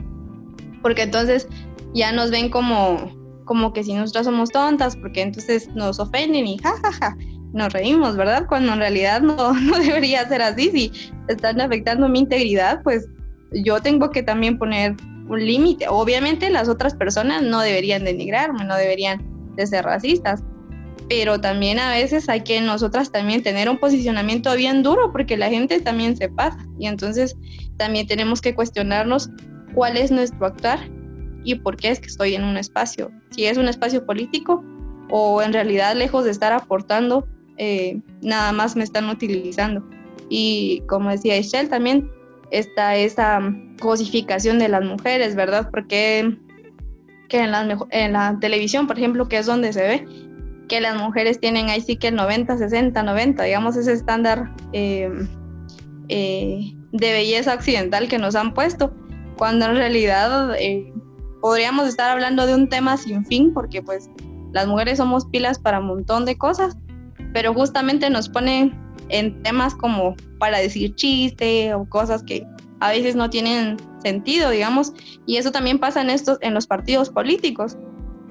porque 0.82 1.04
entonces 1.04 1.48
ya 1.94 2.12
nos 2.12 2.32
ven 2.32 2.50
como, 2.50 2.98
como 3.46 3.74
que 3.74 3.84
si 3.84 3.94
nosotras 3.94 4.26
somos 4.26 4.50
tontas, 4.50 4.96
porque 4.96 5.22
entonces 5.22 5.68
nos 5.76 6.00
ofenden 6.00 6.46
y 6.48 6.58
jajaja. 6.58 7.18
Nos 7.54 7.72
reímos, 7.72 8.18
¿verdad? 8.18 8.46
Cuando 8.48 8.74
en 8.74 8.80
realidad 8.80 9.22
no, 9.22 9.54
debería 9.80 10.28
ser 10.28 10.42
así. 10.42 10.70
Si 10.72 10.92
están 11.28 11.62
afectando 11.62 12.10
mi 12.10 12.20
integridad, 12.20 12.82
pues 12.84 13.08
yo 13.52 13.80
tengo 13.80 14.10
que 14.12 14.24
también 14.24 14.58
poner 14.58 14.96
un 15.30 15.46
límite. 15.46 15.86
Obviamente 15.88 16.50
las 16.50 16.68
otras 16.68 16.96
personas 16.96 17.44
no 17.44 17.62
deberían 17.62 18.04
denigrarme, 18.04 18.66
no 18.66 18.76
deberían 18.76 19.24
de 19.56 19.68
ser 19.68 19.86
racistas, 19.86 20.44
pero 21.08 21.40
también 21.40 21.80
a 21.80 21.92
veces 21.92 22.28
hay 22.28 22.42
que 22.42 22.60
nosotras 22.62 23.12
también 23.12 23.44
tener 23.44 23.70
un 23.70 23.78
posicionamiento 23.78 24.54
bien 24.56 24.84
duro 24.84 25.12
porque 25.12 25.38
la 25.38 25.50
gente 25.50 25.80
también 25.80 26.18
se 26.18 26.30
pasa 26.30 26.58
y 26.80 26.88
entonces 26.88 27.36
también 27.78 28.08
tenemos 28.08 28.42
que 28.42 28.56
cuestionarnos 28.56 29.30
cuál 29.76 29.98
es 29.98 30.12
nuestro 30.12 30.46
actuar 30.46 30.80
y 31.44 31.56
por 31.56 31.78
qué 31.78 31.90
es 31.90 32.00
que 32.00 32.08
estoy 32.08 32.36
en 32.36 32.44
un 32.44 32.58
espacio, 32.58 33.12
si 33.32 33.46
es 33.46 33.58
un 33.58 33.68
espacio 33.68 34.06
político 34.06 34.64
o 35.10 35.42
en 35.42 35.54
realidad 35.54 35.96
lejos 35.96 36.24
de 36.24 36.32
estar 36.32 36.54
aportando, 36.54 37.28
eh, 37.58 38.00
nada 38.22 38.52
más 38.52 38.76
me 38.76 38.84
están 38.84 39.10
utilizando. 39.10 39.84
Y 40.30 40.84
como 40.88 41.10
decía 41.10 41.38
Michelle, 41.38 41.70
también 41.70 42.10
está 42.52 42.96
esa 42.96 43.42
cosificación 43.82 44.60
de 44.60 44.70
las 44.70 44.84
mujeres, 44.84 45.36
¿verdad? 45.36 45.70
Porque 45.72 46.38
que 47.30 47.40
en 47.40 47.52
la, 47.52 47.78
en 47.90 48.14
la 48.14 48.38
televisión, 48.40 48.86
por 48.86 48.98
ejemplo, 48.98 49.28
que 49.28 49.40
es 49.40 49.48
donde 49.48 49.74
se 49.74 49.82
ve, 49.82 50.08
que 50.68 50.82
las 50.82 50.96
mujeres 50.96 51.40
tienen 51.40 51.70
ahí 51.70 51.82
sí 51.82 51.96
que 51.98 52.10
el 52.10 52.16
90, 52.16 52.58
60, 52.58 53.04
90, 53.04 53.44
digamos 53.44 53.76
ese 53.76 53.94
estándar 53.94 54.52
eh, 54.72 55.10
eh, 56.10 56.74
de 56.92 57.12
belleza 57.12 57.54
occidental 57.54 58.08
que 58.08 58.18
nos 58.18 58.36
han 58.36 58.54
puesto, 58.54 58.94
cuando 59.38 59.66
en 59.66 59.76
realidad 59.76 60.56
eh, 60.60 60.94
podríamos 61.42 61.88
estar 61.88 62.12
hablando 62.12 62.46
de 62.46 62.56
un 62.56 62.70
tema 62.70 62.98
sin 62.98 63.26
fin, 63.26 63.54
porque 63.54 63.82
pues 63.82 64.10
las 64.52 64.68
mujeres 64.68 65.00
somos 65.00 65.26
pilas 65.26 65.60
para 65.60 65.80
un 65.80 65.88
montón 65.88 66.26
de 66.26 66.38
cosas, 66.38 66.78
pero 67.34 67.54
justamente 67.54 68.10
nos 68.10 68.30
ponen 68.30 68.74
en 69.10 69.42
temas 69.44 69.76
como 69.76 70.16
para 70.40 70.60
decir 70.60 70.96
chiste 70.96 71.74
o 71.74 71.86
cosas 71.86 72.24
que 72.24 72.46
a 72.80 72.90
veces 72.90 73.16
no 73.16 73.30
tienen 73.30 73.78
sentido, 74.02 74.50
digamos, 74.50 74.94
y 75.26 75.38
eso 75.38 75.52
también 75.52 75.80
pasa 75.80 76.02
en 76.02 76.10
estos 76.10 76.38
en 76.42 76.54
los 76.54 76.68
partidos 76.68 77.10
políticos 77.10 77.78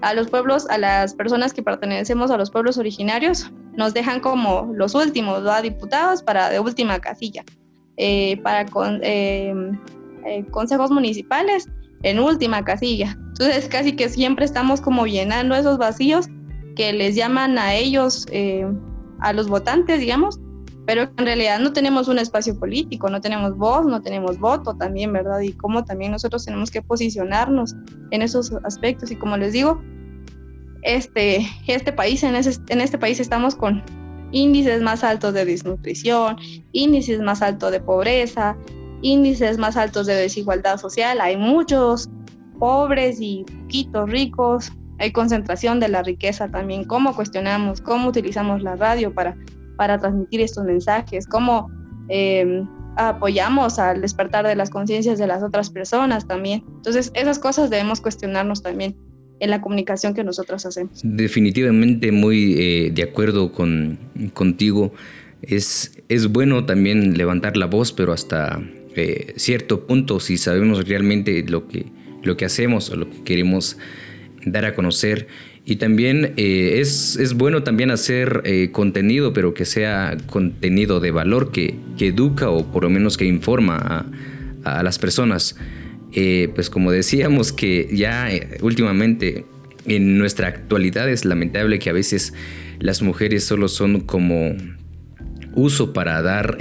a 0.03 0.15
los 0.15 0.29
pueblos, 0.29 0.67
a 0.69 0.79
las 0.79 1.15
personas 1.15 1.55
que 1.55 1.63
pertenecemos 1.63 2.31
a 2.31 2.37
los 2.37 2.51
pueblos 2.51 2.77
originarios, 2.77 3.51
nos 3.77 3.95
dejan 3.95 4.21
como 4.21 4.71
los 4.75 4.95
últimos, 4.95 5.43
¿no? 5.43 5.63
diputados 5.63 6.23
para 6.23 6.51
de 6.51 6.61
última 6.61 6.99
casilla, 6.99 7.45
eh, 7.97 8.37
para 8.43 8.67
con, 8.67 9.01
eh, 9.03 9.55
eh, 10.27 10.45
consejos 10.51 10.91
municipales 10.91 11.69
en 12.03 12.19
última 12.19 12.65
casilla. 12.65 13.17
Entonces 13.29 13.69
casi 13.69 13.93
que 13.93 14.09
siempre 14.09 14.45
estamos 14.45 14.81
como 14.81 15.07
llenando 15.07 15.55
esos 15.55 15.79
vacíos 15.79 16.29
que 16.77 16.93
les 16.93 17.15
llaman 17.15 17.57
a 17.59 17.75
ellos, 17.75 18.27
a 19.23 19.33
los 19.33 19.49
votantes, 19.49 20.01
digamos, 20.01 20.39
pero 20.87 21.03
en 21.03 21.25
realidad 21.25 21.61
no 21.61 21.73
tenemos 21.73 22.09
un 22.09 22.19
espacio 22.19 22.59
político, 22.59 23.09
no 23.09 23.21
tenemos 23.21 23.57
voz, 23.57 23.87
no 23.87 24.03
tenemos 24.03 24.39
voto 24.39 24.75
también, 24.75 25.13
¿verdad? 25.13 25.41
Y 25.41 25.53
cómo 25.53 25.85
también 25.85 26.11
nosotros 26.13 26.45
tenemos 26.45 26.71
que 26.71 26.83
posicionarnos 26.83 27.77
en 28.11 28.23
esos 28.23 28.53
aspectos. 28.65 29.11
Y 29.11 29.17
como 29.17 29.37
les 29.37 29.53
digo, 29.53 29.81
este, 30.83 31.47
este 31.69 31.93
país, 31.93 32.23
en, 32.25 32.35
en 32.35 32.81
este 32.81 32.99
país 32.99 33.21
estamos 33.21 33.55
con 33.55 33.83
índices 34.33 34.83
más 34.83 35.05
altos 35.05 35.35
de 35.35 35.45
desnutrición, 35.45 36.37
índices 36.73 37.21
más 37.21 37.43
altos 37.43 37.71
de 37.71 37.81
pobreza, 37.81 38.57
índices 39.03 39.59
más 39.59 39.77
altos 39.77 40.07
de 40.07 40.15
desigualdad 40.15 40.79
social. 40.79 41.21
Hay 41.21 41.37
muchos 41.37 42.11
pobres 42.59 43.19
y 43.21 43.45
poquitos 43.45 44.11
ricos. 44.11 44.73
Hay 45.03 45.13
concentración 45.13 45.81
de 45.81 45.89
la 45.89 46.03
riqueza 46.03 46.49
también. 46.49 46.85
¿Cómo 46.85 47.15
cuestionamos? 47.15 47.81
¿Cómo 47.81 48.09
utilizamos 48.09 48.63
la 48.63 48.77
radio 48.77 49.13
para 49.13 49.37
para 49.77 49.99
transmitir 49.99 50.41
estos 50.41 50.65
mensajes, 50.65 51.27
cómo 51.27 51.71
em, 52.09 52.67
apoyamos 52.97 53.79
al 53.79 54.01
despertar 54.01 54.47
de 54.47 54.55
las 54.55 54.71
conciencias 54.71 55.19
de 55.19 55.27
las 55.27 55.43
otras 55.43 55.71
personas 55.71 56.27
también. 56.27 56.63
Entonces, 56.77 57.11
esas 57.15 57.39
cosas 57.39 57.71
debemos 57.71 58.01
cuestionarnos 58.01 58.63
también 58.63 58.97
en 59.41 59.51
la 59.51 59.61
comunicación 59.61 60.15
que 60.15 60.23
nosotros 60.23 60.65
hacemos. 60.67 61.01
Definitivamente 61.03 62.13
muy 62.13 62.55
eh, 62.59 62.91
de 62.95 63.03
acuerdo 63.03 63.51
con, 63.51 63.99
contigo. 64.35 64.93
Es, 65.43 65.99
es 66.09 66.31
bueno 66.31 66.65
también 66.65 67.19
levantar 67.19 67.57
la 67.57 67.67
voz, 67.67 67.93
pero 67.93 68.13
hasta 68.13 68.63
eh, 68.95 69.33
cierto 69.37 69.87
punto, 69.87 70.21
si 70.21 70.37
sabemos 70.37 70.87
realmente 70.87 71.43
lo 71.49 71.67
que, 71.67 71.87
lo 72.23 72.37
que 72.37 72.45
hacemos 72.45 72.91
o 72.91 72.97
lo 72.97 73.11
que 73.11 73.25
queremos 73.25 73.79
dar 74.45 74.65
a 74.65 74.75
conocer. 74.75 75.29
Y 75.65 75.77
también 75.77 76.35
eh, 76.37 76.81
es, 76.81 77.17
es, 77.17 77.35
bueno 77.35 77.63
también 77.63 77.91
hacer 77.91 78.43
eh, 78.45 78.71
contenido, 78.73 79.33
pero 79.33 79.55
que 79.55 79.65
sea 79.65 80.17
contenido 80.27 80.99
de 80.99 81.13
valor, 81.13 81.53
que, 81.53 81.77
que 81.97 82.09
educa 82.09 82.51
o 82.51 82.71
por 82.73 82.83
lo 82.83 82.91
menos 82.91 83.17
que 83.17 83.25
informa 83.27 84.07
a, 84.65 84.83
las 84.83 84.99
personas. 84.99 85.57
Eh, 86.13 86.51
pues 86.55 86.69
como 86.69 86.91
decíamos 86.91 87.53
que 87.53 87.89
ya 87.93 88.29
últimamente 88.61 89.45
en 89.87 90.19
nuestra 90.19 90.49
actualidad 90.49 91.09
es 91.09 91.25
lamentable 91.25 91.79
que 91.79 91.91
a 91.91 91.93
veces 91.93 92.35
las 92.79 93.03
mujeres 93.03 93.45
solo 93.45 93.67
son 93.69 94.01
como 94.01 94.55
uso 95.55 95.93
para 95.93 96.23
dar 96.23 96.59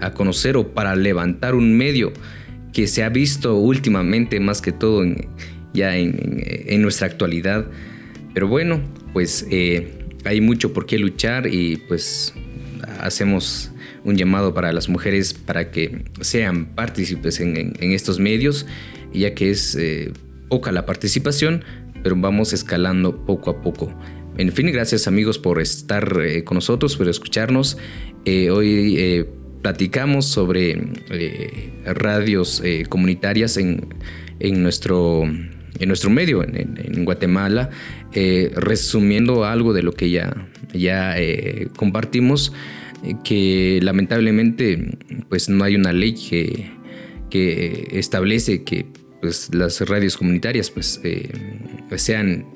a 0.00 0.14
conocer 0.14 0.56
o 0.56 0.74
para 0.74 0.96
levantar 0.96 1.54
un 1.54 1.76
medio 1.76 2.12
que 2.72 2.86
se 2.86 3.04
ha 3.04 3.08
visto 3.08 3.56
últimamente 3.56 4.40
más 4.40 4.60
que 4.60 4.72
todo 4.72 5.02
en, 5.02 5.28
ya 5.78 5.96
en, 5.96 6.42
en 6.44 6.82
nuestra 6.82 7.06
actualidad 7.06 7.68
pero 8.38 8.46
bueno, 8.46 8.80
pues 9.12 9.48
eh, 9.50 9.88
hay 10.24 10.40
mucho 10.40 10.72
por 10.72 10.86
qué 10.86 10.96
luchar 10.96 11.52
y 11.52 11.76
pues 11.88 12.32
hacemos 13.00 13.72
un 14.04 14.16
llamado 14.16 14.54
para 14.54 14.72
las 14.72 14.88
mujeres 14.88 15.34
para 15.34 15.72
que 15.72 16.04
sean 16.20 16.66
partícipes 16.66 17.40
en, 17.40 17.74
estos 17.80 18.20
medios, 18.20 18.64
ya 19.12 19.34
que 19.34 19.50
es 19.50 19.74
eh, 19.74 20.12
poca 20.48 20.70
la 20.70 20.86
participación, 20.86 21.64
pero 22.04 22.14
vamos 22.14 22.52
escalando 22.52 23.24
poco 23.24 23.50
a 23.50 23.60
poco. 23.60 23.92
En 24.36 24.52
fin, 24.52 24.70
gracias 24.70 25.08
amigos 25.08 25.36
por 25.36 25.60
estar 25.60 26.20
eh, 26.20 26.44
con 26.44 26.54
nosotros, 26.54 26.96
por 26.96 27.08
escucharnos. 27.08 27.76
hoy 28.24 29.26
platicamos 29.62 30.26
sobre 30.26 30.80
radios 31.84 32.62
comunitarias 32.88 33.56
en, 33.56 33.88
en 34.38 34.62
nuestro 34.62 35.24
en 35.78 35.88
nuestro 35.88 36.10
medio, 36.10 36.42
en, 36.42 37.04
Guatemala, 37.04 37.70
eh, 38.12 38.50
resumiendo 38.54 39.44
algo 39.44 39.72
de 39.72 39.82
lo 39.82 39.92
que 39.92 40.10
ya, 40.10 40.48
ya 40.72 41.18
eh, 41.18 41.68
compartimos, 41.76 42.52
eh, 43.04 43.14
que 43.24 43.80
lamentablemente 43.82 44.98
pues 45.28 45.48
no 45.48 45.64
hay 45.64 45.76
una 45.76 45.92
ley 45.92 46.14
que, 46.14 46.70
que 47.30 47.88
establece 47.92 48.64
que 48.64 48.86
pues, 49.20 49.54
las 49.54 49.80
radios 49.88 50.16
comunitarias 50.16 50.70
pues, 50.70 51.00
sean 51.96 52.46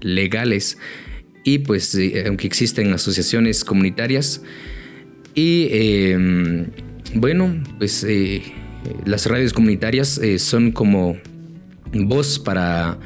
legales 0.00 0.78
y 1.44 1.58
pues 1.58 1.98
aunque 2.26 2.46
existen 2.46 2.92
asociaciones 2.92 3.64
comunitarias. 3.64 4.42
Y 5.34 6.14
bueno 7.14 7.62
pues 7.78 8.06
las 9.04 9.26
radios 9.26 9.52
comunitarias 9.52 10.20
son 10.38 10.72
como 10.72 11.16
voz 11.92 12.38
para 12.38 12.98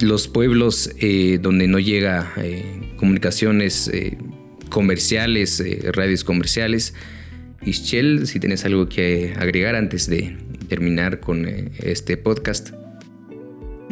los 0.00 0.28
pueblos 0.28 0.90
eh, 0.98 1.38
donde 1.40 1.66
no 1.68 1.78
llega 1.78 2.32
eh, 2.36 2.94
comunicaciones 2.96 3.88
eh, 3.88 4.18
comerciales, 4.68 5.62
radios 5.92 6.24
comerciales. 6.24 6.94
Ischel, 7.62 8.26
si 8.26 8.40
tienes 8.40 8.64
algo 8.64 8.88
que 8.88 9.34
agregar 9.38 9.74
antes 9.74 10.08
de 10.08 10.36
terminar 10.68 11.20
con 11.20 11.46
este 11.78 12.16
podcast. 12.16 12.83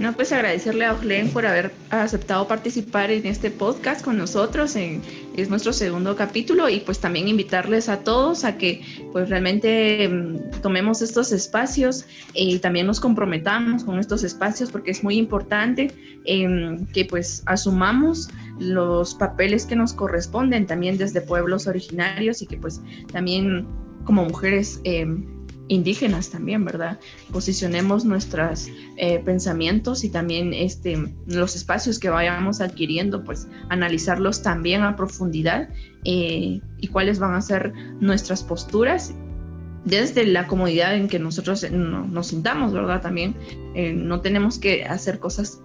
No, 0.03 0.13
pues 0.15 0.33
agradecerle 0.33 0.85
a 0.85 0.95
Oglen 0.95 1.29
por 1.29 1.47
haber 1.47 1.71
aceptado 1.91 2.49
participar 2.49 3.13
en 3.13 3.25
este 3.25 3.53
podcast 3.53 4.05
con 4.05 4.19
nosotros. 4.19 4.75
En, 4.75 5.01
es 5.37 5.49
nuestro 5.49 5.73
segundo 5.73 6.17
capítulo 6.17 6.69
y 6.69 6.81
pues 6.81 6.99
también 6.99 7.29
invitarles 7.29 7.89
a 7.89 8.01
todos 8.01 8.45
a 8.45 8.59
que 8.59 8.83
pues 9.13 9.29
realmente 9.29 10.09
mm, 10.09 10.61
tomemos 10.61 11.03
estos 11.03 11.31
espacios 11.31 12.05
y 12.35 12.59
también 12.59 12.89
nos 12.89 12.99
comprometamos 12.99 13.85
con 13.85 14.01
estos 14.01 14.25
espacios 14.25 14.73
porque 14.73 14.91
es 14.91 15.05
muy 15.05 15.17
importante 15.19 15.93
em, 16.25 16.85
que 16.87 17.05
pues 17.05 17.45
asumamos 17.47 18.29
los 18.59 19.15
papeles 19.15 19.67
que 19.67 19.77
nos 19.77 19.93
corresponden 19.93 20.67
también 20.67 20.99
desde 20.99 21.21
pueblos 21.21 21.69
originarios 21.69 22.43
y 22.43 22.47
que 22.47 22.57
pues 22.57 22.81
también 23.13 23.69
como 24.05 24.25
mujeres 24.25 24.81
em, 24.83 25.42
indígenas 25.69 26.31
también, 26.31 26.65
¿verdad? 26.65 26.99
Posicionemos 27.33 28.05
nuestros 28.05 28.69
eh, 28.97 29.21
pensamientos 29.21 30.05
y 30.05 30.11
también 30.11 30.53
este, 30.53 31.15
los 31.27 31.57
espacios 31.57 31.99
que 31.99 32.11
vayamos 32.11 32.61
adquiriendo, 32.61 33.25
pues 33.25 33.49
analizarlos 33.71 34.43
también 34.43 34.83
a 34.83 34.97
profundidad 34.97 35.69
eh, 36.05 36.61
y 36.79 36.89
cuáles 36.89 37.19
van 37.19 37.35
a 37.35 37.41
ser 37.41 37.73
nuestras 38.01 38.43
posturas 38.43 39.15
desde 39.85 40.27
la 40.27 40.47
comodidad 40.47 40.95
en 40.95 41.09
que 41.09 41.19
nosotros 41.19 41.69
nos 41.71 42.27
sintamos, 42.27 42.73
¿verdad? 42.73 43.01
También 43.01 43.35
eh, 43.75 43.93
no 43.93 44.21
tenemos 44.21 44.59
que 44.59 44.85
hacer 44.85 45.19
cosas 45.19 45.61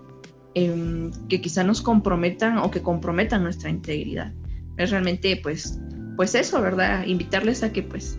em, 0.56 1.12
que 1.28 1.40
quizá 1.40 1.64
nos 1.64 1.82
comprometan 1.82 2.58
o 2.58 2.72
que 2.72 2.82
comprometan 2.82 3.44
nuestra 3.44 3.70
integridad 3.70 4.34
es 4.78 4.92
realmente 4.92 5.38
pues, 5.42 5.80
pues 6.16 6.36
eso, 6.36 6.62
¿verdad? 6.62 7.06
Invitarles 7.06 7.64
a 7.64 7.74
que 7.74 7.84
pues, 7.84 8.18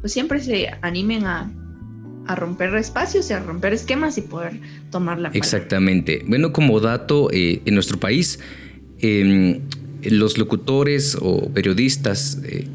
pues 0.00 0.12
siempre 0.12 0.40
se 0.40 0.68
animen 0.82 1.24
a, 1.24 1.50
a 2.30 2.36
romper 2.36 2.74
espacios 2.76 3.28
y 3.30 3.32
a 3.32 3.40
romper 3.40 3.72
esquemas 3.72 4.16
y 4.18 4.22
poder 4.22 4.60
tomar 4.90 5.18
la 5.18 5.30
Exactamente. 5.30 6.22
Bueno, 6.26 6.52
como 6.52 6.78
dato, 6.78 7.28
eh, 7.32 7.60
en 7.64 7.74
nuestro 7.74 7.98
país, 7.98 8.38
em, 9.00 9.60
los 10.02 10.38
locutores 10.38 11.16
o 11.20 11.50
periodistas 11.52 12.38
eh, 12.44 12.66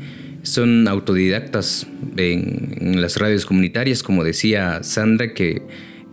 son 0.43 0.87
autodidactas 0.87 1.87
en, 2.17 3.01
las 3.01 3.17
radios 3.17 3.45
comunitarias, 3.45 4.03
como 4.03 4.23
decía 4.23 4.83
Sandra, 4.83 5.33
que 5.33 5.61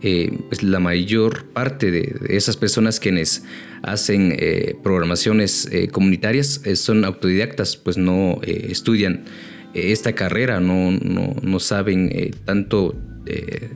eh, 0.01 0.37
pues 0.47 0.63
la 0.63 0.79
mayor 0.79 1.45
parte 1.47 1.91
de, 1.91 2.15
esas 2.29 2.55
personas 2.55 2.99
quienes 2.99 3.43
hacen 3.83 4.37
programaciones 4.81 5.69
comunitarias 5.91 6.61
son 6.75 7.03
autodidactas, 7.03 7.75
pues 7.75 7.97
no 7.97 8.39
estudian 8.43 9.25
esta 9.73 10.13
carrera, 10.13 10.59
no, 10.59 10.91
no, 10.91 11.35
no 11.41 11.59
saben 11.59 12.31
tanto 12.45 12.95
eh, 13.25 13.69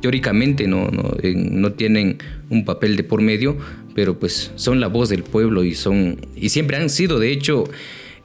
teóricamente 0.00 0.68
no, 0.68 0.88
no, 0.90 1.72
tienen 1.72 2.18
un 2.50 2.64
papel 2.64 2.96
de 2.96 3.02
por 3.02 3.22
medio, 3.22 3.56
pero 3.94 4.18
pues 4.18 4.52
son 4.54 4.78
la 4.78 4.86
voz 4.86 5.08
del 5.08 5.22
pueblo 5.22 5.64
y 5.64 5.74
son 5.74 6.20
y 6.36 6.50
siempre 6.50 6.76
han 6.76 6.90
sido, 6.90 7.18
de 7.18 7.32
hecho, 7.32 7.64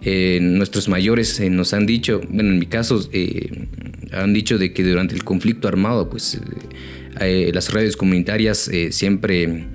eh, 0.02 0.40
nuestros 0.42 0.90
mayores 0.90 1.40
eh, 1.40 1.50
nos 1.50 1.74
han 1.74 1.86
dicho, 1.86 2.22
bueno, 2.30 2.52
en 2.52 2.60
mi 2.60 2.68
caso, 2.68 3.10
han 4.12 4.34
dicho 4.34 4.58
de 4.58 4.74
que 4.74 4.84
durante 4.84 5.16
el 5.16 5.24
conflicto 5.24 5.68
armado, 5.68 6.10
pues 6.10 6.40
las 7.20 7.74
redes 7.74 7.98
comunitarias 7.98 8.70
siempre 8.90 9.66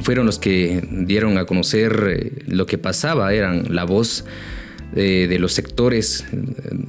fueron 0.00 0.26
los 0.26 0.38
que 0.38 0.82
dieron 1.06 1.38
a 1.38 1.44
conocer 1.44 2.42
lo 2.46 2.66
que 2.66 2.78
pasaba, 2.78 3.32
eran 3.32 3.74
la 3.74 3.84
voz 3.84 4.24
de, 4.92 5.38
los 5.38 5.52
sectores 5.52 6.24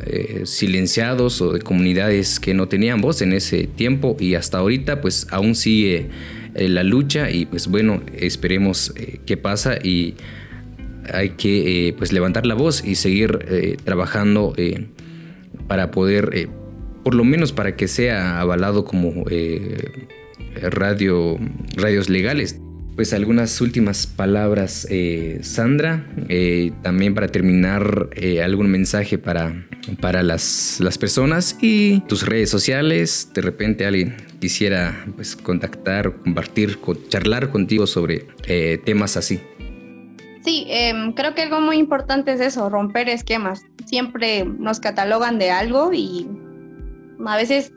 eh, 0.05 0.41
silenciados 0.45 1.41
o 1.41 1.53
de 1.53 1.61
comunidades 1.61 2.39
que 2.39 2.53
no 2.53 2.67
tenían 2.67 3.01
voz 3.01 3.21
en 3.21 3.33
ese 3.33 3.67
tiempo 3.67 4.15
y 4.19 4.35
hasta 4.35 4.59
ahorita 4.59 5.01
pues 5.01 5.27
aún 5.31 5.55
sigue 5.55 6.09
eh, 6.55 6.69
la 6.69 6.83
lucha 6.83 7.29
y 7.29 7.45
pues 7.45 7.67
bueno, 7.67 8.01
esperemos 8.15 8.93
eh, 8.95 9.19
qué 9.25 9.37
pasa 9.37 9.77
y 9.83 10.15
hay 11.11 11.31
que 11.31 11.93
pues 11.97 12.13
levantar 12.13 12.45
la 12.45 12.53
voz 12.53 12.85
y 12.85 12.93
seguir 12.95 13.77
trabajando 13.83 14.53
para 15.67 15.89
poder, 15.89 16.49
por 17.03 17.15
lo 17.15 17.23
menos 17.23 17.51
para 17.51 17.75
que 17.75 17.87
sea 17.87 18.39
avalado 18.39 18.85
como 18.85 19.23
radio, 20.61 21.39
radios 21.75 22.09
legales 22.09 22.59
pues 22.99 23.13
algunas 23.13 23.61
últimas 23.61 24.07
palabras, 24.07 24.85
eh, 24.89 25.39
Sandra. 25.41 26.05
Eh, 26.27 26.73
también 26.81 27.15
para 27.15 27.29
terminar, 27.29 28.09
eh, 28.11 28.43
algún 28.43 28.69
mensaje 28.69 29.17
para, 29.17 29.65
para 30.01 30.21
las, 30.21 30.81
las, 30.81 30.97
personas 30.97 31.57
y 31.61 32.01
tus 32.09 32.25
redes 32.25 32.49
sociales. 32.49 33.31
De 33.33 33.41
repente 33.41 33.85
alguien 33.85 34.17
quisiera 34.41 35.05
pues, 35.15 35.37
contactar, 35.37 36.13
compartir, 36.13 36.77
charlar 37.07 37.51
contigo 37.51 37.87
sobre 37.87 38.25
temas 38.83 39.15
así. 39.15 39.39
Sí, 40.43 40.65
em, 40.67 41.13
creo 41.13 41.33
que 41.33 41.43
algo 41.43 41.61
muy 41.61 41.77
importante 41.77 42.33
es 42.33 42.41
eso, 42.41 42.69
romper 42.69 43.07
esquemas. 43.07 43.61
Siempre 43.85 44.43
nos 44.43 44.81
catalogan 44.81 45.39
de 45.39 45.51
algo 45.51 45.93
y 45.93 46.27
a 47.25 47.37
veces, 47.37 47.71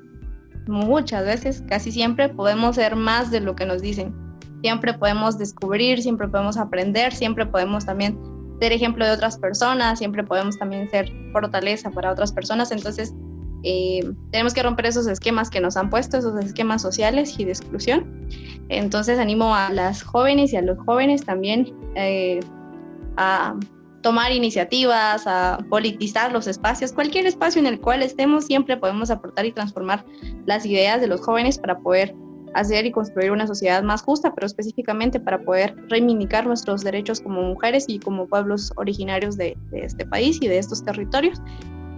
muchas 0.66 1.24
veces, 1.24 1.62
casi 1.68 1.92
siempre 1.92 2.28
podemos 2.28 2.74
ser 2.74 2.96
más 2.96 3.30
de 3.30 3.38
lo 3.38 3.54
que 3.54 3.66
nos 3.66 3.82
dicen 3.82 4.21
siempre 4.62 4.94
podemos 4.94 5.38
descubrir, 5.38 6.02
siempre 6.02 6.28
podemos 6.28 6.56
aprender, 6.56 7.14
siempre 7.14 7.44
podemos 7.44 7.84
también 7.84 8.18
ser 8.60 8.72
ejemplo 8.72 9.04
de 9.04 9.10
otras 9.10 9.36
personas, 9.38 9.98
siempre 9.98 10.22
podemos 10.22 10.56
también 10.56 10.88
ser 10.88 11.12
fortaleza 11.32 11.90
para 11.90 12.12
otras 12.12 12.32
personas. 12.32 12.70
Entonces, 12.70 13.12
eh, 13.64 14.00
tenemos 14.30 14.54
que 14.54 14.62
romper 14.62 14.86
esos 14.86 15.06
esquemas 15.06 15.50
que 15.50 15.60
nos 15.60 15.76
han 15.76 15.90
puesto, 15.90 16.16
esos 16.16 16.38
esquemas 16.44 16.80
sociales 16.80 17.38
y 17.38 17.44
de 17.44 17.50
exclusión. 17.50 18.28
Entonces, 18.68 19.18
animo 19.18 19.54
a 19.54 19.70
las 19.70 20.02
jóvenes 20.02 20.52
y 20.52 20.56
a 20.56 20.62
los 20.62 20.78
jóvenes 20.78 21.24
también 21.24 21.74
eh, 21.96 22.40
a 23.16 23.56
tomar 24.02 24.32
iniciativas, 24.32 25.26
a 25.26 25.58
politizar 25.68 26.32
los 26.32 26.46
espacios, 26.46 26.92
cualquier 26.92 27.26
espacio 27.26 27.60
en 27.60 27.66
el 27.66 27.80
cual 27.80 28.02
estemos, 28.02 28.46
siempre 28.46 28.76
podemos 28.76 29.10
aportar 29.10 29.46
y 29.46 29.52
transformar 29.52 30.04
las 30.46 30.66
ideas 30.66 31.00
de 31.00 31.06
los 31.06 31.20
jóvenes 31.20 31.58
para 31.58 31.78
poder 31.78 32.14
hacer 32.54 32.86
y 32.86 32.92
construir 32.92 33.30
una 33.30 33.46
sociedad 33.46 33.82
más 33.82 34.02
justa, 34.02 34.34
pero 34.34 34.46
específicamente 34.46 35.20
para 35.20 35.42
poder 35.42 35.74
reivindicar 35.88 36.46
nuestros 36.46 36.82
derechos 36.82 37.20
como 37.20 37.42
mujeres 37.42 37.84
y 37.88 37.98
como 37.98 38.26
pueblos 38.26 38.72
originarios 38.76 39.36
de, 39.36 39.56
este 39.72 40.04
país 40.06 40.38
y 40.40 40.48
de 40.48 40.58
estos 40.58 40.84
territorios. 40.84 41.40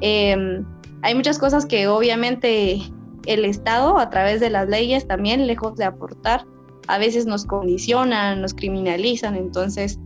Em, 0.00 0.64
hay 1.02 1.14
muchas 1.14 1.38
cosas 1.38 1.66
que 1.66 1.86
obviamente 1.86 2.80
el 3.26 3.44
Estado, 3.44 3.98
a 3.98 4.10
través 4.10 4.40
de 4.40 4.50
las 4.50 4.68
leyes, 4.68 5.06
también 5.06 5.46
lejos 5.46 5.76
de 5.76 5.84
aportar, 5.84 6.44
a 6.86 6.98
veces 6.98 7.26
nos 7.26 7.46
condicionan, 7.46 8.42
nos 8.42 8.54
criminalizan, 8.54 9.36
entonces, 9.36 9.98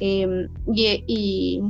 em, 0.00 0.48
y, 0.74 1.62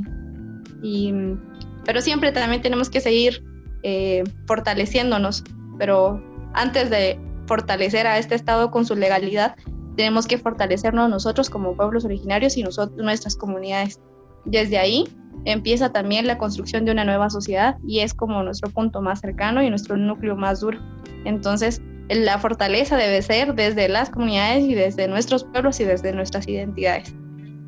pero 1.84 2.00
siempre 2.00 2.32
también 2.32 2.62
tenemos 2.62 2.90
que 2.90 3.00
seguir 3.00 3.42
eh, 3.82 4.24
fortaleciéndonos, 4.46 5.44
pero 5.78 6.20
antes 6.54 6.90
de 6.90 7.18
fortalecer 7.46 8.06
a 8.06 8.18
este 8.18 8.34
Estado 8.34 8.70
con 8.70 8.84
su 8.84 8.94
legalidad, 8.94 9.56
tenemos 9.96 10.26
que 10.26 10.38
fortalecernos 10.38 11.08
nosotros 11.08 11.50
como 11.50 11.74
pueblos 11.74 12.04
originarios 12.04 12.56
y 12.56 12.62
nosotros, 12.62 12.98
nuestras 13.02 13.36
comunidades. 13.36 14.00
Desde 14.44 14.78
ahí 14.78 15.08
empieza 15.44 15.92
también 15.92 16.26
la 16.26 16.38
construcción 16.38 16.84
de 16.84 16.92
una 16.92 17.04
nueva 17.04 17.30
sociedad 17.30 17.76
y 17.86 18.00
es 18.00 18.14
como 18.14 18.42
nuestro 18.42 18.70
punto 18.70 19.00
más 19.00 19.20
cercano 19.20 19.62
y 19.62 19.70
nuestro 19.70 19.96
núcleo 19.96 20.36
más 20.36 20.60
duro. 20.60 20.78
Entonces, 21.24 21.80
la 22.08 22.38
fortaleza 22.38 22.96
debe 22.96 23.22
ser 23.22 23.54
desde 23.54 23.88
las 23.88 24.10
comunidades 24.10 24.64
y 24.64 24.74
desde 24.74 25.08
nuestros 25.08 25.44
pueblos 25.44 25.80
y 25.80 25.84
desde 25.84 26.12
nuestras 26.12 26.46
identidades. 26.46 27.14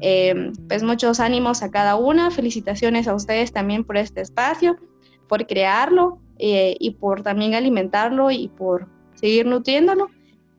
Eh, 0.00 0.52
pues 0.68 0.84
muchos 0.84 1.18
ánimos 1.18 1.62
a 1.62 1.70
cada 1.70 1.96
una, 1.96 2.30
felicitaciones 2.30 3.08
a 3.08 3.14
ustedes 3.14 3.52
también 3.52 3.82
por 3.82 3.96
este 3.96 4.20
espacio, 4.20 4.76
por 5.28 5.46
crearlo 5.46 6.20
eh, 6.38 6.76
y 6.78 6.92
por 6.92 7.22
también 7.22 7.54
alimentarlo 7.54 8.30
y 8.30 8.48
por 8.48 8.88
seguir 9.18 9.46
nutriéndolo. 9.46 10.10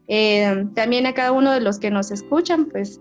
Eh, 0.07 0.65
también 0.73 1.05
a 1.05 1.13
cada 1.13 1.31
uno 1.31 1.51
de 1.51 1.61
los 1.61 1.79
que 1.79 1.91
nos 1.91 2.11
escuchan, 2.11 2.65
pues 2.65 2.99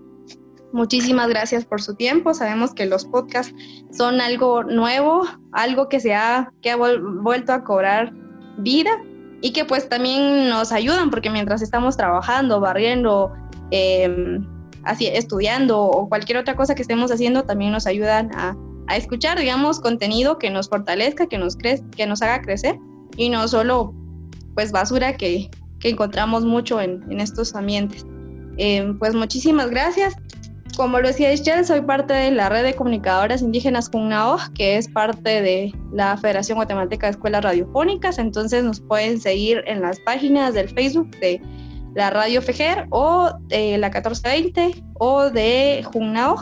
muchísimas 0.72 1.28
gracias 1.28 1.64
por 1.64 1.80
su 1.80 1.94
tiempo. 1.94 2.34
Sabemos 2.34 2.74
que 2.74 2.86
los 2.86 3.06
podcasts 3.06 3.54
son 3.90 4.20
algo 4.20 4.62
nuevo, 4.62 5.26
algo 5.52 5.88
que 5.88 6.00
se 6.00 6.14
ha, 6.14 6.52
que 6.60 6.70
ha 6.70 6.76
vuelto 6.76 7.52
a 7.52 7.64
cobrar 7.64 8.12
vida 8.58 8.90
y 9.40 9.52
que 9.52 9.64
pues 9.64 9.88
también 9.88 10.48
nos 10.48 10.72
ayudan 10.72 11.10
porque 11.10 11.30
mientras 11.30 11.62
estamos 11.62 11.96
trabajando, 11.96 12.60
barriendo, 12.60 13.32
em, 13.70 14.46
así, 14.84 15.06
estudiando 15.06 15.80
o 15.80 16.08
cualquier 16.08 16.38
otra 16.38 16.56
cosa 16.56 16.74
que 16.74 16.82
estemos 16.82 17.10
haciendo, 17.10 17.44
también 17.44 17.72
nos 17.72 17.86
ayudan 17.86 18.30
a, 18.34 18.56
a 18.88 18.96
escuchar, 18.96 19.38
digamos, 19.38 19.80
contenido 19.80 20.38
que 20.38 20.50
nos 20.50 20.68
fortalezca, 20.68 21.26
que 21.26 21.38
nos, 21.38 21.56
cre 21.56 21.80
que 21.96 22.06
nos 22.06 22.20
haga 22.22 22.42
crecer 22.42 22.78
y 23.16 23.28
no 23.28 23.46
solo 23.48 23.94
pues 24.58 24.72
basura 24.72 25.16
que, 25.16 25.48
que 25.78 25.90
encontramos 25.90 26.44
mucho 26.44 26.80
en, 26.80 27.04
en 27.12 27.20
estos 27.20 27.54
ambientes. 27.54 28.04
Eh, 28.56 28.92
pues 28.98 29.14
muchísimas 29.14 29.70
gracias. 29.70 30.16
Como 30.76 30.98
lo 30.98 31.06
decía 31.06 31.32
Ischel, 31.32 31.64
soy 31.64 31.80
parte 31.82 32.12
de 32.12 32.32
la 32.32 32.48
red 32.48 32.64
de 32.64 32.74
comunicadoras 32.74 33.40
indígenas 33.40 33.88
CUNAO, 33.88 34.36
que 34.56 34.76
es 34.76 34.88
parte 34.88 35.42
de 35.42 35.72
la 35.92 36.16
Federación 36.16 36.56
Guatemalteca 36.56 37.06
de 37.06 37.12
Escuelas 37.12 37.44
Radiofónicas. 37.44 38.18
Entonces 38.18 38.64
nos 38.64 38.80
pueden 38.80 39.20
seguir 39.20 39.62
en 39.68 39.80
las 39.80 40.00
páginas 40.00 40.54
del 40.54 40.68
Facebook 40.68 41.08
de 41.20 41.40
la 41.94 42.10
Radio 42.10 42.42
Fejer 42.42 42.88
o 42.90 43.30
de 43.46 43.78
la 43.78 43.90
1420 43.90 44.82
o 44.94 45.30
de 45.30 45.86
Junnao. 45.92 46.34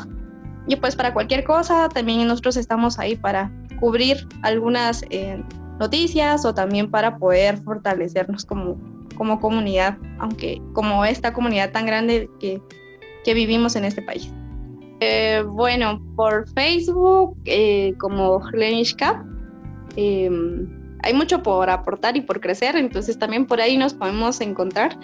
Y 0.67 0.77
pues 0.77 0.97
para 0.97 1.13
cualquier 1.13 1.45
cosa, 1.45 1.91
también 1.91 2.27
nosotros 2.27 2.57
estamos 2.57 2.99
ahí 2.99 3.15
para 3.15 3.53
cubrir 3.79 4.27
algunas 4.41 5.05
eh, 5.11 5.45
noticias 5.79 6.45
o 6.45 6.55
también 6.55 6.91
para 6.91 7.19
poder 7.19 7.59
fortalecernos 7.59 8.45
como, 8.45 8.77
como 9.17 9.41
comunidad, 9.41 9.99
aunque 10.19 10.61
como 10.73 11.05
esta 11.05 11.33
comunidad 11.33 11.73
tan 11.73 11.87
grande 11.87 12.31
que, 12.41 12.61
que 13.25 13.35
vivimos 13.35 13.77
en 13.77 13.85
este 13.85 14.03
país. 14.03 14.33
Eh, 15.01 15.43
bueno, 15.47 16.03
por 16.17 16.49
Facebook, 16.51 17.37
eh, 17.45 17.95
como 17.99 18.39
Glenish 18.39 18.97
Cup, 18.97 19.25
em, 19.97 20.67
hay 21.03 21.13
mucho 21.13 21.43
por 21.43 21.69
aportar 21.69 22.17
y 22.17 22.23
por 22.23 22.41
crecer, 22.41 22.77
entonces 22.77 23.19
también 23.19 23.47
por 23.47 23.61
ahí 23.61 23.77
nos 23.77 23.95
podemos 23.95 24.41
encontrar. 24.41 24.99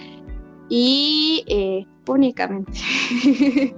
Y 0.68 1.44
eh, 1.48 1.86
únicamente. 2.08 2.72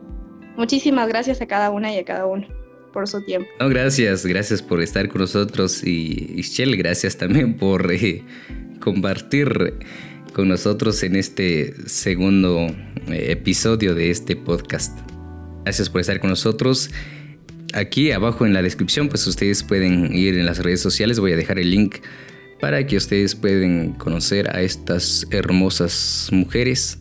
Muchísimas 0.57 1.09
gracias 1.09 1.41
a 1.41 1.47
cada 1.47 1.71
una 1.71 1.93
y 1.93 1.99
a 1.99 2.05
cada 2.05 2.27
uno 2.27 2.47
por 2.95 3.09
su 3.09 3.21
tiempo. 3.21 3.51
No, 3.61 3.69
gracias, 3.69 4.25
gracias 4.25 4.63
por 4.63 4.81
estar 4.81 5.09
con 5.09 5.21
nosotros 5.21 5.85
y 5.85 6.33
Michelle, 6.37 6.77
gracias 6.77 7.19
también 7.19 7.55
por 7.55 7.93
eh, 7.93 8.23
compartir 8.81 9.75
con 10.33 10.49
nosotros 10.49 11.03
en 11.03 11.17
este 11.17 11.75
segundo 11.87 12.69
eh, 13.09 13.33
episodio 13.33 13.95
de 13.95 14.11
este 14.11 14.37
podcast. 14.37 14.97
Gracias 15.65 15.91
por 15.91 16.01
estar 16.01 16.21
con 16.21 16.31
nosotros. 16.31 16.91
aquí 17.73 18.13
abajo 18.13 18.47
en 18.47 18.55
la 18.55 18.63
descripción, 18.63 19.09
pues 19.09 19.27
ustedes 19.27 19.65
pueden 19.65 20.15
ir 20.15 20.39
en 20.39 20.47
las 20.47 20.61
redes 20.61 20.81
sociales. 20.81 21.19
Voy 21.19 21.33
a 21.33 21.37
dejar 21.37 21.59
el 21.59 21.71
link 21.71 21.97
para 22.61 22.87
que 22.87 22.97
ustedes 22.97 23.35
puedan 23.35 23.95
conocer 23.95 24.55
a 24.55 24.63
estas 24.63 25.27
hermosas 25.33 26.29
mujeres 26.31 26.99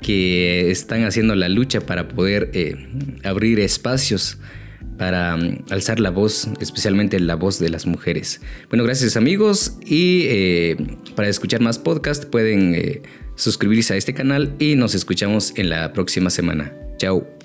que 0.00 0.70
están 0.70 1.04
haciendo 1.04 1.34
la 1.34 1.48
lucha 1.48 1.80
para 1.80 2.06
poder 2.06 2.50
eh, 2.54 2.76
abrir 3.24 3.58
espacios 3.58 4.38
para 4.96 5.34
um, 5.34 5.58
alzar 5.70 6.00
la 6.00 6.10
voz, 6.10 6.48
especialmente 6.60 7.18
la 7.20 7.34
voz 7.34 7.58
de 7.58 7.68
las 7.68 7.86
mujeres. 7.86 8.40
Bueno, 8.68 8.84
gracias 8.84 9.16
amigos 9.16 9.78
y 9.84 10.22
eh, 10.28 10.76
para 11.14 11.28
escuchar 11.28 11.60
más 11.60 11.78
podcast 11.78 12.24
pueden 12.24 12.74
eh, 12.74 13.02
suscribirse 13.34 13.94
a 13.94 13.96
este 13.96 14.14
canal 14.14 14.54
y 14.58 14.76
nos 14.76 14.94
escuchamos 14.94 15.52
en 15.56 15.70
la 15.70 15.92
próxima 15.92 16.30
semana. 16.30 16.72
Chao. 16.98 17.35